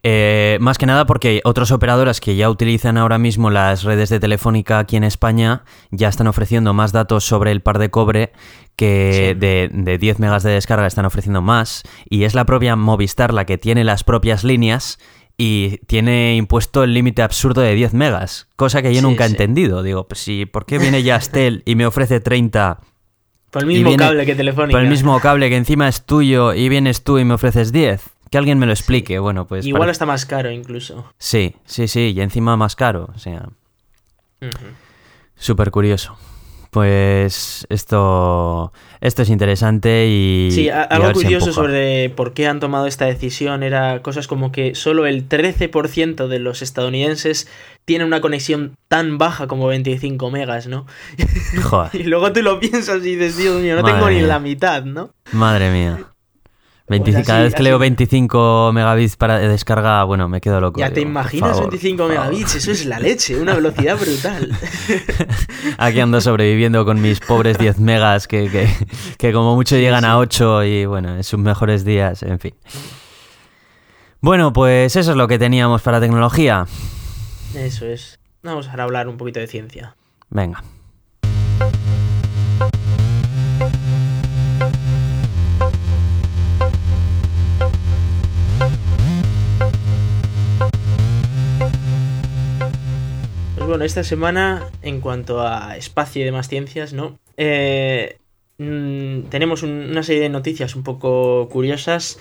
Eh, 0.05 0.59
más 0.61 0.79
que 0.79 0.87
nada 0.87 1.07
porque 1.07 1.41
otras 1.45 1.71
operadoras 1.71 2.21
que 2.21 2.35
ya 2.35 2.51
utilizan 2.51 2.99
ahora 2.99 3.19
mismo 3.19 3.51
las 3.51 3.85
redes 3.85 4.09
de 4.11 4.19
Telefónica 4.19 4.81
aquí 4.81 4.97
en 4.97 5.05
España 5.05 5.63
ya 5.93 6.09
están 6.09 6.27
ofreciendo 6.27 6.75
más 6.75 6.91
datos 6.91 7.25
sobre 7.25 7.53
el 7.53 7.61
par 7.63 7.79
de 7.79 7.91
cobre 7.91 8.33
que 8.75 9.31
Sí. 9.33 9.39
de, 9.39 9.71
de 9.73 9.99
10 9.99 10.19
megas 10.19 10.43
de 10.43 10.51
descarga 10.51 10.89
están 10.89 11.05
ofreciendo 11.05 11.41
más 11.41 11.85
y 12.11 12.25
es 12.25 12.35
la 12.35 12.45
propia 12.47 12.75
Movistar 12.75 13.33
la 13.33 13.45
que 13.45 13.59
tiene 13.59 13.85
las 13.85 14.03
propias 14.03 14.43
líneas 14.43 14.99
y 15.39 15.79
tiene 15.87 16.35
impuesto 16.35 16.83
el 16.83 16.95
límite 16.95 17.23
absurdo 17.23 17.61
de 17.61 17.75
10 17.75 17.95
megas, 17.95 18.49
cosa 18.57 18.83
que 18.83 18.93
yo 18.93 19.01
Sí, 19.01 19.07
nunca 19.07 19.25
he 19.25 19.29
entendido. 19.29 19.83
Digo, 19.85 20.09
pues 20.09 20.21
sí, 20.21 20.47
¿por 20.47 20.67
qué 20.67 20.79
viene 20.79 21.03
ya 21.05 21.15
Astel 21.17 21.63
y 21.65 21.77
me 21.77 21.87
ofrece 21.87 22.19
30 22.21 22.81
Por 23.51 23.63
el 23.63 23.69
mismo 23.69 23.89
viene- 23.91 24.03
cable 24.05 24.27
que 24.27 24.35
Telefónica. 24.35 24.73
por 24.73 24.83
el 24.83 24.91
mismo 24.91 25.19
cable 25.21 25.49
que 25.49 25.57
encima 25.57 25.87
es 25.87 26.05
tuyo 26.05 26.55
y 26.55 26.69
vienes 26.69 27.05
tú 27.05 27.19
y 27.19 27.25
me 27.25 27.35
ofreces 27.35 27.71
10? 27.71 28.03
Que 28.33 28.39
alguien 28.39 28.59
me 28.59 28.67
lo 28.67 28.73
explique. 28.73 29.19
Bueno, 29.21 29.47
pues 29.47 29.65
Igual 29.67 29.83
parece- 29.83 29.93
está 29.93 30.07
más 30.07 30.27
caro 30.27 30.51
incluso. 30.51 31.13
Sí, 31.19 31.55
sí, 31.67 31.87
sí, 31.87 32.13
y 32.17 32.21
encima 32.23 32.57
más 32.57 32.75
caro, 32.75 33.11
o 33.15 33.19
sea, 33.19 33.49
Ujú. 34.41 34.67
súper 35.37 35.71
curioso. 35.71 36.17
Pues 36.71 37.67
esto, 37.69 38.73
esto 39.03 39.21
es 39.21 39.29
interesante 39.29 40.07
y... 40.09 40.49
Sí, 40.51 40.71
algo 40.71 41.13
curioso 41.13 41.53
sobre 41.53 42.09
por 42.09 42.33
qué 42.33 42.47
han 42.47 42.61
tomado 42.61 42.87
esta 42.87 43.05
decisión 43.05 43.63
era 43.63 44.01
cosas 44.01 44.27
como 44.27 44.51
que 44.53 44.75
solo 44.75 45.05
el 45.05 45.29
13% 45.29 46.29
de 46.29 46.39
los 46.39 46.63
estadounidenses 46.63 47.47
tiene 47.85 48.07
una 48.07 48.23
conexión 48.23 48.73
tan 48.89 49.19
baja 49.19 49.47
como 49.49 49.67
25 49.67 50.31
megas, 50.31 50.67
¿no? 50.69 50.87
Joder. 51.63 51.91
y 52.01 52.05
luego 52.05 52.33
tú 52.33 52.41
lo 52.41 52.59
piensas 52.59 53.05
y 53.05 53.17
dices, 53.17 53.37
Dios 53.37 53.61
mío, 53.61 53.77
no 53.77 53.85
tengo 53.85 54.09
ni 54.09 54.23
la 54.23 54.39
mitad, 54.39 54.83
¿no? 54.85 55.11
Madre 55.33 55.71
mía. 55.71 56.07
25, 56.93 57.27
cada 57.27 57.43
vez 57.43 57.55
que 57.55 57.63
leo 57.63 57.79
25 57.79 58.71
megabits 58.73 59.17
para 59.17 59.39
descarga, 59.39 60.05
bueno, 60.05 60.29
me 60.29 60.41
quedo 60.41 60.61
loco. 60.61 60.79
Ya 60.79 60.93
te 60.93 61.01
imaginas 61.01 61.59
25 61.59 62.07
megabits, 62.07 62.55
eso 62.55 62.71
es 62.71 62.87
la 62.87 63.01
leche, 63.01 63.41
una 63.41 63.55
velocidad 63.55 63.99
brutal. 63.99 64.51
Aquí 65.79 66.01
ando 66.01 66.21
sobreviviendo 66.21 66.85
con 66.85 67.01
mis 67.01 67.21
pobres 67.21 67.59
10 67.59 67.79
megas 67.81 68.29
que, 68.29 68.69
que, 69.19 69.33
como 69.33 69.55
mucho 69.55 69.77
llegan 69.77 70.05
a 70.05 70.19
8 70.19 70.65
y 70.65 70.87
bueno, 70.87 71.17
en 71.17 71.25
sus 71.25 71.39
mejores 71.39 71.85
días, 71.85 72.23
en 72.23 72.39
fin. 72.39 72.55
Bueno, 74.21 74.53
pues 74.53 74.95
eso 74.95 75.11
es 75.11 75.17
lo 75.17 75.27
que 75.27 75.39
teníamos 75.39 75.83
para 75.83 76.01
tecnología. 76.01 76.67
Eso 77.55 77.87
es. 77.87 78.21
Vamos 78.43 78.69
a 78.69 78.83
hablar 78.83 79.09
un 79.09 79.17
poquito 79.17 79.41
de 79.41 79.47
ciencia. 79.47 79.97
Venga. 80.31 80.63
Bueno, 93.67 93.85
esta 93.85 94.05
semana, 94.05 94.69
en 94.83 95.01
cuanto 95.01 95.41
a 95.41 95.77
espacio 95.77 96.23
y 96.23 96.25
demás 96.25 96.49
ciencias, 96.49 96.93
¿no? 96.93 97.19
Eh, 97.37 98.19
mm, 98.59 99.23
tenemos 99.31 99.63
una 99.63 100.03
serie 100.03 100.23
de 100.23 100.29
noticias 100.29 100.75
un 100.75 100.83
poco 100.83 101.49
curiosas 101.51 102.19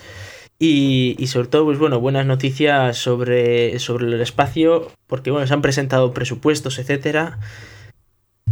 y, 0.60 1.16
sobre 1.28 1.48
todo, 1.48 1.66
pues 1.66 1.80
bueno, 1.80 2.00
buenas 2.00 2.26
noticias 2.26 2.98
sobre, 2.98 3.80
sobre 3.80 4.06
el 4.06 4.22
espacio, 4.22 4.92
porque 5.08 5.32
bueno, 5.32 5.48
se 5.48 5.54
han 5.54 5.62
presentado 5.62 6.14
presupuestos, 6.14 6.78
etcétera. 6.78 7.40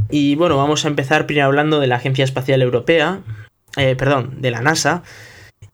Y 0.10 0.36
bueno, 0.36 0.58
vamos 0.58 0.86
a 0.86 0.88
empezar 0.88 1.28
primero 1.28 1.46
hablando 1.46 1.80
de 1.80 1.88
la 1.88 1.98
Agencia 1.98 2.24
Espacial 2.24 2.62
Europea, 2.62 3.22
eh, 3.78 3.96
perdón, 3.96 4.42
de 4.42 4.52
la 4.52 4.62
NASA, 4.62 5.04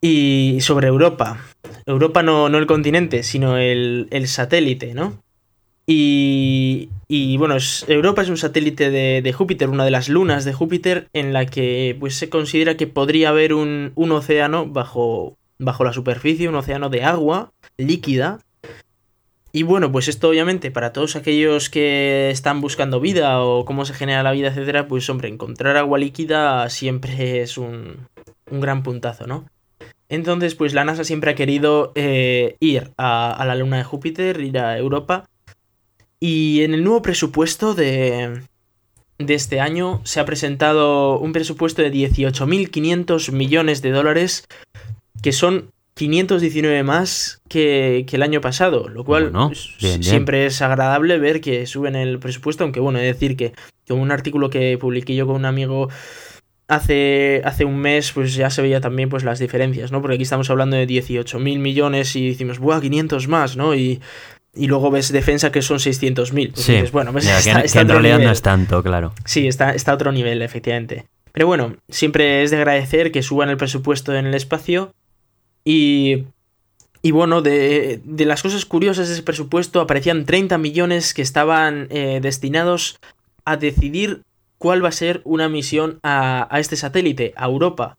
y 0.01 0.57
sobre 0.59 0.87
Europa. 0.87 1.39
Europa 1.85 2.21
no, 2.21 2.49
no 2.49 2.57
el 2.57 2.67
continente, 2.67 3.23
sino 3.23 3.57
el, 3.57 4.07
el 4.11 4.27
satélite, 4.27 4.93
¿no? 4.93 5.24
Y, 5.87 7.37
bueno, 7.37 7.57
Europa 7.87 8.23
es 8.23 8.29
un 8.29 8.37
satélite 8.37 8.89
de, 8.89 9.33
Júpiter, 9.33 9.69
una 9.69 9.85
de 9.85 9.91
las 9.91 10.09
lunas 10.09 10.45
de 10.45 10.53
Júpiter, 10.53 11.07
en 11.13 11.33
la 11.33 11.45
que 11.45 11.95
pues, 11.99 12.15
se 12.15 12.29
considera 12.29 12.75
que 12.77 12.87
podría 12.87 13.29
haber 13.29 13.53
un, 13.53 13.93
océano 13.95 14.65
bajo, 14.65 15.37
bajo 15.59 15.83
la 15.83 15.93
superficie, 15.93 16.49
un 16.49 16.55
océano 16.55 16.89
de 16.89 17.03
agua 17.03 17.51
líquida. 17.77 18.39
Y 19.51 19.63
bueno, 19.63 19.89
pues 19.89 20.09
esto 20.09 20.27
obviamente 20.27 20.69
para 20.69 20.91
todos 20.91 21.15
aquellos 21.15 21.69
que 21.69 22.29
están 22.29 22.59
buscando 22.59 22.99
vida 22.99 23.41
o 23.41 23.63
cómo 23.63 23.85
se 23.85 23.93
genera 23.93 24.21
la 24.21 24.33
vida, 24.33 24.49
etcétera, 24.49 24.89
pues 24.89 25.09
hombre, 25.09 25.29
encontrar 25.29 25.77
agua 25.77 25.97
líquida 25.97 26.69
siempre 26.69 27.41
es 27.41 27.57
un, 27.57 28.07
un 28.51 28.59
gran 28.59 28.83
puntazo, 28.83 29.27
¿no? 29.27 29.45
Entonces, 30.09 30.55
pues 30.55 30.73
la 30.73 30.83
NASA 30.83 31.03
siempre 31.03 31.31
ha 31.31 31.35
querido 31.35 31.91
eh, 31.95 32.57
ir 32.59 32.91
a, 32.97 33.31
a 33.31 33.45
la 33.45 33.55
luna 33.55 33.77
de 33.77 33.83
Júpiter, 33.85 34.39
ir 34.41 34.59
a 34.59 34.77
Europa 34.77 35.25
y 36.25 36.63
en 36.63 36.73
el 36.73 36.83
nuevo 36.83 37.03
presupuesto 37.03 37.75
de, 37.75 38.41
de 39.19 39.33
este 39.35 39.59
año 39.59 40.01
se 40.05 40.19
ha 40.19 40.25
presentado 40.25 41.19
un 41.19 41.33
presupuesto 41.33 41.83
de 41.83 41.91
18.500 41.93 43.31
millones 43.31 43.83
de 43.83 43.91
dólares, 43.91 44.47
que 45.21 45.31
son 45.31 45.69
519 45.93 46.81
más 46.81 47.43
que, 47.47 48.07
el 48.11 48.23
año 48.23 48.41
pasado, 48.41 48.89
lo 48.89 49.03
cual 49.03 49.31
siempre 49.77 50.47
es 50.47 50.63
agradable 50.63 51.19
ver 51.19 51.41
que 51.41 51.67
suben 51.67 51.95
el 51.95 52.17
presupuesto, 52.17 52.63
aunque 52.63 52.79
bueno, 52.79 52.97
he 52.97 53.03
decir 53.03 53.37
que, 53.37 53.53
con 53.87 53.99
un 53.99 54.11
artículo 54.11 54.49
que 54.49 54.79
publiqué 54.79 55.15
yo 55.15 55.27
con 55.27 55.35
un 55.35 55.45
amigo 55.45 55.89
hace, 56.67 57.43
hace 57.45 57.65
un 57.65 57.77
mes, 57.77 58.11
pues 58.13 58.33
ya 58.33 58.49
se 58.49 58.63
veía 58.63 58.81
también 58.81 59.09
pues 59.09 59.23
las 59.23 59.37
diferencias, 59.37 59.91
¿no? 59.91 60.01
Porque 60.01 60.15
aquí 60.15 60.23
estamos 60.23 60.49
hablando 60.49 60.75
de 60.75 60.87
18.000 60.87 61.59
millones 61.59 62.15
y 62.15 62.29
decimos, 62.29 62.57
¡buah, 62.57 62.81
500 62.81 63.27
más, 63.27 63.55
¿no? 63.55 63.75
Y 63.75 64.01
y 64.55 64.67
luego 64.67 64.91
ves 64.91 65.11
defensa 65.11 65.51
que 65.51 65.61
son 65.61 65.77
600.000. 65.77 66.53
Pues 66.53 66.65
sí, 66.65 66.83
bueno, 66.91 67.11
pues 67.11 67.27
que, 67.43 67.79
en 67.79 67.89
realidad 67.89 68.19
no 68.19 68.31
es 68.31 68.41
tanto, 68.41 68.81
claro. 68.83 69.13
Sí, 69.25 69.47
está, 69.47 69.73
está 69.73 69.91
a 69.91 69.95
otro 69.95 70.11
nivel, 70.11 70.41
efectivamente. 70.41 71.05
Pero 71.31 71.47
bueno, 71.47 71.75
siempre 71.89 72.43
es 72.43 72.51
de 72.51 72.57
agradecer 72.57 73.11
que 73.11 73.21
suban 73.21 73.49
el 73.49 73.57
presupuesto 73.57 74.15
en 74.15 74.25
el 74.25 74.33
espacio. 74.33 74.93
Y, 75.65 76.25
y 77.01 77.11
bueno, 77.11 77.41
de, 77.41 77.99
de 78.03 78.25
las 78.25 78.41
cosas 78.41 78.65
curiosas 78.65 79.07
de 79.07 79.15
ese 79.15 79.23
presupuesto 79.23 79.81
aparecían 79.81 80.25
30 80.25 80.57
millones 80.57 81.13
que 81.13 81.21
estaban 81.21 81.87
eh, 81.89 82.19
destinados 82.21 82.99
a 83.43 83.57
decidir 83.57 84.21
cuál 84.57 84.83
va 84.83 84.89
a 84.89 84.93
ser 84.93 85.21
una 85.25 85.49
misión 85.49 85.99
a, 86.03 86.47
a 86.49 86.59
este 86.59 86.77
satélite, 86.77 87.33
a 87.35 87.45
Europa 87.45 87.97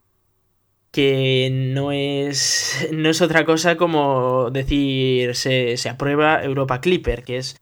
que 0.96 1.50
no 1.52 1.92
es, 1.92 2.88
no 2.90 3.10
es 3.10 3.20
otra 3.20 3.44
cosa 3.44 3.76
como 3.76 4.48
decir 4.50 5.34
se, 5.34 5.76
se 5.76 5.90
aprueba 5.90 6.42
Europa 6.42 6.80
Clipper, 6.80 7.22
que 7.22 7.36
es 7.36 7.58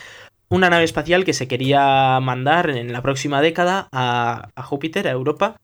una 0.48 0.70
nave 0.70 0.84
espacial 0.84 1.24
que 1.24 1.32
se 1.32 1.48
quería 1.48 2.20
mandar 2.20 2.70
en 2.70 2.92
la 2.92 3.02
próxima 3.02 3.40
década 3.40 3.88
a, 3.90 4.50
a 4.54 4.62
Júpiter, 4.62 5.08
a 5.08 5.10
Europa. 5.10 5.56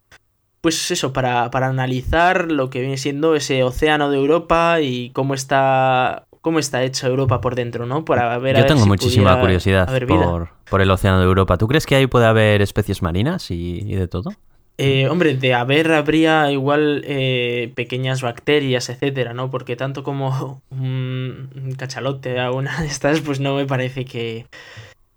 Pues 0.60 0.90
eso, 0.90 1.12
para, 1.12 1.52
para, 1.52 1.68
analizar 1.68 2.50
lo 2.50 2.70
que 2.70 2.80
viene 2.80 2.96
siendo 2.96 3.36
ese 3.36 3.62
océano 3.62 4.10
de 4.10 4.16
Europa 4.16 4.80
y 4.80 5.10
cómo 5.10 5.34
está 5.34 6.24
cómo 6.40 6.58
está 6.58 6.82
hecha 6.82 7.06
Europa 7.06 7.40
por 7.40 7.54
dentro, 7.54 7.86
¿no? 7.86 8.04
Para 8.04 8.36
ver, 8.38 8.56
Yo 8.56 8.66
tengo 8.66 8.86
muchísima 8.86 9.38
curiosidad 9.38 9.86
por, 9.86 10.50
por, 10.68 10.80
el 10.80 10.90
océano 10.90 11.20
de 11.20 11.24
Europa. 11.24 11.56
¿Tú 11.56 11.68
crees 11.68 11.86
que 11.86 11.94
ahí 11.94 12.08
puede 12.08 12.26
haber 12.26 12.62
especies 12.62 13.00
marinas 13.00 13.52
y, 13.52 13.84
y 13.86 13.94
de 13.94 14.08
todo? 14.08 14.32
Eh, 14.82 15.08
hombre, 15.08 15.34
de 15.34 15.52
haber 15.52 15.92
habría 15.92 16.50
igual 16.50 17.02
eh, 17.04 17.70
pequeñas 17.74 18.22
bacterias, 18.22 18.88
etcétera, 18.88 19.34
¿no? 19.34 19.50
Porque 19.50 19.76
tanto 19.76 20.02
como 20.02 20.62
un, 20.70 21.74
cachalote 21.76 22.40
a 22.40 22.50
una 22.50 22.80
de 22.80 22.86
estas, 22.86 23.20
pues 23.20 23.40
no 23.40 23.56
me 23.56 23.66
parece 23.66 24.06
que, 24.06 24.46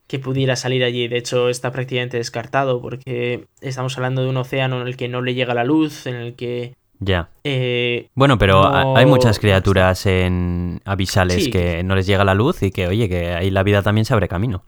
que 0.06 0.20
pudiera 0.20 0.58
salir 0.58 0.84
allí. 0.84 1.08
De 1.08 1.18
hecho, 1.18 1.48
está 1.48 1.72
prácticamente 1.72 2.18
descartado 2.18 2.82
porque 2.82 3.46
estamos 3.62 3.96
hablando 3.98 4.22
de 4.22 4.30
un 4.30 4.36
océano 4.36 4.82
en 4.82 4.88
el 4.88 4.98
que 4.98 5.08
no 5.08 5.22
le 5.22 5.34
llega 5.34 5.54
la 5.54 5.64
luz, 5.64 6.08
en 6.08 6.16
el 6.16 6.34
que... 6.36 6.74
Ya. 7.00 7.30
Eh, 7.46 8.10
bueno, 8.16 8.38
pero 8.38 8.68
hay 8.98 9.06
muchas 9.06 9.40
criaturas 9.40 10.06
en 10.06 10.82
avisales 10.84 11.48
que 11.48 11.84
no 11.84 11.96
les 11.96 12.06
llega 12.06 12.26
la 12.26 12.34
luz 12.34 12.64
y 12.64 12.72
que, 12.72 12.88
oye, 12.88 13.08
que 13.08 13.34
ahí 13.34 13.50
la 13.50 13.64
vida 13.64 13.82
también 13.82 14.04
se 14.04 14.14
abre 14.14 14.28
camino. 14.28 14.64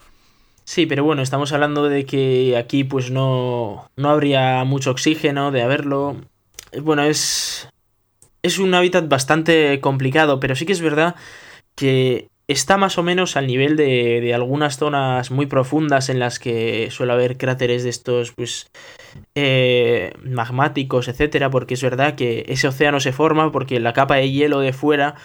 Sí, 0.65 0.87
pero 0.87 1.03
bueno, 1.03 1.21
estamos 1.21 1.53
hablando 1.53 1.87
de 1.87 2.05
que 2.05 2.57
aquí 2.57 2.83
pues 2.83 3.11
no, 3.11 3.89
no 3.95 4.09
habría 4.09 4.63
mucho 4.63 4.91
oxígeno, 4.91 5.51
de 5.51 5.61
haberlo. 5.61 6.17
Bueno, 6.81 7.03
es, 7.03 7.69
es 8.41 8.57
un 8.57 8.73
hábitat 8.73 9.07
bastante 9.07 9.79
complicado, 9.79 10.39
pero 10.39 10.55
sí 10.55 10.65
que 10.65 10.73
es 10.73 10.81
verdad 10.81 11.15
que 11.75 12.29
está 12.47 12.77
más 12.77 12.97
o 12.97 13.03
menos 13.03 13.37
al 13.37 13.45
nivel 13.47 13.75
de, 13.75 14.21
de, 14.21 14.33
algunas 14.33 14.77
zonas 14.77 15.29
muy 15.29 15.45
profundas 15.45 16.09
en 16.09 16.19
las 16.19 16.39
que 16.39 16.89
suele 16.91 17.13
haber 17.13 17.37
cráteres 17.37 17.83
de 17.83 17.89
estos 17.89 18.31
pues 18.31 18.67
eh, 19.35 20.13
magmáticos, 20.23 21.07
etcétera, 21.07 21.51
porque 21.51 21.75
es 21.75 21.83
verdad 21.83 22.15
que 22.15 22.43
ese 22.47 22.67
océano 22.67 22.99
se 22.99 23.13
forma 23.13 23.51
porque 23.51 23.79
la 23.79 23.93
capa 23.93 24.15
de 24.15 24.31
hielo 24.31 24.59
de 24.61 24.73
fuera 24.73 25.15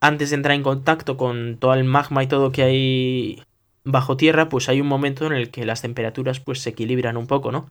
antes 0.00 0.30
de 0.30 0.36
entrar 0.36 0.56
en 0.56 0.62
contacto 0.62 1.16
con 1.16 1.58
todo 1.58 1.74
el 1.74 1.84
magma 1.84 2.24
y 2.24 2.26
todo 2.26 2.52
que 2.52 2.62
hay 2.62 3.42
bajo 3.92 4.16
tierra, 4.16 4.48
pues 4.48 4.68
hay 4.68 4.80
un 4.80 4.86
momento 4.86 5.26
en 5.26 5.32
el 5.32 5.50
que 5.50 5.64
las 5.64 5.82
temperaturas 5.82 6.40
pues 6.40 6.60
se 6.60 6.70
equilibran 6.70 7.16
un 7.16 7.26
poco, 7.26 7.52
¿no? 7.52 7.70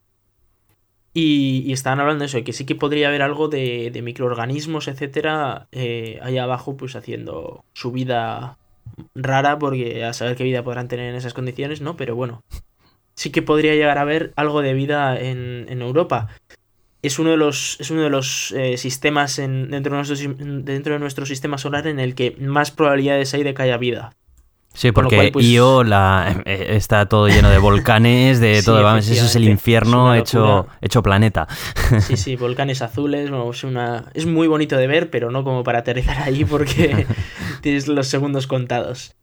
Y, 1.14 1.72
estaban 1.74 2.00
hablando 2.00 2.22
de 2.22 2.28
eso, 2.28 2.38
de 2.38 2.44
que 2.44 2.54
sí 2.54 2.66
que 2.66 2.76
podría 2.76 3.08
haber 3.08 3.22
algo 3.24 3.48
de, 3.48 4.00
microorganismos, 4.04 4.88
etcétera, 4.88 5.68
eh, 5.72 6.20
ahí 6.22 6.38
abajo, 6.38 6.78
pues 6.78 6.96
haciendo 6.96 7.66
su 7.74 7.92
vida 7.92 8.58
rara, 9.16 9.58
porque 9.58 10.06
a 10.06 10.14
saber 10.14 10.36
qué 10.36 10.44
vida 10.44 10.64
podrán 10.64 10.88
tener 10.88 11.10
en 11.10 11.16
esas 11.16 11.34
condiciones, 11.34 11.82
¿no? 11.82 11.98
Pero 11.98 12.16
bueno, 12.16 12.44
sí 13.16 13.32
que 13.32 13.42
podría 13.42 13.76
llegar 13.76 13.98
a 13.98 14.02
haber 14.02 14.34
algo 14.36 14.62
de 14.62 14.74
vida 14.74 15.20
en, 15.20 15.82
Europa. 15.82 16.30
Es 17.02 17.18
uno 17.18 17.32
de 17.32 17.38
los, 17.38 17.78
es 17.80 17.92
uno 17.92 18.04
de 18.04 18.10
los 18.10 18.52
eh, 18.52 18.78
sistemas 18.78 19.38
dentro 19.38 20.94
de 20.94 21.00
nuestro 21.00 21.26
sistema 21.26 21.58
solar 21.58 21.88
en 21.88 22.00
el 22.00 22.14
que 22.14 22.36
más 22.40 22.72
probabilidades 22.72 23.34
hay 23.34 23.44
de 23.44 23.54
que 23.54 23.62
haya 23.64 23.78
vida. 23.78 24.16
Sí, 24.74 24.92
porque 24.92 25.30
pues, 25.34 25.46
Io 25.46 25.84
la, 25.84 26.42
eh, 26.46 26.68
está 26.70 27.08
todo 27.08 27.28
lleno 27.28 27.50
de 27.50 27.58
volcanes, 27.60 28.40
de 28.40 28.62
todo, 28.64 28.84
vamos, 28.84 29.08
eso 29.10 29.26
es 29.26 29.36
el 29.36 29.48
infierno 29.48 30.16
hecho, 30.16 30.68
hecho 30.82 31.04
planeta. 31.04 31.48
Sí, 32.02 32.18
sí, 32.18 32.36
volcanes 32.38 32.82
azules, 32.82 33.30
es, 33.30 33.64
una, 33.64 34.06
es 34.14 34.26
muy 34.26 34.48
bonito 34.48 34.78
de 34.78 34.88
ver, 34.88 35.10
pero 35.10 35.32
no 35.32 35.44
como 35.44 35.64
para 35.64 35.80
aterrizar 35.80 36.20
ahí 36.20 36.46
porque 36.46 37.06
tienes 37.62 37.88
los 37.88 38.08
segundos 38.08 38.48
contados. 38.48 39.16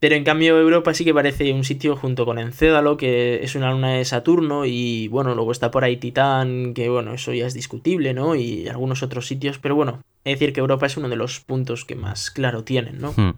Pero 0.00 0.14
en 0.14 0.22
cambio 0.22 0.56
Europa 0.60 0.94
sí 0.94 1.04
que 1.04 1.12
parece 1.12 1.52
un 1.52 1.64
sitio 1.64 1.96
junto 1.96 2.24
con 2.24 2.38
Encédalo, 2.38 2.96
que 2.96 3.42
es 3.42 3.56
una 3.56 3.72
luna 3.72 3.94
de 3.94 4.04
Saturno, 4.04 4.64
y 4.64 5.08
bueno, 5.08 5.34
luego 5.34 5.50
está 5.50 5.72
por 5.72 5.82
ahí 5.82 5.96
Titán, 5.96 6.72
que 6.72 6.88
bueno, 6.88 7.14
eso 7.14 7.32
ya 7.32 7.46
es 7.46 7.54
discutible, 7.54 8.14
¿no? 8.14 8.36
Y 8.36 8.68
algunos 8.68 9.02
otros 9.02 9.26
sitios, 9.26 9.58
pero 9.58 9.74
bueno, 9.74 10.00
es 10.24 10.38
decir 10.38 10.52
que 10.52 10.60
Europa 10.60 10.86
es 10.86 10.96
uno 10.96 11.08
de 11.08 11.16
los 11.16 11.40
puntos 11.40 11.84
que 11.84 11.96
más 11.96 12.30
claro 12.30 12.62
tienen, 12.62 13.00
¿no? 13.00 13.12
Hmm. 13.16 13.32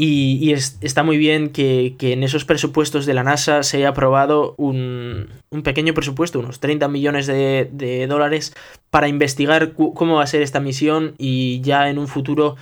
Y, 0.00 0.52
está 0.52 1.02
muy 1.02 1.18
bien 1.18 1.50
que, 1.50 1.96
en 1.98 2.22
esos 2.22 2.44
presupuestos 2.44 3.04
de 3.04 3.14
la 3.14 3.24
NASA 3.24 3.64
se 3.64 3.78
haya 3.78 3.88
aprobado 3.88 4.54
un, 4.56 5.28
pequeño 5.64 5.92
presupuesto, 5.92 6.38
unos 6.38 6.60
30 6.60 6.86
millones 6.86 7.26
de, 7.26 7.68
de 7.72 8.06
dólares, 8.06 8.54
para 8.90 9.08
investigar 9.08 9.72
cómo 9.72 10.16
va 10.16 10.22
a 10.22 10.28
ser 10.28 10.42
esta 10.42 10.60
misión 10.60 11.14
y 11.18 11.60
ya 11.62 11.90
en 11.90 11.98
un 11.98 12.06
futuro 12.06 12.54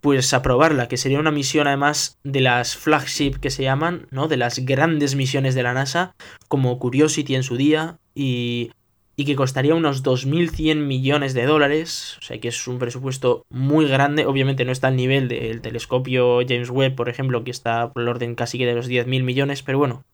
pues 0.00 0.32
aprobarla, 0.34 0.88
que 0.88 0.96
sería 0.96 1.18
una 1.18 1.30
misión 1.30 1.66
además 1.66 2.18
de 2.22 2.40
las 2.40 2.76
flagship 2.76 3.36
que 3.40 3.50
se 3.50 3.62
llaman, 3.62 4.06
¿no? 4.10 4.28
De 4.28 4.36
las 4.36 4.58
grandes 4.60 5.16
misiones 5.16 5.54
de 5.54 5.62
la 5.62 5.74
NASA, 5.74 6.14
como 6.48 6.78
Curiosity 6.78 7.34
en 7.34 7.42
su 7.42 7.56
día, 7.56 7.98
y, 8.14 8.70
y 9.18 9.24
que 9.24 9.34
costaría 9.34 9.74
unos 9.74 10.04
2.100 10.04 10.76
millones 10.76 11.34
de 11.34 11.44
dólares, 11.44 12.16
o 12.20 12.22
sea 12.22 12.38
que 12.38 12.46
es 12.46 12.68
un 12.68 12.78
presupuesto 12.78 13.42
muy 13.50 13.88
grande, 13.88 14.26
obviamente 14.26 14.64
no 14.64 14.70
está 14.70 14.86
al 14.86 14.96
nivel 14.96 15.26
del 15.26 15.60
telescopio 15.60 16.38
James 16.48 16.70
Webb, 16.70 16.94
por 16.94 17.08
ejemplo, 17.08 17.42
que 17.42 17.50
está 17.50 17.92
por 17.92 18.02
el 18.02 18.08
orden 18.08 18.36
casi 18.36 18.58
que 18.58 18.66
de 18.66 18.76
los 18.76 18.88
10.000 18.88 19.24
millones, 19.24 19.64
pero 19.64 19.78
bueno, 19.78 20.04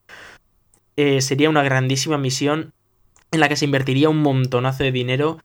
eh, 0.95 1.21
sería 1.21 1.51
una 1.51 1.61
grandísima 1.61 2.17
misión 2.17 2.73
en 3.31 3.41
la 3.41 3.47
que 3.47 3.55
se 3.55 3.65
invertiría 3.65 4.09
un 4.09 4.23
montonazo 4.23 4.83
de 4.83 4.91
dinero 4.91 5.37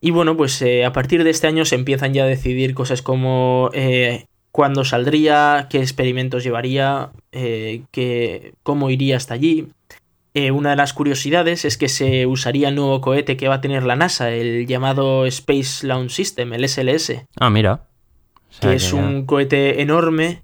y 0.00 0.12
bueno, 0.12 0.36
pues 0.36 0.62
eh, 0.62 0.84
a 0.84 0.92
partir 0.92 1.24
de 1.24 1.30
este 1.30 1.48
año 1.48 1.64
se 1.64 1.74
empiezan 1.74 2.14
ya 2.14 2.22
a 2.22 2.26
decidir 2.26 2.74
cosas 2.74 3.02
como 3.02 3.70
eh, 3.72 4.26
cuándo 4.52 4.84
saldría, 4.84 5.66
qué 5.68 5.78
experimentos 5.78 6.44
llevaría, 6.44 7.10
eh, 7.32 7.82
cómo 8.62 8.90
iría 8.90 9.16
hasta 9.16 9.34
allí. 9.34 9.66
Una 10.52 10.70
de 10.70 10.76
las 10.76 10.92
curiosidades 10.92 11.64
es 11.64 11.78
que 11.78 11.88
se 11.88 12.26
usaría 12.26 12.68
el 12.68 12.74
nuevo 12.74 13.00
cohete 13.00 13.36
que 13.36 13.46
va 13.46 13.56
a 13.56 13.60
tener 13.60 13.84
la 13.84 13.94
NASA, 13.94 14.30
el 14.30 14.66
llamado 14.66 15.26
Space 15.26 15.86
Launch 15.86 16.10
System, 16.10 16.52
el 16.52 16.68
SLS. 16.68 17.24
Ah, 17.38 17.50
mira. 17.50 17.86
que 18.60 18.74
es 18.74 18.92
un 18.92 19.26
cohete 19.26 19.80
enorme 19.80 20.42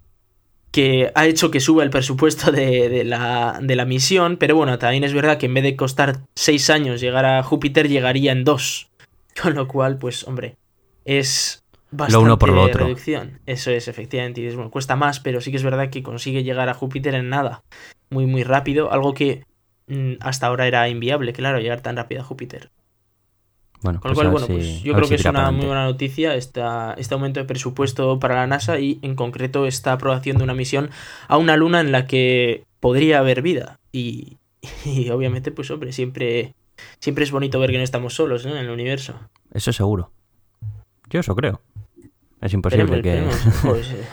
que 0.71 1.11
ha 1.15 1.27
hecho 1.27 1.51
que 1.51 1.61
suba 1.61 1.83
el 1.83 1.91
presupuesto 1.91 2.53
de, 2.53 3.05
la, 3.05 3.59
de, 3.61 3.77
la, 3.77 3.85
misión, 3.85 4.37
pero 4.37 4.55
bueno, 4.55 4.79
también 4.79 5.05
es 5.05 5.13
verdad 5.13 5.39
que 5.39 5.47
en 5.47 5.55
vez 5.55 5.65
de 5.65 5.77
costar 5.77 6.21
seis 6.35 6.71
años 6.71 7.01
llegar 7.01 7.25
a 7.25 7.43
Júpiter, 7.43 7.89
llegaría 7.89 8.33
en 8.33 8.45
dos. 8.45 8.91
Con 9.43 9.55
lo 9.55 9.67
cual, 9.67 9.99
pues, 9.99 10.27
hombre, 10.27 10.57
es 11.05 11.65
bastante 11.91 12.13
lo 12.13 12.21
uno 12.23 12.39
por 12.39 12.51
lo 12.51 12.63
otro. 12.63 12.85
reducción. 12.85 13.41
Eso 13.47 13.71
es, 13.71 13.89
efectivamente. 13.89 14.41
Y 14.41 14.55
bueno, 14.55 14.71
cuesta 14.71 14.97
más, 14.97 15.19
pero 15.21 15.41
sí 15.41 15.51
que 15.51 15.57
es 15.57 15.63
verdad 15.63 15.91
que 15.91 16.03
consigue 16.03 16.45
llegar 16.45 16.69
a 16.69 16.75
Júpiter 16.75 17.15
en 17.15 17.29
nada. 17.29 17.63
Muy, 18.11 18.27
muy 18.27 18.45
rápido. 18.45 18.93
Algo 18.93 19.15
que 19.15 19.45
hasta 20.21 20.47
ahora 20.47 20.67
era 20.67 20.89
inviable, 20.89 21.33
claro, 21.33 21.61
llegar 21.61 21.81
tan 21.81 21.97
rápido 21.97 22.21
a 22.21 22.25
Júpiter. 22.25 22.71
Bueno, 23.83 24.01
Con 24.01 24.11
lo 24.11 24.15
pues 24.15 24.29
cual, 24.29 24.33
bueno, 24.33 24.47
pues 24.47 24.83
yo 24.83 24.93
creo 24.95 25.09
que 25.09 25.15
es 25.15 25.25
una 25.25 25.51
muy 25.51 25.65
buena 25.65 25.85
noticia 25.85 26.35
esta, 26.35 26.95
este 26.99 27.15
aumento 27.15 27.41
de 27.41 27.47
presupuesto 27.47 28.19
para 28.19 28.35
la 28.35 28.47
NASA 28.47 28.79
y 28.79 28.99
en 29.01 29.15
concreto 29.15 29.67
esta 29.67 29.93
aprobación 29.93 30.37
de 30.37 30.45
una 30.45 30.55
misión 30.55 30.91
a 31.29 31.39
una 31.39 31.57
luna 31.57 31.81
en 31.81 31.91
la 31.91 32.07
que 32.07 32.65
podría 32.79 33.21
haber 33.21 33.41
vida. 33.41 33.79
Y, 33.91 34.37
y 34.85 35.09
obviamente, 35.11 35.51
pues 35.51 35.71
hombre, 35.71 35.93
siempre 35.93 36.55
siempre 36.99 37.25
es 37.25 37.31
bonito 37.31 37.59
ver 37.59 37.71
que 37.71 37.79
no 37.79 37.85
estamos 37.85 38.15
solos 38.15 38.45
en 38.45 38.57
el 38.57 38.71
universo. 38.71 39.15
Eso 39.53 39.73
seguro. 39.73 40.11
Yo 41.09 41.21
eso 41.21 41.35
creo. 41.35 41.61
Es 42.41 42.53
imposible 42.53 43.03
que... 43.03 43.29
Pues, 43.63 43.91
eh, 43.91 44.05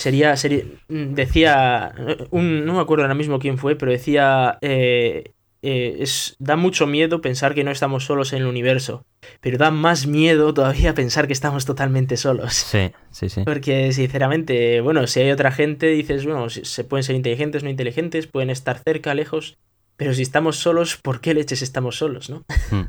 sería, 0.00 0.36
sería... 0.36 0.64
Decía... 0.88 1.94
Un, 2.30 2.64
no 2.64 2.74
me 2.74 2.80
acuerdo 2.80 3.04
ahora 3.04 3.14
mismo 3.14 3.38
quién 3.38 3.58
fue, 3.58 3.76
pero 3.76 3.92
decía... 3.92 4.58
Eh, 4.60 5.32
eh, 5.62 5.98
es, 6.00 6.36
da 6.38 6.56
mucho 6.56 6.86
miedo 6.86 7.20
pensar 7.20 7.54
que 7.54 7.64
no 7.64 7.70
estamos 7.70 8.06
solos 8.06 8.32
en 8.32 8.40
el 8.40 8.46
universo, 8.46 9.04
pero 9.42 9.58
da 9.58 9.70
más 9.70 10.06
miedo 10.06 10.54
todavía 10.54 10.94
pensar 10.94 11.26
que 11.26 11.34
estamos 11.34 11.66
totalmente 11.66 12.16
solos. 12.16 12.54
Sí, 12.54 12.92
sí, 13.10 13.28
sí. 13.28 13.42
Porque 13.44 13.92
sinceramente, 13.92 14.80
bueno, 14.80 15.06
si 15.06 15.20
hay 15.20 15.30
otra 15.30 15.52
gente, 15.52 15.88
dices, 15.88 16.24
bueno, 16.24 16.48
se 16.48 16.84
pueden 16.84 17.04
ser 17.04 17.16
inteligentes, 17.16 17.62
no 17.62 17.68
inteligentes, 17.68 18.26
pueden 18.26 18.48
estar 18.48 18.78
cerca, 18.78 19.14
lejos, 19.14 19.58
pero 19.96 20.14
si 20.14 20.22
estamos 20.22 20.56
solos, 20.56 20.96
¿por 20.96 21.20
qué 21.20 21.34
leches 21.34 21.60
estamos 21.60 21.96
solos, 21.96 22.30
no? 22.30 22.44
Hmm. 22.70 22.88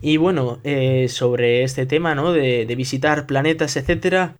y 0.00 0.16
bueno, 0.16 0.58
eh, 0.64 1.08
sobre 1.08 1.64
este 1.64 1.84
tema, 1.84 2.14
¿no? 2.14 2.32
De, 2.32 2.64
visitar 2.76 3.26
planetas, 3.26 3.76
etcétera. 3.76 4.36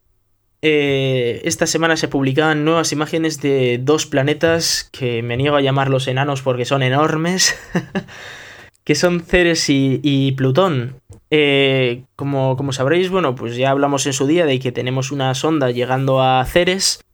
Eh, 0.62 1.40
esta 1.44 1.66
semana 1.66 1.96
se 1.96 2.08
publicaban 2.08 2.64
nuevas 2.64 2.92
imágenes 2.92 3.40
de 3.40 3.78
dos 3.82 4.06
planetas 4.06 4.88
que 4.92 5.22
me 5.22 5.36
niego 5.36 5.56
a 5.56 5.62
llamarlos 5.62 6.06
enanos 6.06 6.42
porque 6.42 6.64
son 6.64 6.82
enormes. 6.82 7.58
que 8.84 8.94
son 8.94 9.20
Ceres 9.20 9.66
y, 9.68 10.32
Plutón. 10.36 11.00
Eh, 11.30 12.02
como, 12.16 12.56
como 12.56 12.72
sabréis, 12.72 13.08
bueno, 13.08 13.34
pues 13.34 13.56
ya 13.56 13.70
hablamos 13.70 14.06
en 14.06 14.12
su 14.12 14.26
día 14.26 14.46
de 14.46 14.58
que 14.58 14.72
tenemos 14.72 15.12
una 15.12 15.34
sonda 15.34 15.70
llegando 15.70 16.22
a 16.22 16.44
Ceres, 16.44 17.04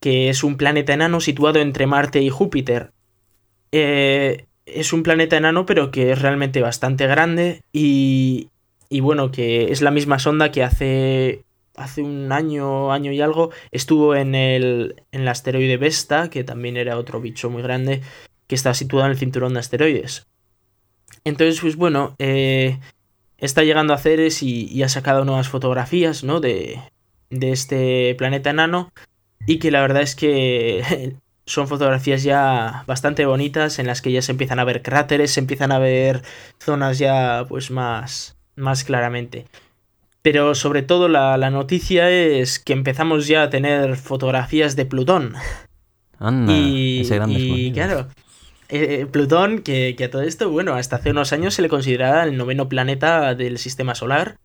que 0.00 0.28
es 0.28 0.42
un 0.42 0.56
planeta 0.56 0.92
enano 0.92 1.20
situado 1.20 1.60
entre 1.60 1.86
Marte 1.86 2.20
y 2.20 2.30
Júpiter. 2.30 2.90
Eh, 3.70 4.46
es 4.66 4.92
un 4.92 5.02
planeta 5.02 5.36
enano, 5.36 5.66
pero 5.66 5.90
que 5.90 6.12
es 6.12 6.20
realmente 6.20 6.60
bastante 6.60 7.06
grande 7.06 7.62
y, 7.72 8.48
y 8.88 9.00
bueno, 9.00 9.30
que 9.30 9.70
es 9.72 9.82
la 9.82 9.90
misma 9.90 10.18
sonda 10.18 10.50
que 10.50 10.62
hace, 10.64 11.44
hace 11.76 12.02
un 12.02 12.32
año, 12.32 12.92
año 12.92 13.12
y 13.12 13.20
algo, 13.20 13.50
estuvo 13.70 14.14
en 14.14 14.34
el, 14.34 15.02
en 15.12 15.22
el 15.22 15.28
asteroide 15.28 15.76
Vesta, 15.76 16.30
que 16.30 16.44
también 16.44 16.76
era 16.76 16.98
otro 16.98 17.20
bicho 17.20 17.50
muy 17.50 17.62
grande, 17.62 18.02
que 18.46 18.54
está 18.54 18.74
situado 18.74 19.06
en 19.06 19.12
el 19.12 19.18
cinturón 19.18 19.54
de 19.54 19.60
asteroides. 19.60 20.26
Entonces, 21.24 21.60
pues 21.60 21.76
bueno, 21.76 22.14
eh, 22.18 22.78
está 23.38 23.62
llegando 23.64 23.94
a 23.94 23.98
Ceres 23.98 24.42
y, 24.42 24.66
y, 24.66 24.82
ha 24.82 24.88
sacado 24.88 25.24
nuevas 25.24 25.48
fotografías, 25.48 26.22
¿no? 26.22 26.40
De, 26.40 26.80
de 27.30 27.52
este 27.52 28.14
planeta 28.16 28.50
enano. 28.50 28.92
Y 29.46 29.58
que 29.58 29.70
la 29.70 29.80
verdad 29.80 30.02
es 30.02 30.14
que 30.14 31.16
son 31.46 31.68
fotografías 31.68 32.22
ya 32.22 32.84
bastante 32.86 33.26
bonitas 33.26 33.78
en 33.78 33.86
las 33.86 34.00
que 34.00 34.12
ya 34.12 34.22
se 34.22 34.32
empiezan 34.32 34.58
a 34.58 34.64
ver 34.64 34.82
cráteres, 34.82 35.32
se 35.32 35.40
empiezan 35.40 35.72
a 35.72 35.78
ver 35.78 36.22
zonas 36.58 36.98
ya 36.98 37.44
pues 37.48 37.70
más, 37.70 38.36
más 38.56 38.84
claramente. 38.84 39.46
Pero 40.24 40.54
sobre 40.54 40.80
todo 40.80 41.08
la, 41.08 41.50
noticia 41.50 42.08
es 42.08 42.58
que 42.58 42.72
empezamos 42.72 43.26
ya 43.26 43.42
a 43.42 43.50
tener 43.50 43.96
fotografías 43.96 44.74
de 44.74 44.86
Plutón. 44.86 45.34
y, 46.48 47.02
y 47.28 47.72
claro, 47.72 48.08
eh, 48.70 49.02
eh, 49.02 49.06
Plutón, 49.06 49.58
que, 49.58 49.94
que, 49.98 50.04
a 50.04 50.10
todo 50.10 50.22
esto, 50.22 50.48
bueno, 50.48 50.76
hasta 50.76 50.96
hace 50.96 51.10
unos 51.10 51.34
años 51.34 51.52
se 51.52 51.60
le 51.60 51.68
consideraba 51.68 52.24
el 52.24 52.38
noveno 52.38 52.70
planeta 52.70 53.34
del 53.34 53.58
sistema 53.58 53.94
solar 53.94 54.38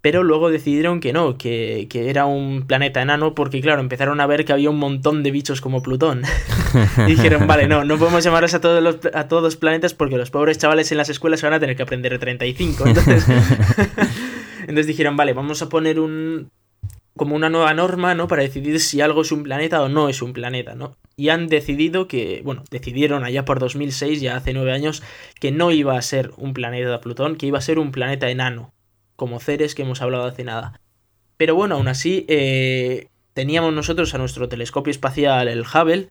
pero 0.00 0.22
luego 0.22 0.50
decidieron 0.50 1.00
que 1.00 1.12
no, 1.12 1.36
que, 1.36 1.88
era 1.92 2.24
un 2.24 2.66
planeta 2.66 3.02
enano 3.02 3.34
porque 3.34 3.60
claro, 3.60 3.80
empezaron 3.80 4.20
a 4.20 4.26
ver 4.26 4.44
que 4.44 4.52
había 4.52 4.70
un 4.70 4.78
montón 4.78 5.22
de 5.22 5.30
bichos 5.30 5.60
como 5.60 5.82
Plutón. 5.82 6.22
y 7.06 7.10
dijeron, 7.10 7.46
vale, 7.46 7.66
no, 7.66 7.84
no 7.84 7.98
podemos 7.98 8.22
llamarlos 8.22 8.54
a 8.54 8.60
todos 8.60 8.82
los, 8.82 8.98
a 9.12 9.26
todos 9.26 9.56
planetas 9.56 9.94
porque 9.94 10.16
los 10.16 10.30
pobres 10.30 10.58
chavales 10.58 10.92
en 10.92 10.98
las 10.98 11.08
escuelas 11.08 11.42
van 11.42 11.54
a 11.54 11.60
tener 11.60 11.76
que 11.76 11.82
aprender 11.82 12.16
35. 12.18 12.86
Entonces, 12.86 13.26
entonces 14.68 14.86
dijeron, 14.86 15.16
vale, 15.16 15.32
vamos 15.32 15.62
a 15.62 15.68
poner 15.70 15.98
un 15.98 16.50
como 17.16 17.34
una 17.34 17.48
nueva 17.48 17.74
norma, 17.74 18.14
¿no? 18.14 18.28
Para 18.28 18.42
decidir 18.42 18.78
si 18.78 19.00
algo 19.00 19.22
es 19.22 19.32
un 19.32 19.42
planeta 19.42 19.82
o 19.82 19.88
no 19.88 20.08
es 20.08 20.22
un 20.22 20.32
planeta, 20.32 20.76
¿no? 20.76 20.94
Y 21.16 21.30
han 21.30 21.48
decidido 21.48 22.06
que, 22.06 22.42
bueno, 22.44 22.62
decidieron 22.70 23.24
allá 23.24 23.44
por 23.44 23.58
2006, 23.58 24.20
ya 24.20 24.36
hace 24.36 24.52
nueve 24.52 24.72
años, 24.72 25.02
que 25.40 25.50
no 25.50 25.72
iba 25.72 25.98
a 25.98 26.02
ser 26.02 26.30
un 26.36 26.52
planeta 26.52 26.90
de 26.90 26.98
Plutón, 26.98 27.36
que 27.36 27.46
iba 27.46 27.58
a 27.58 27.62
ser 27.62 27.78
un 27.78 27.90
planeta 27.90 28.30
enano 28.30 28.72
como 29.16 29.40
Ceres 29.40 29.74
que 29.74 29.82
hemos 29.82 30.00
hablado 30.00 30.26
hace 30.26 30.44
nada. 30.44 30.80
Pero 31.38 31.54
bueno, 31.54 31.76
aún 31.76 31.88
así, 31.88 32.26
eh, 32.28 33.08
teníamos 33.32 33.72
nosotros 33.72 34.14
a 34.14 34.18
nuestro 34.18 34.48
telescopio 34.48 34.90
espacial, 34.90 35.48
el 35.48 35.62
Hubble, 35.62 36.10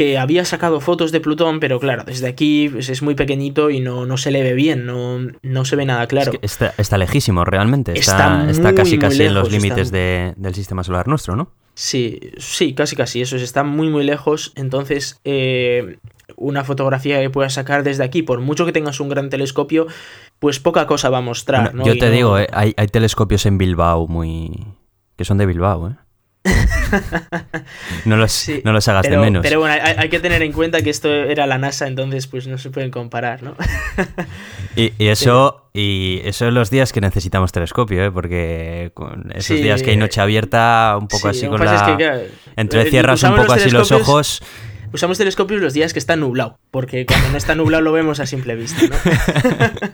que 0.00 0.16
había 0.16 0.46
sacado 0.46 0.80
fotos 0.80 1.12
de 1.12 1.20
Plutón, 1.20 1.60
pero 1.60 1.78
claro, 1.78 2.04
desde 2.04 2.26
aquí 2.26 2.70
pues, 2.70 2.88
es 2.88 3.02
muy 3.02 3.14
pequeñito 3.14 3.68
y 3.68 3.80
no, 3.80 4.06
no, 4.06 4.16
se 4.16 4.30
le 4.30 4.42
ve 4.42 4.54
bien, 4.54 4.86
no, 4.86 5.18
no 5.42 5.64
se 5.66 5.76
ve 5.76 5.84
nada 5.84 6.06
claro. 6.06 6.32
está, 6.40 6.96
lejísimo, 6.96 7.44
realmente. 7.44 7.92
Está, 7.92 8.48
está, 8.48 8.74
casi 8.74 8.98
casi 8.98 9.24
en 9.24 9.34
los 9.34 9.52
límites 9.52 9.90
del 9.90 10.54
sistema 10.54 10.84
solar 10.84 11.06
nuestro, 11.06 11.36
¿no? 11.36 11.52
Sí, 11.74 12.18
sí, 12.38 12.72
casi 12.72 12.96
casi. 12.96 13.20
Eso 13.20 13.36
está 13.36 13.62
muy 13.62 13.90
muy 13.90 14.02
lejos. 14.02 14.54
Entonces, 14.56 15.20
eh, 15.24 15.98
una 16.34 16.64
fotografía 16.64 17.20
que 17.20 17.28
puedas 17.28 17.52
sacar 17.52 17.82
desde 17.82 18.02
aquí, 18.02 18.22
por 18.22 18.40
mucho 18.40 18.64
que 18.64 18.72
tengas 18.72 19.00
un 19.00 19.10
gran 19.10 19.28
telescopio, 19.28 19.86
pues 20.38 20.60
poca 20.60 20.86
cosa 20.86 21.10
va 21.10 21.18
a 21.18 21.20
mostrar. 21.20 21.74
Yo 21.84 21.98
te 21.98 22.10
digo, 22.10 22.38
eh, 22.38 22.46
hay, 22.54 22.72
telescopios 22.90 23.44
en 23.44 23.58
Bilbao 23.58 24.08
muy. 24.08 24.64
que 25.16 25.26
son 25.26 25.36
de 25.36 25.44
Bilbao, 25.44 25.90
¿eh? 25.90 25.96
no, 28.04 28.16
los, 28.16 28.32
Sí, 28.32 28.60
no 28.64 28.72
los 28.72 28.86
hagas 28.88 29.02
Pero, 29.06 29.20
de 29.20 29.26
menos. 29.26 29.42
pero 29.42 29.60
bueno, 29.60 29.74
hay, 29.82 29.94
hay 29.96 30.08
que 30.08 30.20
tener 30.20 30.42
en 30.42 30.52
cuenta 30.52 30.82
que 30.82 30.90
esto 30.90 31.08
era 31.12 31.46
la 31.46 31.58
NASA, 31.58 31.86
entonces 31.86 32.26
pues 32.26 32.46
no 32.46 32.58
se 32.58 32.70
pueden 32.70 32.90
comparar, 32.90 33.42
¿no? 33.42 33.54
Y, 34.76 34.92
y 34.98 35.08
eso 35.08 35.68
y 35.74 36.20
eso 36.24 36.46
en 36.46 36.54
los 36.54 36.70
días 36.70 36.92
que 36.92 37.00
necesitamos 37.00 37.50
telescopio, 37.52 38.04
¿eh? 38.04 38.10
porque 38.12 38.92
con 38.94 39.30
esos 39.32 39.44
Sí, 39.46 39.62
días 39.62 39.82
que 39.82 39.90
hay 39.90 39.96
noche 39.96 40.20
abierta, 40.20 40.96
un 41.00 41.08
poco 41.08 41.32
Sí, 41.32 41.38
así 41.40 41.48
con 41.48 41.64
la... 41.64 41.74
es 41.74 41.82
que, 41.82 41.96
claro, 41.96 42.20
Entre 42.56 42.82
eh, 42.82 42.90
cierras 42.90 43.22
un 43.24 43.34
poco 43.36 43.52
así 43.52 43.70
los 43.70 43.90
ojos. 43.92 44.42
Usamos 44.92 45.18
telescopios 45.18 45.60
los 45.60 45.72
días 45.72 45.92
que 45.92 45.98
está 46.00 46.16
nublado, 46.16 46.58
porque 46.70 47.06
cuando 47.06 47.30
no 47.30 47.36
está 47.36 47.54
nublado 47.54 47.82
lo 47.82 47.92
vemos 47.92 48.18
a 48.20 48.26
simple 48.26 48.54
vista, 48.56 48.82
¿no? 48.82 48.96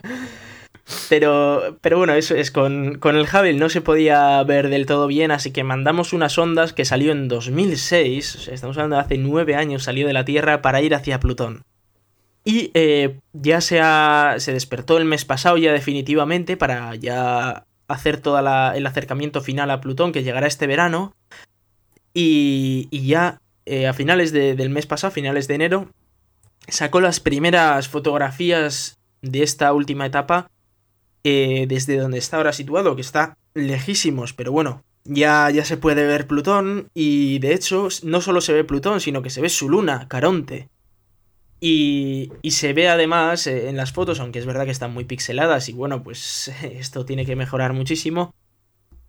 Pero, 1.08 1.78
pero 1.80 1.98
bueno, 1.98 2.12
eso 2.14 2.34
es, 2.36 2.50
con, 2.52 2.98
con 2.98 3.16
el 3.16 3.24
Hubble 3.24 3.54
no 3.54 3.68
se 3.68 3.80
podía 3.80 4.40
ver 4.44 4.68
del 4.68 4.86
todo 4.86 5.08
bien, 5.08 5.32
así 5.32 5.50
que 5.50 5.64
mandamos 5.64 6.12
unas 6.12 6.38
ondas 6.38 6.72
que 6.72 6.84
salió 6.84 7.10
en 7.10 7.26
2006, 7.26 8.36
o 8.36 8.38
sea, 8.38 8.54
estamos 8.54 8.76
hablando 8.76 8.96
de 8.96 9.02
hace 9.02 9.18
nueve 9.18 9.56
años, 9.56 9.82
salió 9.82 10.06
de 10.06 10.12
la 10.12 10.24
Tierra 10.24 10.62
para 10.62 10.80
ir 10.82 10.94
hacia 10.94 11.18
Plutón. 11.18 11.62
Y 12.44 12.70
eh, 12.74 13.18
ya 13.32 13.60
se, 13.60 13.80
ha- 13.80 14.36
se 14.38 14.52
despertó 14.52 14.98
el 14.98 15.04
mes 15.04 15.24
pasado 15.24 15.56
ya 15.56 15.72
definitivamente 15.72 16.56
para 16.56 16.94
ya 16.94 17.64
hacer 17.88 18.18
todo 18.20 18.38
el 18.38 18.86
acercamiento 18.86 19.40
final 19.40 19.72
a 19.72 19.80
Plutón 19.80 20.12
que 20.12 20.22
llegará 20.22 20.46
este 20.46 20.68
verano. 20.68 21.12
Y, 22.14 22.86
y 22.90 23.06
ya 23.06 23.40
eh, 23.66 23.88
a 23.88 23.92
finales 23.92 24.30
de- 24.32 24.54
del 24.54 24.70
mes 24.70 24.86
pasado, 24.86 25.10
finales 25.10 25.48
de 25.48 25.54
enero, 25.56 25.90
sacó 26.68 27.00
las 27.00 27.18
primeras 27.18 27.88
fotografías 27.88 28.96
de 29.22 29.42
esta 29.42 29.72
última 29.72 30.06
etapa 30.06 30.48
eh, 31.28 31.66
desde 31.66 31.96
donde 31.96 32.18
está 32.18 32.36
ahora 32.36 32.52
situado, 32.52 32.94
que 32.94 33.02
está 33.02 33.36
lejísimos, 33.52 34.32
pero 34.32 34.52
bueno, 34.52 34.84
ya, 35.02 35.50
ya 35.50 35.64
se 35.64 35.76
puede 35.76 36.06
ver 36.06 36.28
Plutón 36.28 36.88
y 36.94 37.40
de 37.40 37.52
hecho 37.52 37.88
no 38.04 38.20
solo 38.20 38.40
se 38.40 38.52
ve 38.52 38.62
Plutón, 38.62 39.00
sino 39.00 39.22
que 39.22 39.30
se 39.30 39.40
ve 39.40 39.48
su 39.48 39.68
luna, 39.68 40.06
Caronte. 40.06 40.68
Y, 41.58 42.30
y 42.42 42.52
se 42.52 42.72
ve 42.74 42.88
además 42.88 43.48
eh, 43.48 43.68
en 43.68 43.76
las 43.76 43.90
fotos, 43.90 44.20
aunque 44.20 44.38
es 44.38 44.46
verdad 44.46 44.66
que 44.66 44.70
están 44.70 44.94
muy 44.94 45.02
pixeladas 45.02 45.68
y 45.68 45.72
bueno, 45.72 46.04
pues 46.04 46.52
esto 46.62 47.04
tiene 47.04 47.26
que 47.26 47.34
mejorar 47.34 47.72
muchísimo, 47.72 48.32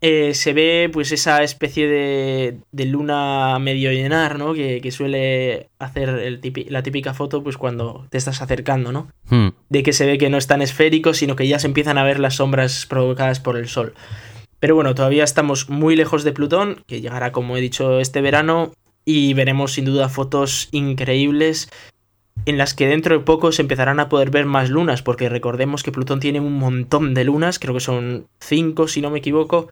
eh, 0.01 0.33
se 0.35 0.53
ve 0.53 0.89
pues 0.93 1.11
esa 1.11 1.41
especie 1.43 1.87
de, 1.87 2.57
de 2.71 2.85
luna 2.85 3.57
medio 3.59 3.91
llenar, 3.91 4.37
¿no? 4.37 4.53
Que, 4.53 4.79
que 4.81 4.91
suele 4.91 5.69
hacer 5.79 6.09
el 6.09 6.41
la 6.69 6.83
típica 6.83 7.13
foto 7.13 7.43
pues 7.43 7.57
cuando 7.57 8.05
te 8.09 8.17
estás 8.17 8.41
acercando, 8.41 8.91
¿no? 8.91 9.07
Hmm. 9.29 9.49
de 9.69 9.83
que 9.83 9.93
se 9.93 10.05
ve 10.05 10.17
que 10.17 10.29
no 10.29 10.37
es 10.37 10.47
tan 10.47 10.61
esférico, 10.61 11.13
sino 11.13 11.35
que 11.35 11.47
ya 11.47 11.59
se 11.59 11.67
empiezan 11.67 11.97
a 11.97 12.03
ver 12.03 12.19
las 12.19 12.35
sombras 12.35 12.85
provocadas 12.85 13.39
por 13.39 13.57
el 13.57 13.67
Sol. 13.67 13.93
Pero 14.59 14.75
bueno, 14.75 14.95
todavía 14.95 15.23
estamos 15.23 15.69
muy 15.69 15.95
lejos 15.95 16.23
de 16.23 16.31
Plutón, 16.31 16.83
que 16.87 17.01
llegará, 17.01 17.31
como 17.31 17.57
he 17.57 17.61
dicho, 17.61 17.99
este 17.99 18.21
verano, 18.21 18.71
y 19.05 19.33
veremos 19.33 19.73
sin 19.73 19.85
duda 19.85 20.09
fotos 20.09 20.69
increíbles 20.71 21.69
en 22.45 22.57
las 22.57 22.73
que 22.73 22.87
dentro 22.87 23.17
de 23.17 23.23
poco 23.23 23.51
se 23.51 23.61
empezarán 23.61 23.99
a 23.99 24.09
poder 24.09 24.29
ver 24.29 24.45
más 24.45 24.69
lunas, 24.69 25.01
porque 25.01 25.29
recordemos 25.29 25.83
que 25.83 25.91
Plutón 25.91 26.19
tiene 26.19 26.39
un 26.39 26.53
montón 26.53 27.13
de 27.13 27.23
lunas, 27.23 27.59
creo 27.59 27.73
que 27.73 27.79
son 27.79 28.27
cinco 28.39 28.87
si 28.87 29.01
no 29.01 29.09
me 29.09 29.19
equivoco, 29.19 29.69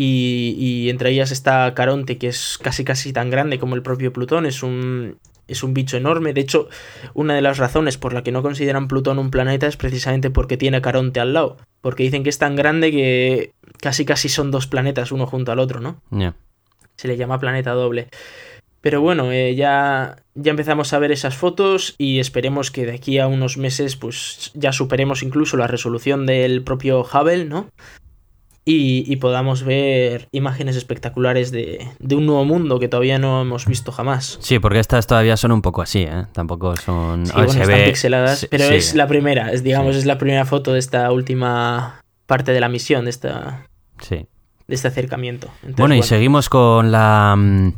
y, 0.00 0.54
y 0.56 0.90
entre 0.90 1.10
ellas 1.10 1.32
está 1.32 1.74
Caronte, 1.74 2.18
que 2.18 2.28
es 2.28 2.56
casi 2.62 2.84
casi 2.84 3.12
tan 3.12 3.30
grande 3.30 3.58
como 3.58 3.74
el 3.74 3.82
propio 3.82 4.12
Plutón, 4.12 4.46
es 4.46 4.62
un, 4.62 5.18
es 5.48 5.64
un 5.64 5.74
bicho 5.74 5.96
enorme, 5.96 6.32
de 6.32 6.40
hecho, 6.40 6.68
una 7.14 7.34
de 7.34 7.42
las 7.42 7.58
razones 7.58 7.98
por 7.98 8.12
la 8.12 8.22
que 8.22 8.30
no 8.30 8.40
consideran 8.40 8.86
Plutón 8.86 9.18
un 9.18 9.32
planeta 9.32 9.66
es 9.66 9.76
precisamente 9.76 10.30
porque 10.30 10.56
tiene 10.56 10.80
Caronte 10.80 11.18
al 11.18 11.32
lado, 11.32 11.56
porque 11.80 12.04
dicen 12.04 12.22
que 12.22 12.30
es 12.30 12.38
tan 12.38 12.54
grande 12.54 12.92
que 12.92 13.54
casi 13.80 14.04
casi 14.04 14.28
son 14.28 14.52
dos 14.52 14.68
planetas 14.68 15.10
uno 15.10 15.26
junto 15.26 15.50
al 15.50 15.58
otro, 15.58 15.80
¿no? 15.80 16.00
Se 16.94 17.08
le 17.08 17.16
llama 17.16 17.40
planeta 17.40 17.72
doble. 17.72 18.06
Pero 18.80 19.00
bueno, 19.00 19.32
eh, 19.32 19.56
ya, 19.56 20.22
ya 20.36 20.50
empezamos 20.50 20.92
a 20.92 21.00
ver 21.00 21.10
esas 21.10 21.34
fotos 21.34 21.96
y 21.98 22.20
esperemos 22.20 22.70
que 22.70 22.86
de 22.86 22.92
aquí 22.92 23.18
a 23.18 23.26
unos 23.26 23.56
meses 23.56 23.96
pues 23.96 24.52
ya 24.54 24.70
superemos 24.70 25.24
incluso 25.24 25.56
la 25.56 25.66
resolución 25.66 26.24
del 26.24 26.62
propio 26.62 27.00
Hubble, 27.00 27.46
¿no? 27.46 27.68
Y, 28.70 29.04
y 29.10 29.16
podamos 29.16 29.62
ver 29.62 30.28
imágenes 30.30 30.76
espectaculares 30.76 31.50
de, 31.52 31.88
de 31.98 32.14
un 32.16 32.26
nuevo 32.26 32.44
mundo 32.44 32.78
que 32.78 32.86
todavía 32.88 33.18
no 33.18 33.40
hemos 33.40 33.64
visto 33.64 33.92
jamás. 33.92 34.36
Sí, 34.42 34.58
porque 34.58 34.78
estas 34.78 35.06
todavía 35.06 35.38
son 35.38 35.52
un 35.52 35.62
poco 35.62 35.80
así, 35.80 36.00
¿eh? 36.02 36.26
Tampoco 36.32 36.76
son... 36.76 37.24
Sí, 37.24 37.32
bueno, 37.32 37.48
se 37.50 37.62
están 37.62 37.76
ve- 37.78 37.84
pixeladas, 37.86 38.38
sí, 38.40 38.46
pero 38.50 38.68
sí. 38.68 38.74
es 38.74 38.94
la 38.94 39.06
primera, 39.06 39.52
es, 39.52 39.62
digamos, 39.62 39.96
es 39.96 40.04
la 40.04 40.18
primera 40.18 40.44
foto 40.44 40.74
de 40.74 40.80
esta 40.80 41.10
última 41.12 42.02
parte 42.26 42.52
de 42.52 42.60
la 42.60 42.68
misión, 42.68 43.04
de, 43.04 43.10
esta, 43.10 43.66
Sí. 44.02 44.26
de 44.66 44.74
este 44.74 44.88
acercamiento. 44.88 45.46
Entonces, 45.62 45.76
Bueno, 45.78 45.94
y 45.94 46.02
seguimos 46.02 46.50
con 46.50 46.92
la... 46.92 47.36
mm, 47.38 47.72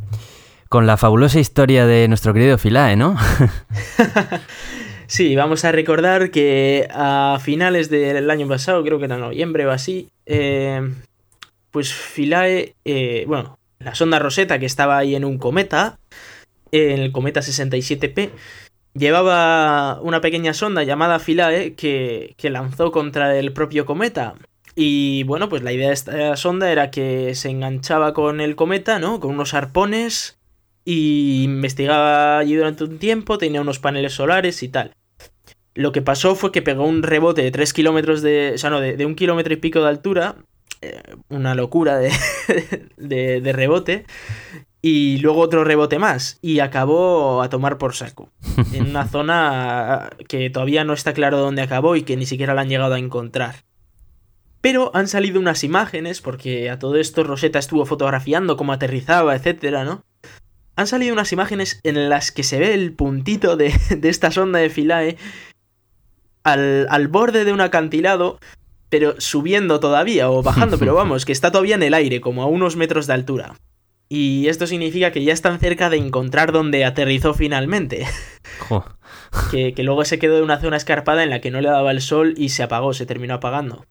Con 0.67 0.87
la 0.87 0.97
fabulosa 0.97 1.39
historia 1.39 1.85
de 1.85 2.07
nuestro 2.09 2.33
querido 2.33 2.57
Philae, 2.57 2.95
¿no? 2.97 3.15
Sí, 5.11 5.35
vamos 5.35 5.65
a 5.65 5.73
recordar 5.73 6.31
que 6.31 6.87
a 6.89 7.37
finales 7.43 7.89
del 7.89 8.29
año 8.29 8.47
pasado, 8.47 8.81
creo 8.81 8.97
que 8.97 9.03
era 9.03 9.17
noviembre 9.17 9.65
o 9.65 9.71
así, 9.71 10.07
eh, 10.25 10.89
pues 11.69 11.93
Philae, 11.93 12.75
eh, 12.85 13.25
bueno, 13.27 13.59
la 13.79 13.93
sonda 13.93 14.19
Rosetta 14.19 14.57
que 14.57 14.65
estaba 14.65 14.97
ahí 14.97 15.13
en 15.13 15.25
un 15.25 15.37
cometa, 15.37 15.99
en 16.71 17.01
el 17.01 17.11
cometa 17.11 17.41
67P, 17.41 18.29
llevaba 18.93 19.99
una 20.01 20.21
pequeña 20.21 20.53
sonda 20.53 20.83
llamada 20.83 21.19
Philae 21.19 21.73
que, 21.73 22.33
que 22.37 22.49
lanzó 22.49 22.93
contra 22.93 23.37
el 23.37 23.51
propio 23.51 23.85
cometa. 23.85 24.35
Y 24.75 25.23
bueno, 25.23 25.49
pues 25.49 25.61
la 25.61 25.73
idea 25.73 25.89
de 25.89 25.93
esta 25.93 26.37
sonda 26.37 26.71
era 26.71 26.89
que 26.89 27.35
se 27.35 27.49
enganchaba 27.49 28.13
con 28.13 28.39
el 28.39 28.55
cometa, 28.55 28.97
¿no? 28.97 29.19
Con 29.19 29.31
unos 29.31 29.55
arpones 29.55 30.39
y 30.85 31.43
investigaba 31.43 32.39
allí 32.39 32.55
durante 32.55 32.85
un 32.85 32.97
tiempo, 32.97 33.37
tenía 33.37 33.59
unos 33.59 33.79
paneles 33.79 34.13
solares 34.13 34.63
y 34.63 34.69
tal. 34.69 34.93
Lo 35.73 35.91
que 35.91 36.01
pasó 36.01 36.35
fue 36.35 36.51
que 36.51 36.61
pegó 36.61 36.85
un 36.85 37.03
rebote 37.03 37.41
de 37.43 37.51
3 37.51 37.73
kilómetros 37.73 38.21
de. 38.21 38.51
O 38.55 38.57
sea, 38.57 38.69
no, 38.69 38.79
de, 38.81 38.97
de 38.97 39.05
un 39.05 39.15
kilómetro 39.15 39.53
y 39.53 39.57
pico 39.57 39.81
de 39.81 39.89
altura. 39.89 40.35
eh, 40.81 41.01
una 41.29 41.55
locura 41.55 41.97
de, 41.97 42.11
de, 42.97 43.41
de 43.41 43.53
rebote. 43.53 44.05
Y 44.83 45.19
luego 45.19 45.41
otro 45.41 45.63
rebote 45.63 45.99
más. 45.99 46.39
Y 46.41 46.59
acabó 46.59 47.41
a 47.43 47.49
tomar 47.49 47.77
por 47.77 47.93
saco. 47.95 48.31
En 48.73 48.89
una 48.89 49.07
zona 49.07 50.09
que 50.27 50.49
todavía 50.49 50.83
no 50.83 50.93
está 50.93 51.13
claro 51.13 51.37
dónde 51.37 51.61
acabó 51.61 51.95
y 51.95 52.01
que 52.03 52.17
ni 52.17 52.25
siquiera 52.25 52.53
la 52.53 52.61
han 52.61 52.69
llegado 52.69 52.95
a 52.95 52.99
encontrar. 52.99 53.63
Pero 54.59 54.91
han 54.93 55.07
salido 55.07 55.39
unas 55.39 55.63
imágenes, 55.63 56.21
porque 56.21 56.69
a 56.69 56.77
todo 56.77 56.95
esto 56.97 57.23
Rosetta 57.23 57.57
estuvo 57.59 57.85
fotografiando 57.85 58.57
cómo 58.57 58.73
aterrizaba, 58.73 59.35
etcétera, 59.35 59.83
¿no? 59.85 60.03
Han 60.75 60.85
salido 60.87 61.13
unas 61.13 61.31
imágenes 61.33 61.79
en 61.83 62.09
las 62.09 62.31
que 62.31 62.43
se 62.43 62.59
ve 62.59 62.73
el 62.73 62.93
puntito 62.93 63.57
de, 63.57 63.73
de 63.97 64.09
esta 64.09 64.31
sonda 64.31 64.59
de 64.59 64.69
Philae 64.69 65.17
al, 66.43 66.87
al 66.89 67.07
borde 67.07 67.45
de 67.45 67.53
un 67.53 67.61
acantilado, 67.61 68.39
pero 68.89 69.15
subiendo 69.19 69.79
todavía 69.79 70.29
o 70.29 70.43
bajando, 70.43 70.77
pero 70.77 70.93
vamos, 70.95 71.25
que 71.25 71.31
está 71.31 71.51
todavía 71.51 71.75
en 71.75 71.83
el 71.83 71.93
aire, 71.93 72.21
como 72.21 72.43
a 72.43 72.47
unos 72.47 72.75
metros 72.75 73.07
de 73.07 73.13
altura. 73.13 73.55
Y 74.09 74.49
esto 74.49 74.67
significa 74.67 75.11
que 75.11 75.23
ya 75.23 75.31
están 75.31 75.59
cerca 75.59 75.89
de 75.89 75.95
encontrar 75.95 76.51
donde 76.51 76.83
aterrizó 76.83 77.33
finalmente. 77.33 78.05
Jo. 78.59 78.83
Que, 79.49 79.73
que 79.73 79.83
luego 79.83 80.03
se 80.03 80.19
quedó 80.19 80.37
en 80.37 80.43
una 80.43 80.59
zona 80.59 80.75
escarpada 80.75 81.23
en 81.23 81.29
la 81.29 81.39
que 81.39 81.51
no 81.51 81.61
le 81.61 81.69
daba 81.69 81.91
el 81.91 82.01
sol 82.01 82.33
y 82.37 82.49
se 82.49 82.63
apagó, 82.63 82.93
se 82.93 83.05
terminó 83.05 83.35
apagando. 83.35 83.85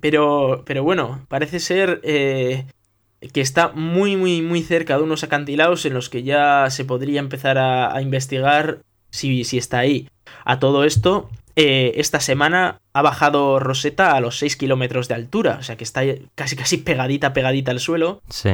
Pero, 0.00 0.64
pero 0.66 0.82
bueno, 0.82 1.24
parece 1.28 1.60
ser 1.60 2.00
eh, 2.02 2.66
que 3.32 3.40
está 3.40 3.68
muy, 3.68 4.16
muy, 4.16 4.42
muy 4.42 4.62
cerca 4.62 4.96
de 4.96 5.04
unos 5.04 5.22
acantilados 5.22 5.86
en 5.86 5.94
los 5.94 6.10
que 6.10 6.24
ya 6.24 6.66
se 6.70 6.84
podría 6.84 7.20
empezar 7.20 7.56
a, 7.56 7.94
a 7.94 8.02
investigar 8.02 8.80
si, 9.10 9.44
si 9.44 9.58
está 9.58 9.78
ahí. 9.78 10.08
A 10.44 10.58
todo 10.58 10.84
esto, 10.84 11.30
eh, 11.60 11.92
esta 11.96 12.20
semana 12.20 12.80
ha 12.92 13.02
bajado 13.02 13.58
Rosetta 13.58 14.12
a 14.12 14.20
los 14.20 14.38
6 14.38 14.56
kilómetros 14.56 15.08
de 15.08 15.14
altura, 15.14 15.56
o 15.58 15.62
sea 15.64 15.76
que 15.76 15.82
está 15.82 16.02
casi, 16.36 16.54
casi 16.54 16.76
pegadita, 16.76 17.32
pegadita 17.32 17.72
al 17.72 17.80
suelo, 17.80 18.22
Sí. 18.28 18.50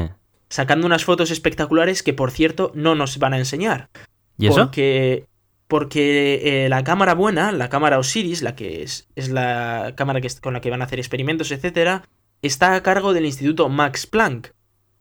sacando 0.48 0.86
unas 0.86 1.05
fotos 1.05 1.30
espectaculares 1.30 2.02
que, 2.02 2.14
por 2.14 2.30
cierto, 2.30 2.72
no 2.74 2.94
nos 2.94 3.18
van 3.18 3.34
a 3.34 3.38
enseñar. 3.38 3.90
¿Y 4.38 4.46
eso? 4.46 4.57
Porque, 4.57 5.26
porque 5.68 6.64
eh, 6.64 6.68
la 6.70 6.82
cámara 6.82 7.14
buena, 7.14 7.52
la 7.52 7.68
cámara 7.68 7.98
Osiris, 7.98 8.40
la 8.40 8.57
que 8.57 8.82
es, 8.82 9.07
es 9.16 9.28
la 9.28 9.92
cámara 9.96 10.22
que, 10.22 10.30
con 10.40 10.55
la 10.55 10.62
que 10.62 10.70
van 10.70 10.80
a 10.80 10.86
hacer 10.86 10.98
experimentos, 10.98 11.50
etcétera, 11.52 12.05
está 12.40 12.74
a 12.74 12.82
cargo 12.82 13.12
del 13.12 13.26
Instituto 13.26 13.68
Max 13.68 14.07
Planck. 14.07 14.52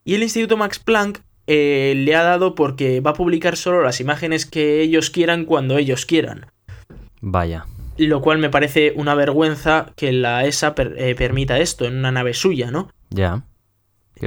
Y 0.04 0.16
el 0.16 0.24
Instituto 0.24 0.58
Max 0.58 0.78
Planck 0.80 1.22
eh, 1.48 1.94
le 1.96 2.16
ha 2.18 2.24
dado 2.24 2.54
porque 2.54 3.00
va 3.00 3.12
a 3.12 3.16
publicar 3.16 3.56
solo 3.56 3.82
las 3.82 4.02
imágenes 4.02 4.46
que 4.46 4.82
ellos 4.82 5.10
quieran 5.10 5.46
cuando 5.46 5.78
ellos 5.78 6.06
quieran. 6.06 6.48
Vaya. 7.22 7.66
Lo 7.98 8.22
cual 8.22 8.40
me 8.40 8.50
parece 8.50 8.94
una 8.96 9.14
vergüenza 9.16 9.94
que 9.96 10.12
la 10.12 10.46
ESA 10.46 10.74
per- 10.76 10.96
eh, 10.98 11.14
permita 11.16 11.60
esto 11.60 11.86
en 11.86 11.98
una 11.98 12.12
nave 12.12 12.34
suya, 12.34 12.72
¿no? 12.72 12.90
Ya. 13.10 13.44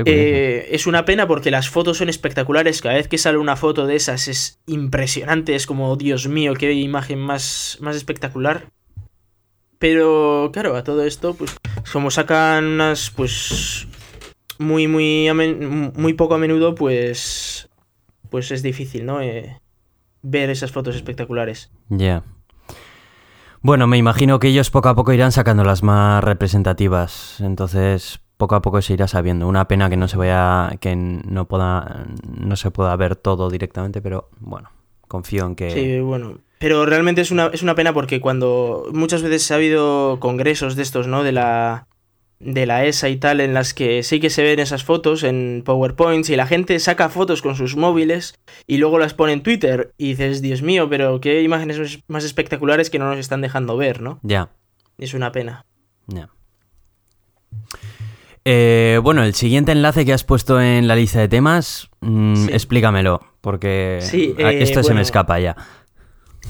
Eh, 0.04 0.68
es 0.72 0.86
una 0.86 1.04
pena 1.04 1.26
porque 1.26 1.50
las 1.50 1.68
fotos 1.70 1.98
son 1.98 2.08
espectaculares. 2.08 2.82
Cada 2.82 2.96
vez 2.96 3.08
que 3.08 3.18
sale 3.18 3.38
una 3.38 3.56
foto 3.56 3.86
de 3.86 3.96
esas 3.96 4.28
es 4.28 4.60
impresionante. 4.66 5.54
Es 5.54 5.66
como, 5.66 5.96
Dios 5.96 6.28
mío, 6.28 6.54
qué 6.54 6.72
imagen 6.74 7.18
más, 7.18 7.78
más 7.80 7.96
espectacular. 7.96 8.66
Pero, 9.78 10.50
claro, 10.52 10.76
a 10.76 10.84
todo 10.84 11.04
esto, 11.04 11.34
pues, 11.34 11.54
como 11.92 12.10
sacan 12.10 12.64
unas, 12.64 13.10
pues, 13.10 13.86
muy, 14.58 14.86
muy, 14.88 15.28
muy 15.94 16.14
poco 16.14 16.34
a 16.34 16.38
menudo, 16.38 16.74
pues, 16.74 17.68
pues 18.30 18.50
es 18.50 18.62
difícil, 18.62 19.04
¿no? 19.04 19.20
Eh, 19.20 19.60
ver 20.22 20.50
esas 20.50 20.72
fotos 20.72 20.96
espectaculares. 20.96 21.70
Ya. 21.88 22.22
Bueno, 23.66 23.88
me 23.88 23.96
imagino 23.98 24.38
que 24.38 24.46
ellos 24.46 24.70
poco 24.70 24.90
a 24.90 24.94
poco 24.94 25.12
irán 25.12 25.32
sacando 25.32 25.64
las 25.64 25.82
más 25.82 26.22
representativas, 26.22 27.40
entonces 27.40 28.20
poco 28.36 28.54
a 28.54 28.62
poco 28.62 28.80
se 28.80 28.92
irá 28.92 29.08
sabiendo. 29.08 29.48
Una 29.48 29.66
pena 29.66 29.90
que 29.90 29.96
no 29.96 30.06
se 30.06 30.16
vaya, 30.16 30.76
que 30.78 30.94
no 30.94 31.48
pueda, 31.48 32.06
no 32.28 32.54
se 32.54 32.70
pueda 32.70 32.94
ver 32.94 33.16
todo 33.16 33.50
directamente, 33.50 34.00
pero 34.00 34.28
bueno, 34.38 34.70
confío 35.08 35.46
en 35.46 35.56
que. 35.56 35.72
Sí, 35.72 35.98
bueno. 35.98 36.38
Pero 36.60 36.86
realmente 36.86 37.22
es 37.22 37.32
una, 37.32 37.46
es 37.48 37.64
una 37.64 37.74
pena 37.74 37.92
porque 37.92 38.20
cuando 38.20 38.86
muchas 38.92 39.22
veces 39.22 39.50
ha 39.50 39.56
habido 39.56 40.20
congresos 40.20 40.76
de 40.76 40.84
estos, 40.84 41.08
¿no? 41.08 41.24
De 41.24 41.32
la 41.32 41.88
de 42.38 42.66
la 42.66 42.84
ESA 42.84 43.08
y 43.08 43.16
tal, 43.16 43.40
en 43.40 43.54
las 43.54 43.72
que 43.72 44.02
sí 44.02 44.20
que 44.20 44.30
se 44.30 44.42
ven 44.42 44.58
esas 44.58 44.84
fotos 44.84 45.22
en 45.22 45.62
PowerPoints 45.64 46.28
y 46.30 46.36
la 46.36 46.46
gente 46.46 46.78
saca 46.80 47.08
fotos 47.08 47.42
con 47.42 47.56
sus 47.56 47.76
móviles 47.76 48.38
y 48.66 48.76
luego 48.76 48.98
las 48.98 49.14
pone 49.14 49.32
en 49.32 49.42
Twitter 49.42 49.92
y 49.96 50.10
dices, 50.10 50.42
Dios 50.42 50.62
mío, 50.62 50.88
pero 50.88 51.20
qué 51.20 51.42
imágenes 51.42 52.00
más 52.08 52.24
espectaculares 52.24 52.90
que 52.90 52.98
no 52.98 53.08
nos 53.08 53.18
están 53.18 53.40
dejando 53.40 53.76
ver, 53.76 54.02
¿no? 54.02 54.20
Ya. 54.22 54.50
Es 54.98 55.14
una 55.14 55.32
pena. 55.32 55.64
Ya. 56.06 56.28
Eh, 58.44 59.00
bueno, 59.02 59.24
el 59.24 59.34
siguiente 59.34 59.72
enlace 59.72 60.04
que 60.04 60.12
has 60.12 60.22
puesto 60.22 60.60
en 60.60 60.86
la 60.86 60.94
lista 60.94 61.18
de 61.18 61.26
temas, 61.26 61.90
mm, 62.00 62.48
explícamelo, 62.50 63.20
porque 63.40 63.98
eh, 64.12 64.58
esto 64.60 64.84
se 64.84 64.94
me 64.94 65.00
escapa 65.00 65.40
ya. 65.40 65.56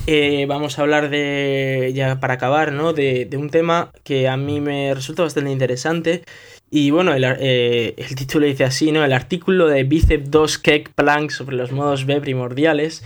Eh, 0.07 0.47
vamos 0.47 0.79
a 0.79 0.83
hablar 0.83 1.11
de, 1.11 1.93
ya 1.95 2.21
para 2.21 2.35
acabar, 2.35 2.73
¿no? 2.73 2.93
De, 2.93 3.29
un 3.37 3.51
tema 3.51 3.91
que 4.05 4.29
a 4.29 4.37
mí 4.37 4.61
me 4.61 4.95
resulta 4.95 5.23
bastante 5.23 5.51
interesante. 5.51 6.23
Y 6.71 6.91
bueno, 6.91 7.15
el, 7.15 7.25
el 7.25 8.15
título 8.17 8.47
dice 8.47 8.65
así, 8.65 8.93
¿no? 8.93 9.05
El 9.05 9.13
artículo 9.13 9.67
de 9.69 9.85
Bicep 9.85 10.25
2 10.25 10.59
Cake 10.59 10.91
Plank 10.95 11.31
sobre 11.31 11.57
los 11.57 11.73
modos 11.73 12.07
B 12.07 12.21
primordiales. 12.21 13.05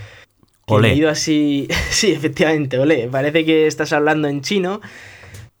He 0.67 0.81
leído 0.81 1.09
así, 1.09 1.67
sí, 1.89 2.11
efectivamente, 2.11 2.79
ole. 2.79 3.07
Parece 3.09 3.45
que 3.45 3.67
estás 3.67 3.93
hablando 3.93 4.27
en 4.27 4.41
chino. 4.41 4.81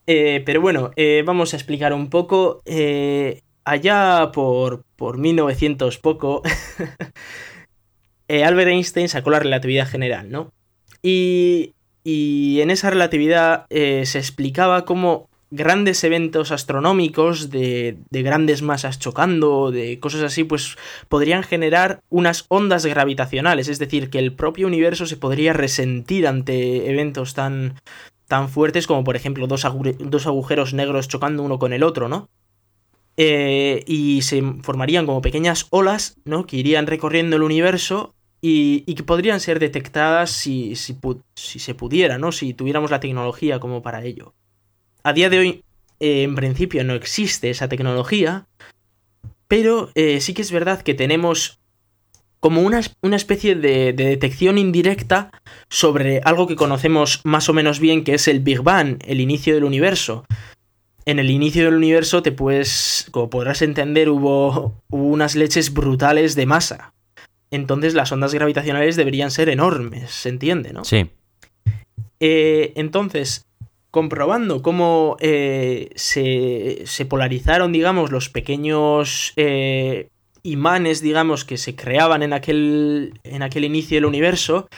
Eh, 0.07 0.41
pero 0.45 0.61
bueno, 0.61 0.91
eh, 0.95 1.23
vamos 1.25 1.53
a 1.53 1.57
explicar 1.57 1.93
un 1.93 2.09
poco. 2.09 2.61
Eh, 2.65 3.41
allá 3.63 4.31
por, 4.33 4.83
por 4.95 5.17
1900 5.17 5.97
poco, 5.99 6.41
Albert 8.27 8.69
Einstein 8.69 9.09
sacó 9.09 9.29
la 9.29 9.39
relatividad 9.39 9.87
general, 9.87 10.31
¿no? 10.31 10.51
Y, 11.01 11.73
y 12.03 12.61
en 12.61 12.71
esa 12.71 12.89
relatividad 12.89 13.65
se 13.69 14.17
explicaba 14.17 14.85
cómo 14.85 15.29
grandes 15.51 16.03
eventos 16.05 16.51
astronómicos 16.51 17.49
de, 17.49 17.97
de, 18.09 18.23
grandes 18.23 18.61
masas 18.61 18.99
chocando, 18.99 19.69
de 19.69 19.99
cosas 19.99 20.23
así, 20.23 20.45
pues 20.45 20.77
podrían 21.09 21.43
generar 21.43 21.99
unas 22.09 22.45
ondas 22.47 22.85
gravitacionales, 22.85 23.67
es 23.67 23.77
decir, 23.77 24.09
que 24.09 24.19
el 24.19 24.33
propio 24.33 24.65
universo 24.65 25.05
se 25.05 25.17
podría 25.17 25.51
resentir 25.51 26.25
ante 26.25 26.89
eventos 26.89 27.33
tan, 27.33 27.75
tan 28.31 28.47
fuertes 28.47 28.87
como 28.87 29.03
por 29.03 29.17
ejemplo 29.17 29.45
dos, 29.45 29.65
agujeros 29.65 30.73
negros 30.73 31.09
chocando 31.09 31.43
uno 31.43 31.59
con 31.59 31.73
el 31.73 31.83
otro, 31.83 32.07
¿no? 32.07 32.29
Eh, 33.17 33.83
y 33.87 34.21
se 34.21 34.41
formarían 34.61 35.05
como 35.05 35.21
pequeñas 35.21 35.67
olas, 35.69 36.15
¿no? 36.23 36.45
Que 36.45 36.55
irían 36.55 36.87
recorriendo 36.87 37.35
el 37.35 37.43
universo 37.43 38.15
y, 38.41 38.93
que 38.95 39.03
podrían 39.03 39.39
ser 39.39 39.59
detectadas 39.59 40.31
si, 40.31 40.75
si, 40.75 40.95
se 41.35 41.75
pudiera, 41.75 42.17
¿no? 42.17 42.31
Si 42.31 42.53
tuviéramos 42.53 42.91
la 42.91 42.99
tecnología 42.99 43.59
como 43.59 43.81
para 43.81 44.03
ello. 44.03 44.33
A 45.03 45.13
día 45.13 45.29
de 45.29 45.39
hoy, 45.39 45.63
eh, 45.99 46.23
en 46.23 46.35
principio, 46.35 46.83
no 46.83 46.95
existe 46.95 47.49
esa 47.49 47.69
tecnología, 47.69 48.47
pero 49.47 49.91
eh, 49.95 50.19
sí 50.21 50.33
que 50.33 50.41
es 50.41 50.51
verdad 50.51 50.81
que 50.81 50.93
tenemos 50.93 51.61
como 52.41 52.61
una, 52.61 52.81
una 53.03 53.15
especie 53.15 53.55
de, 53.55 53.93
detección 53.93 54.57
indirecta 54.57 55.31
sobre 55.69 56.21
algo 56.25 56.47
que 56.47 56.55
conocemos 56.55 57.21
más 57.23 57.47
o 57.47 57.53
menos 57.53 57.79
bien, 57.79 58.03
que 58.03 58.15
es 58.15 58.27
el 58.27 58.39
Big 58.39 58.61
Bang, 58.61 58.97
el 59.05 59.21
inicio 59.21 59.53
del 59.53 59.63
universo. 59.63 60.25
En 61.05 61.19
el 61.19 61.29
inicio 61.29 61.65
del 61.65 61.75
universo 61.75 62.23
te 62.23 62.31
puedes, 62.31 63.07
como 63.11 63.29
podrás 63.29 63.61
entender, 63.61 64.09
hubo, 64.09 64.81
unas 64.89 65.35
leches 65.35 65.71
brutales 65.71 66.35
de 66.35 66.47
masa. 66.47 66.93
Entonces 67.51 67.93
las 67.93 68.11
ondas 68.11 68.33
gravitacionales 68.33 68.95
deberían 68.95 69.29
ser 69.29 69.49
enormes, 69.49 70.09
¿se 70.09 70.29
entiende, 70.29 70.71
no? 70.71 70.85
Sí. 70.85 71.09
Eh, 72.21 72.71
entonces, 72.75 73.45
comprobando 73.91 74.61
cómo 74.61 75.17
eh, 75.19 75.89
se, 75.95 76.83
se, 76.85 77.05
polarizaron, 77.05 77.73
digamos, 77.73 78.11
los 78.11 78.29
pequeños 78.29 79.33
eh, 79.35 80.07
imanes, 80.43 81.01
digamos, 81.01 81.43
que 81.43 81.57
se 81.57 81.75
creaban 81.75 82.23
en 82.23 82.33
aquel, 82.33 83.19
en 83.23 83.43
aquel 83.43 83.65
inicio 83.65 83.97
del 83.97 84.05
universo, 84.05 84.69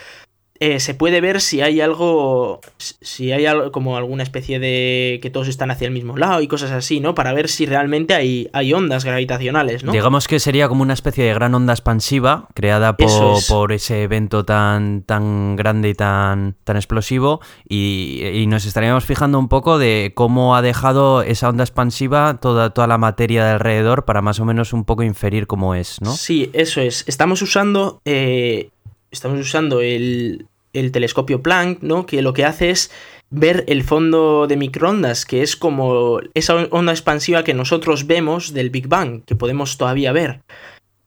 eh, 0.60 0.80
se 0.80 0.94
puede 0.94 1.20
ver 1.20 1.42
si 1.42 1.62
hay 1.62 1.82
algo, 1.82 2.62
si 2.78 3.32
hay 3.32 3.46
algo, 3.48 3.72
como 3.72 3.98
alguna 3.98 4.24
especie 4.24 4.60
de 4.60 5.20
que 5.22 5.30
todos 5.30 5.48
están 5.48 5.72
hacia 5.72 5.88
el 5.88 5.92
mismo 5.92 6.16
lado 6.16 6.42
y 6.42 6.48
cosas 6.48 6.72
así, 6.72 7.00
¿no? 7.00 7.16
Para 7.16 7.34
ver 7.34 7.50
si 7.50 7.66
realmente 7.66 8.14
hay, 8.14 8.50
hay 8.54 8.72
ondas 8.72 9.04
gravitacionales, 9.04 9.84
¿no? 9.84 9.92
Digamos 9.92 10.28
que 10.28 10.40
sería 10.40 10.68
como 10.68 10.84
una 10.84 10.94
especie 10.94 11.26
de 11.26 11.34
gran 11.34 11.56
onda 11.56 11.74
expansiva 11.74 12.48
creada 12.54 12.96
por, 12.96 13.44
por 13.48 13.72
ese 13.72 14.04
evento 14.04 14.46
tan, 14.46 15.02
tan 15.02 15.56
grande 15.56 15.90
y 15.90 15.96
tan, 15.96 16.56
tan 16.64 16.78
explosivo 16.78 17.42
y, 17.68 18.44
nos 18.44 18.66
estaríamos 18.66 19.06
fijando 19.06 19.40
un 19.40 19.48
poco 19.48 19.80
de 19.80 20.12
cómo 20.14 20.56
ha 20.56 20.62
dejado 20.62 21.24
esa 21.24 21.50
onda 21.50 21.64
expansiva 21.64 22.38
toda, 22.40 22.70
toda 22.70 22.86
la 22.86 23.00
materia 23.00 23.44
de 23.46 23.52
alrededor 23.52 24.06
para 24.06 24.22
más 24.22 24.40
o 24.40 24.46
menos 24.46 24.74
un 24.74 24.86
poco 24.86 25.02
inferir 25.02 25.48
cómo 25.48 25.74
es, 25.74 26.00
¿no? 26.02 26.12
Sí, 26.12 26.52
eso 26.54 26.82
es. 26.82 27.04
Estamos 27.08 27.42
usando... 27.42 28.02
Eh, 28.06 28.70
estamos 29.14 29.40
usando 29.40 29.80
el, 29.80 30.48
el 30.74 30.92
telescopio 30.92 31.42
Planck, 31.42 31.82
¿no? 31.82 32.06
Que 32.06 32.22
lo 32.22 32.34
que 32.34 32.44
hace 32.44 32.72
es 32.72 32.92
ver 33.30 33.64
el 33.68 33.84
fondo 33.84 34.46
de 34.48 34.58
microondas, 34.58 35.26
que 35.26 35.42
es 35.42 35.56
como 35.56 36.20
esa 36.34 36.56
onda 36.72 36.92
expansiva 36.92 37.44
que 37.44 37.54
nosotros 37.54 38.06
vemos 38.06 38.54
del 38.54 38.70
Big 38.70 38.88
Bang, 38.88 39.24
que 39.24 39.36
podemos 39.36 39.78
todavía 39.78 40.12
ver. 40.12 40.42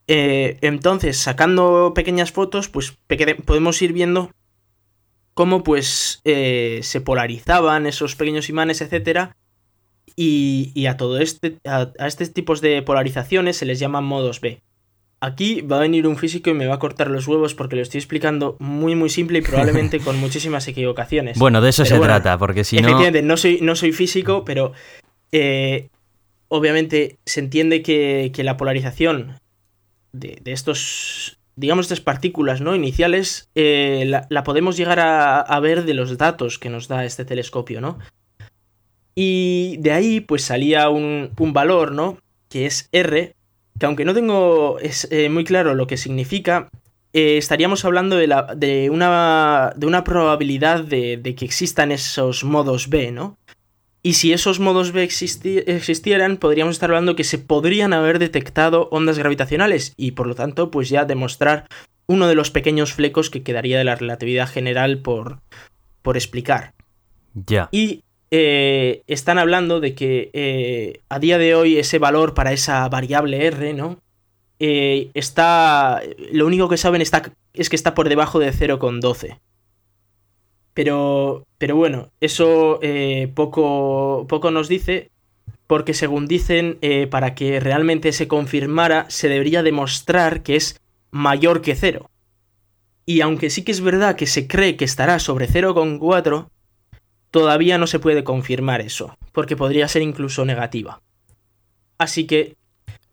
Eh, 0.09 0.59
entonces, 0.61 1.19
sacando 1.19 1.93
pequeñas 1.95 2.33
fotos, 2.33 2.69
pues 2.69 2.97
podemos 3.45 3.83
ir 3.83 3.93
viendo 3.93 4.31
cómo 5.35 5.63
pues 5.63 6.21
eh, 6.25 6.81
se 6.83 7.01
polarizaban 7.01 7.87
esos 7.87 8.17
pequeños 8.17 8.49
imanes, 8.49 8.81
etc. 8.81 9.33
Y, 10.17 10.87
a 10.87 10.97
todo 10.97 11.19
este, 11.19 11.59
a, 11.67 11.93
a 11.99 12.07
este 12.07 12.27
tipos 12.29 12.61
de 12.61 12.83
polarizaciones 12.83 13.57
se 13.57 13.67
les 13.67 13.79
llaman 13.79 14.05
modos 14.05 14.41
B. 14.41 14.63
Aquí 15.27 15.61
va 15.61 15.79
a 15.79 15.81
venir 15.81 16.07
un 16.07 16.17
físico 16.17 16.51
y 16.51 16.55
me 16.55 16.69
va 16.69 16.77
a 16.77 16.79
cortar 16.79 17.11
los 17.11 17.27
huevos 17.27 17.53
porque 17.55 17.75
lo 17.75 17.83
estoy 17.83 17.99
explicando 17.99 18.57
muy 18.61 18.95
muy 18.95 19.11
simple 19.11 19.41
y 19.41 19.43
probablemente 19.43 19.99
con 20.05 20.21
muchísimas 20.21 20.69
equivocaciones. 20.69 21.37
Bueno, 21.37 21.61
de 21.61 21.71
eso 21.71 21.85
se 21.85 21.99
trata, 21.99 22.39
porque 22.39 22.63
si 22.63 22.77
no... 22.77 22.83
Efectivamente, 22.83 23.23
no 23.23 23.37
soy, 23.37 23.59
no 23.61 23.75
soy 23.75 23.91
físico, 23.91 24.45
pero 24.45 24.73
eh, 25.33 25.89
obviamente 26.47 27.19
se 27.27 27.41
entiende 27.41 27.83
que, 27.83 28.31
la 28.37 28.57
polarización 28.57 29.41
de, 30.13 30.41
estos, 30.45 31.41
digamos, 31.57 31.87
estas 31.87 32.01
partículas 32.01 32.61
¿no? 32.61 32.77
iniciales 32.77 33.49
eh, 33.57 34.05
la, 34.07 34.45
podemos 34.45 34.77
llegar 34.77 35.01
a, 35.01 35.61
ver 35.61 35.85
de 35.85 35.95
los 35.95 36.17
datos 36.19 36.61
que 36.61 36.71
nos 36.71 36.87
da 36.87 37.05
este 37.05 37.25
telescopio, 37.25 37.81
¿no? 37.81 37.99
Y 39.17 39.77
de 39.81 39.91
ahí 39.91 40.21
pues 40.21 40.45
salía 40.45 40.89
un, 40.89 41.33
un 41.37 41.53
valor, 41.53 41.91
¿no? 41.91 42.17
Que 42.49 42.67
es 42.67 42.89
R, 42.93 43.35
que 43.79 43.87
aunque 43.87 44.05
no 44.05 44.15
tengo 44.15 44.79
es, 44.81 45.09
eh, 45.11 45.29
muy 45.29 45.45
claro 45.45 45.75
lo 45.75 45.87
que 45.87 45.97
significa, 45.97 46.69
eh, 47.13 47.39
estaríamos 47.39 47.85
hablando 47.85 48.17
de, 48.17 48.27
la, 48.27 48.55
de, 48.55 48.91
una, 48.91 49.73
de 49.77 49.87
una 49.87 50.05
probabilidad 50.05 50.85
de, 50.85 51.35
que 51.37 51.45
existan 51.45 51.93
esos 51.93 52.45
modos 52.45 52.89
B, 52.89 53.11
¿no? 53.13 53.39
Y 54.03 54.13
si 54.13 54.33
esos 54.33 54.61
modos 54.61 54.93
B 54.93 55.03
existieran, 55.03 56.37
podríamos 56.37 56.77
estar 56.77 56.91
hablando 56.91 57.17
que 57.17 57.25
se 57.25 57.39
podrían 57.39 57.93
haber 57.93 58.21
detectado 58.21 58.89
ondas 58.93 59.19
gravitacionales 59.19 59.95
y 59.97 60.13
por 60.13 60.29
lo 60.29 60.37
tanto, 60.37 60.71
pues 60.71 60.89
ya 60.89 61.05
demostrar 61.05 61.67
uno 62.07 62.29
de 62.29 62.37
los 62.37 62.53
pequeños 62.53 62.93
flecos 62.93 63.31
que 63.31 63.43
quedaría 63.43 63.79
de 63.79 63.85
la 63.85 63.97
relatividad 63.97 64.49
general 64.49 64.99
por, 64.99 65.41
por 66.03 66.17
explicar. 66.17 66.75
Ya. 67.35 67.69
Y 67.73 68.05
eh, 68.31 69.03
están 69.07 69.39
hablando 69.39 69.81
de 69.81 69.95
que 69.95 70.31
eh, 70.33 71.01
a 71.09 71.19
día 71.19 71.39
de 71.39 71.55
hoy 71.55 71.79
ese 71.79 71.99
valor 71.99 72.35
para 72.35 72.53
esa 72.53 72.89
variable 72.89 73.47
R, 73.47 73.73
¿no? 73.75 74.01
Eh, 74.59 75.11
está. 75.15 76.03
Lo 76.33 76.47
único 76.47 76.69
que 76.69 76.77
saben 76.77 77.03
está, 77.03 77.31
es 77.53 77.69
que 77.69 77.77
está 77.77 77.95
por 77.95 78.09
debajo 78.09 78.39
de 78.39 78.53
0,12. 78.53 79.39
Pero. 80.75 81.45
Pero 81.59 81.77
bueno, 81.77 82.11
eso 82.21 82.81
poco, 83.35 84.27
poco 84.29 84.51
nos 84.51 84.69
dice. 84.69 85.11
Porque 85.67 85.95
según 85.95 86.29
dicen, 86.29 86.79
para 87.11 87.35
que 87.35 87.59
realmente 87.59 88.13
se 88.13 88.29
confirmara, 88.29 89.07
se 89.09 89.29
debería 89.29 89.65
demostrar 89.65 90.45
que 90.45 90.55
es 90.55 90.81
mayor 91.11 91.61
que 91.61 91.75
0. 91.75 92.09
Y 93.05 93.21
aunque 93.21 93.51
sí 93.51 93.63
que 93.63 93.73
es 93.73 93.81
verdad 93.81 94.15
que 94.15 94.27
se 94.27 94.47
cree 94.47 94.77
que 94.77 94.85
estará 94.85 95.19
sobre 95.19 95.49
0,4, 95.49 96.51
todavía 97.37 97.77
no 97.77 97.87
se 97.87 97.99
puede 97.99 98.25
confirmar 98.25 98.81
eso, 98.81 99.15
porque 99.33 99.57
podría 99.57 99.89
ser 99.89 100.01
incluso 100.01 100.47
negativa. 100.47 101.03
Así 101.99 102.27
que 102.27 102.57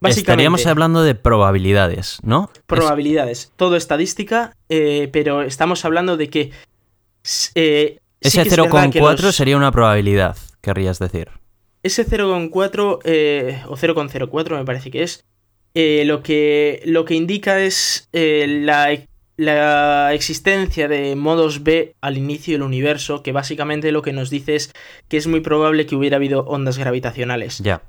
estaríamos 0.02 0.66
hablando 0.66 1.04
de 1.04 1.14
probabilidades, 1.14 2.20
¿no? 2.24 2.50
Probabilidades. 2.66 3.52
Todo 3.58 3.76
estadística, 3.76 4.56
eh, 4.70 5.10
pero 5.12 5.42
estamos 5.42 5.84
hablando 5.84 6.16
de 6.16 6.30
que. 6.30 6.52
Eh, 7.56 8.00
ese 8.22 8.44
0,4 8.46 9.34
sería 9.34 9.58
una 9.58 9.74
probabilidad, 9.74 10.38
querrías 10.62 11.00
decir. 11.00 11.28
Ese 11.84 12.08
0,4 12.08 13.00
eh, 13.04 13.62
o 13.68 13.76
0,04 13.76 14.58
me 14.58 14.64
parece 14.64 14.90
que 14.90 15.04
es. 15.04 15.26
lo, 15.76 16.24
que, 16.24 16.82
lo 16.86 17.04
que 17.04 17.16
indica 17.16 17.60
es 17.60 18.08
la, 18.14 18.98
la 19.38 20.14
existencia 20.14 20.88
de 20.88 21.16
modos 21.16 21.64
B 21.64 21.96
al 22.02 22.18
inicio 22.18 22.54
del 22.54 22.62
universo, 22.62 23.24
que 23.24 23.32
básicamente 23.32 23.92
lo 23.92 24.02
que 24.02 24.14
nos 24.14 24.30
dice 24.30 24.56
es 24.56 24.74
que 25.08 25.18
es 25.18 25.28
muy 25.28 25.42
probable 25.42 25.86
que 25.86 25.96
hubiera 25.96 26.18
habido 26.18 26.42
ondas 26.46 26.78
gravitacionales. 26.78 27.60
Ya 27.60 27.82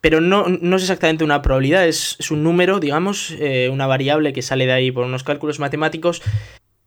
pero 0.00 0.20
no, 0.20 0.46
no, 0.48 0.76
es 0.76 0.82
exactamente 0.82 1.24
una 1.24 1.42
probabilidad, 1.42 1.86
es, 1.86 2.30
un 2.30 2.42
número, 2.42 2.80
digamos, 2.80 3.34
eh, 3.38 3.68
una 3.70 3.86
variable 3.86 4.32
que 4.32 4.42
sale 4.42 4.66
de 4.66 4.72
ahí 4.72 4.90
por 4.90 5.04
unos 5.04 5.24
cálculos 5.24 5.58
matemáticos, 5.58 6.22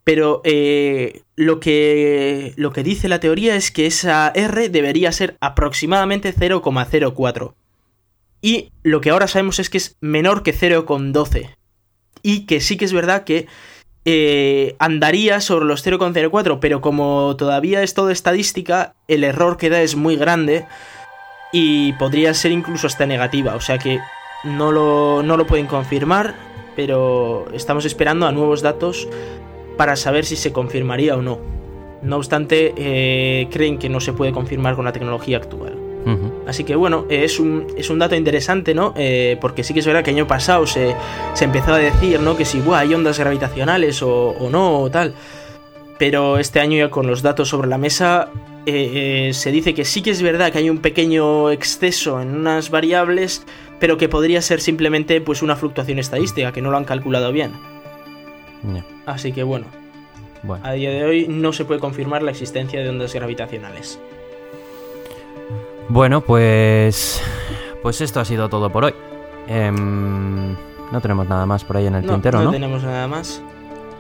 pero 0.04 0.42
eh, 0.44 1.22
lo, 1.36 1.60
que, 1.60 2.54
lo 2.58 2.74
que 2.74 2.84
dice 2.84 3.08
la 3.08 3.20
teoría 3.20 3.56
es 3.56 3.72
que 3.72 3.86
esa 3.86 4.32
R 4.36 4.70
debería 4.70 5.12
ser 5.12 5.38
aproximadamente 5.40 6.34
0,04. 6.34 7.54
Y 8.42 8.72
lo 8.82 9.00
que 9.00 9.12
ahora 9.12 9.28
sabemos 9.28 9.60
es 9.60 9.70
que 9.70 9.78
es 9.78 9.96
menor 10.02 10.44
que 10.44 10.54
0,12. 10.54 11.56
Y 12.24 12.46
que 12.46 12.60
sí 12.62 12.78
que 12.78 12.86
es 12.86 12.94
verdad 12.94 13.24
que 13.24 13.48
eh, 14.06 14.76
andaría 14.80 15.40
sobre 15.40 15.66
los 15.66 15.86
0,04, 15.86 16.60
pero 16.60 16.82
como 16.82 17.36
todavía 17.38 17.84
es 17.84 17.94
todo 17.94 18.10
estadística, 18.10 18.96
el 19.08 19.24
error 19.24 19.58
que 19.58 19.70
da 19.70 19.82
es 19.82 19.96
muy 19.96 20.16
grande 20.16 20.66
y 21.52 21.94
podría 21.94 22.34
ser 22.34 22.52
incluso 22.52 22.88
hasta 22.88 23.06
negativa, 23.06 23.56
o 23.56 23.62
sea 23.62 23.78
que 23.78 24.00
no 24.44 24.72
lo, 24.72 25.24
no 25.24 25.38
lo 25.38 25.46
pueden 25.46 25.68
confirmar, 25.68 26.36
pero 26.76 27.46
estamos 27.54 27.86
esperando 27.86 28.28
a 28.28 28.32
nuevos 28.32 28.62
datos 28.62 29.08
para 29.78 29.96
saber 29.96 30.26
si 30.26 30.36
se 30.36 30.52
confirmaría 30.52 31.16
o 31.16 31.22
no. 31.22 31.40
No 32.02 32.18
obstante, 32.18 32.74
eh, 32.76 33.48
creen 33.52 33.78
que 33.78 33.88
no 33.88 34.02
se 34.02 34.12
puede 34.12 34.34
confirmar 34.34 34.76
con 34.76 34.84
la 34.84 34.92
tecnología 34.92 35.38
actual. 35.38 35.83
Así 36.48 36.64
que 36.64 36.76
bueno, 36.76 37.06
es 37.10 37.40
un, 37.40 37.68
es 37.78 37.90
un 37.90 38.00
dato 38.00 38.16
interesante, 38.16 38.74
¿no? 38.74 38.94
Eh, 38.96 39.38
porque 39.40 39.64
sí 39.64 39.74
que 39.74 39.80
es 39.80 39.86
verdad 39.86 40.04
que 40.04 40.12
el 40.12 40.18
año 40.18 40.28
pasado 40.28 40.68
se, 40.68 40.96
se 41.34 41.46
empezó 41.46 41.74
a 41.74 41.78
decir, 41.78 42.20
¿no? 42.20 42.36
Que 42.36 42.46
si 42.46 42.62
hay 42.74 42.94
ondas 42.94 43.20
gravitacionales 43.20 44.02
o, 44.02 44.30
o 44.32 44.50
no, 44.50 44.82
o 44.82 44.90
tal. 44.90 45.14
Pero 45.98 46.38
este 46.38 46.60
año 46.60 46.78
ya 46.78 46.90
con 46.90 47.08
los 47.08 47.22
datos 47.22 47.50
sobre 47.50 47.68
la 47.68 47.78
mesa 47.78 48.30
eh, 48.66 49.28
eh, 49.30 49.34
se 49.34 49.52
dice 49.52 49.74
que 49.74 49.84
sí 49.84 50.02
que 50.02 50.12
es 50.12 50.22
verdad 50.22 50.52
que 50.52 50.58
hay 50.58 50.70
un 50.70 50.80
pequeño 50.80 51.52
exceso 51.52 52.22
en 52.22 52.36
unas 52.36 52.70
variables, 52.70 53.46
pero 53.80 53.98
que 53.98 54.08
podría 54.08 54.42
ser 54.42 54.62
simplemente 54.62 55.20
pues 55.20 55.42
una 55.42 55.56
fluctuación 55.56 56.00
estadística, 56.00 56.52
que 56.54 56.62
no 56.62 56.72
lo 56.72 56.78
han 56.78 56.86
calculado 56.86 57.32
bien. 57.32 57.52
Así 59.06 59.34
que 59.34 59.44
bueno, 59.44 59.66
a 60.64 60.72
día 60.74 60.92
de 60.92 61.04
hoy 61.04 61.28
no 61.28 61.52
se 61.52 61.66
puede 61.66 61.82
confirmar 61.82 62.24
la 62.24 62.32
existencia 62.32 62.82
de 62.82 62.90
ondas 62.90 63.14
gravitacionales. 63.14 64.00
Bueno, 65.90 66.22
pues 66.22 67.22
pues 67.82 68.00
esto 68.02 68.20
ha 68.20 68.26
sido 68.26 68.50
todo 68.50 68.70
por 68.70 68.86
hoy. 68.86 68.94
Em, 69.48 70.54
no 70.92 71.02
tenemos 71.02 71.28
nada 71.28 71.46
más 71.46 71.64
por 71.64 71.78
ahí 71.78 71.88
en 71.88 71.96
el 71.96 72.06
tintero, 72.06 72.40
¿no? 72.40 72.46
No 72.46 72.52
tenemos 72.52 72.84
nada 72.84 73.08
más. 73.08 73.42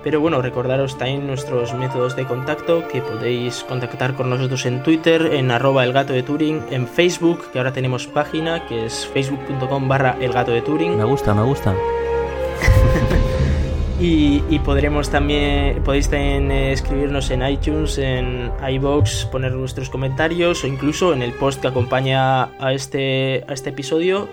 Pero 0.03 0.19
bueno, 0.19 0.41
recordaros 0.41 0.97
también 0.97 1.27
nuestros 1.27 1.73
métodos 1.73 2.15
de 2.15 2.25
contacto, 2.25 2.87
que 2.89 3.01
podéis 3.01 3.63
contactar 3.63 4.15
con 4.15 4.29
nosotros 4.29 4.65
en 4.65 4.83
Twitter, 4.83 5.33
en 5.33 5.49
arroba 5.49 5.83
el 5.85 5.93
gato 5.93 6.11
de 6.11 6.23
Turing, 6.23 6.61
en 6.71 6.87
Facebook, 6.87 7.51
que 7.51 7.59
ahora 7.59 7.71
tenemos 7.71 8.07
página, 8.07 8.67
que 8.67 8.85
es 8.85 9.07
facebook.com 9.07 9.87
barra 9.87 10.17
el 10.19 10.33
gato 10.33 10.51
de 10.51 10.61
Turing. 10.61 10.97
Me 10.97 11.05
gusta, 11.05 11.33
me 11.33 11.43
gusta. 11.43 11.73
Y, 14.05 14.59
podremos 14.59 15.09
también, 15.09 15.81
podéis 15.83 16.09
eh, 16.11 16.71
escribirnos 16.73 17.31
en 17.31 17.47
iTunes, 17.47 17.97
en 17.97 18.51
iBox, 18.61 19.25
poner 19.25 19.55
vuestros 19.55 19.89
comentarios 19.89 20.63
o 20.63 20.67
incluso 20.67 21.13
en 21.13 21.21
el 21.21 21.31
post 21.33 21.61
que 21.61 21.67
acompaña 21.67 22.43
a 22.59 22.73
este, 22.73 23.45
a 23.47 23.53
este 23.53 23.69
episodio. 23.69 24.27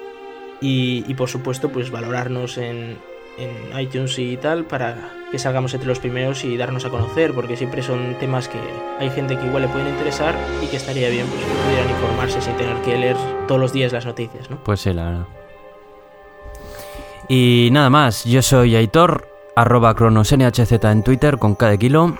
Y, 0.60 1.04
y 1.06 1.14
por 1.14 1.28
supuesto, 1.28 1.70
pues 1.70 1.90
valorarnos 1.90 2.58
en, 2.58 2.98
en 3.38 3.80
iTunes 3.80 4.18
y 4.18 4.36
tal 4.36 4.64
para 4.64 5.12
que 5.30 5.38
salgamos 5.38 5.72
entre 5.72 5.88
los 5.88 6.00
primeros 6.00 6.44
y 6.44 6.56
darnos 6.56 6.84
a 6.84 6.90
conocer, 6.90 7.32
porque 7.32 7.56
siempre 7.56 7.82
son 7.82 8.16
temas 8.18 8.48
que 8.48 8.58
hay 8.98 9.10
gente 9.10 9.38
que 9.38 9.46
igual 9.46 9.62
le 9.62 9.68
pueden 9.68 9.88
interesar 9.88 10.36
y 10.62 10.66
que 10.66 10.76
estaría 10.76 11.08
bien 11.08 11.26
pues, 11.28 11.44
que 11.44 11.62
pudieran 11.62 11.90
informarse 11.90 12.40
sin 12.40 12.56
tener 12.56 12.76
que 12.82 12.98
leer 12.98 13.16
todos 13.46 13.60
los 13.60 13.72
días 13.72 13.92
las 13.92 14.04
noticias, 14.04 14.50
¿no? 14.50 14.62
Pues 14.64 14.80
sí, 14.80 14.92
la 14.92 15.04
verdad. 15.04 15.26
Y 17.28 17.68
nada 17.70 17.90
más, 17.90 18.24
yo 18.24 18.42
soy 18.42 18.74
Aitor, 18.74 19.29
arroba 19.56 19.94
cronosnhz 19.94 20.72
en 20.72 21.02
Twitter 21.02 21.38
con 21.38 21.54
cada 21.54 21.76
kilo. 21.76 22.16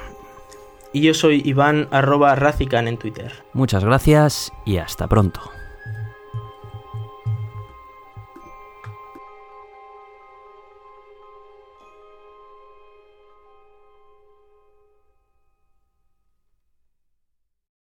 Y 0.93 1.03
yo 1.03 1.14
soy 1.14 1.43
Iván, 1.45 1.89
arroba 1.91 2.35
racican 2.35 2.89
en 2.89 2.97
Twitter. 2.97 3.33
Muchas 3.53 3.85
gracias 3.85 4.53
y 4.64 4.78
hasta 4.78 5.07
pronto. 5.07 5.41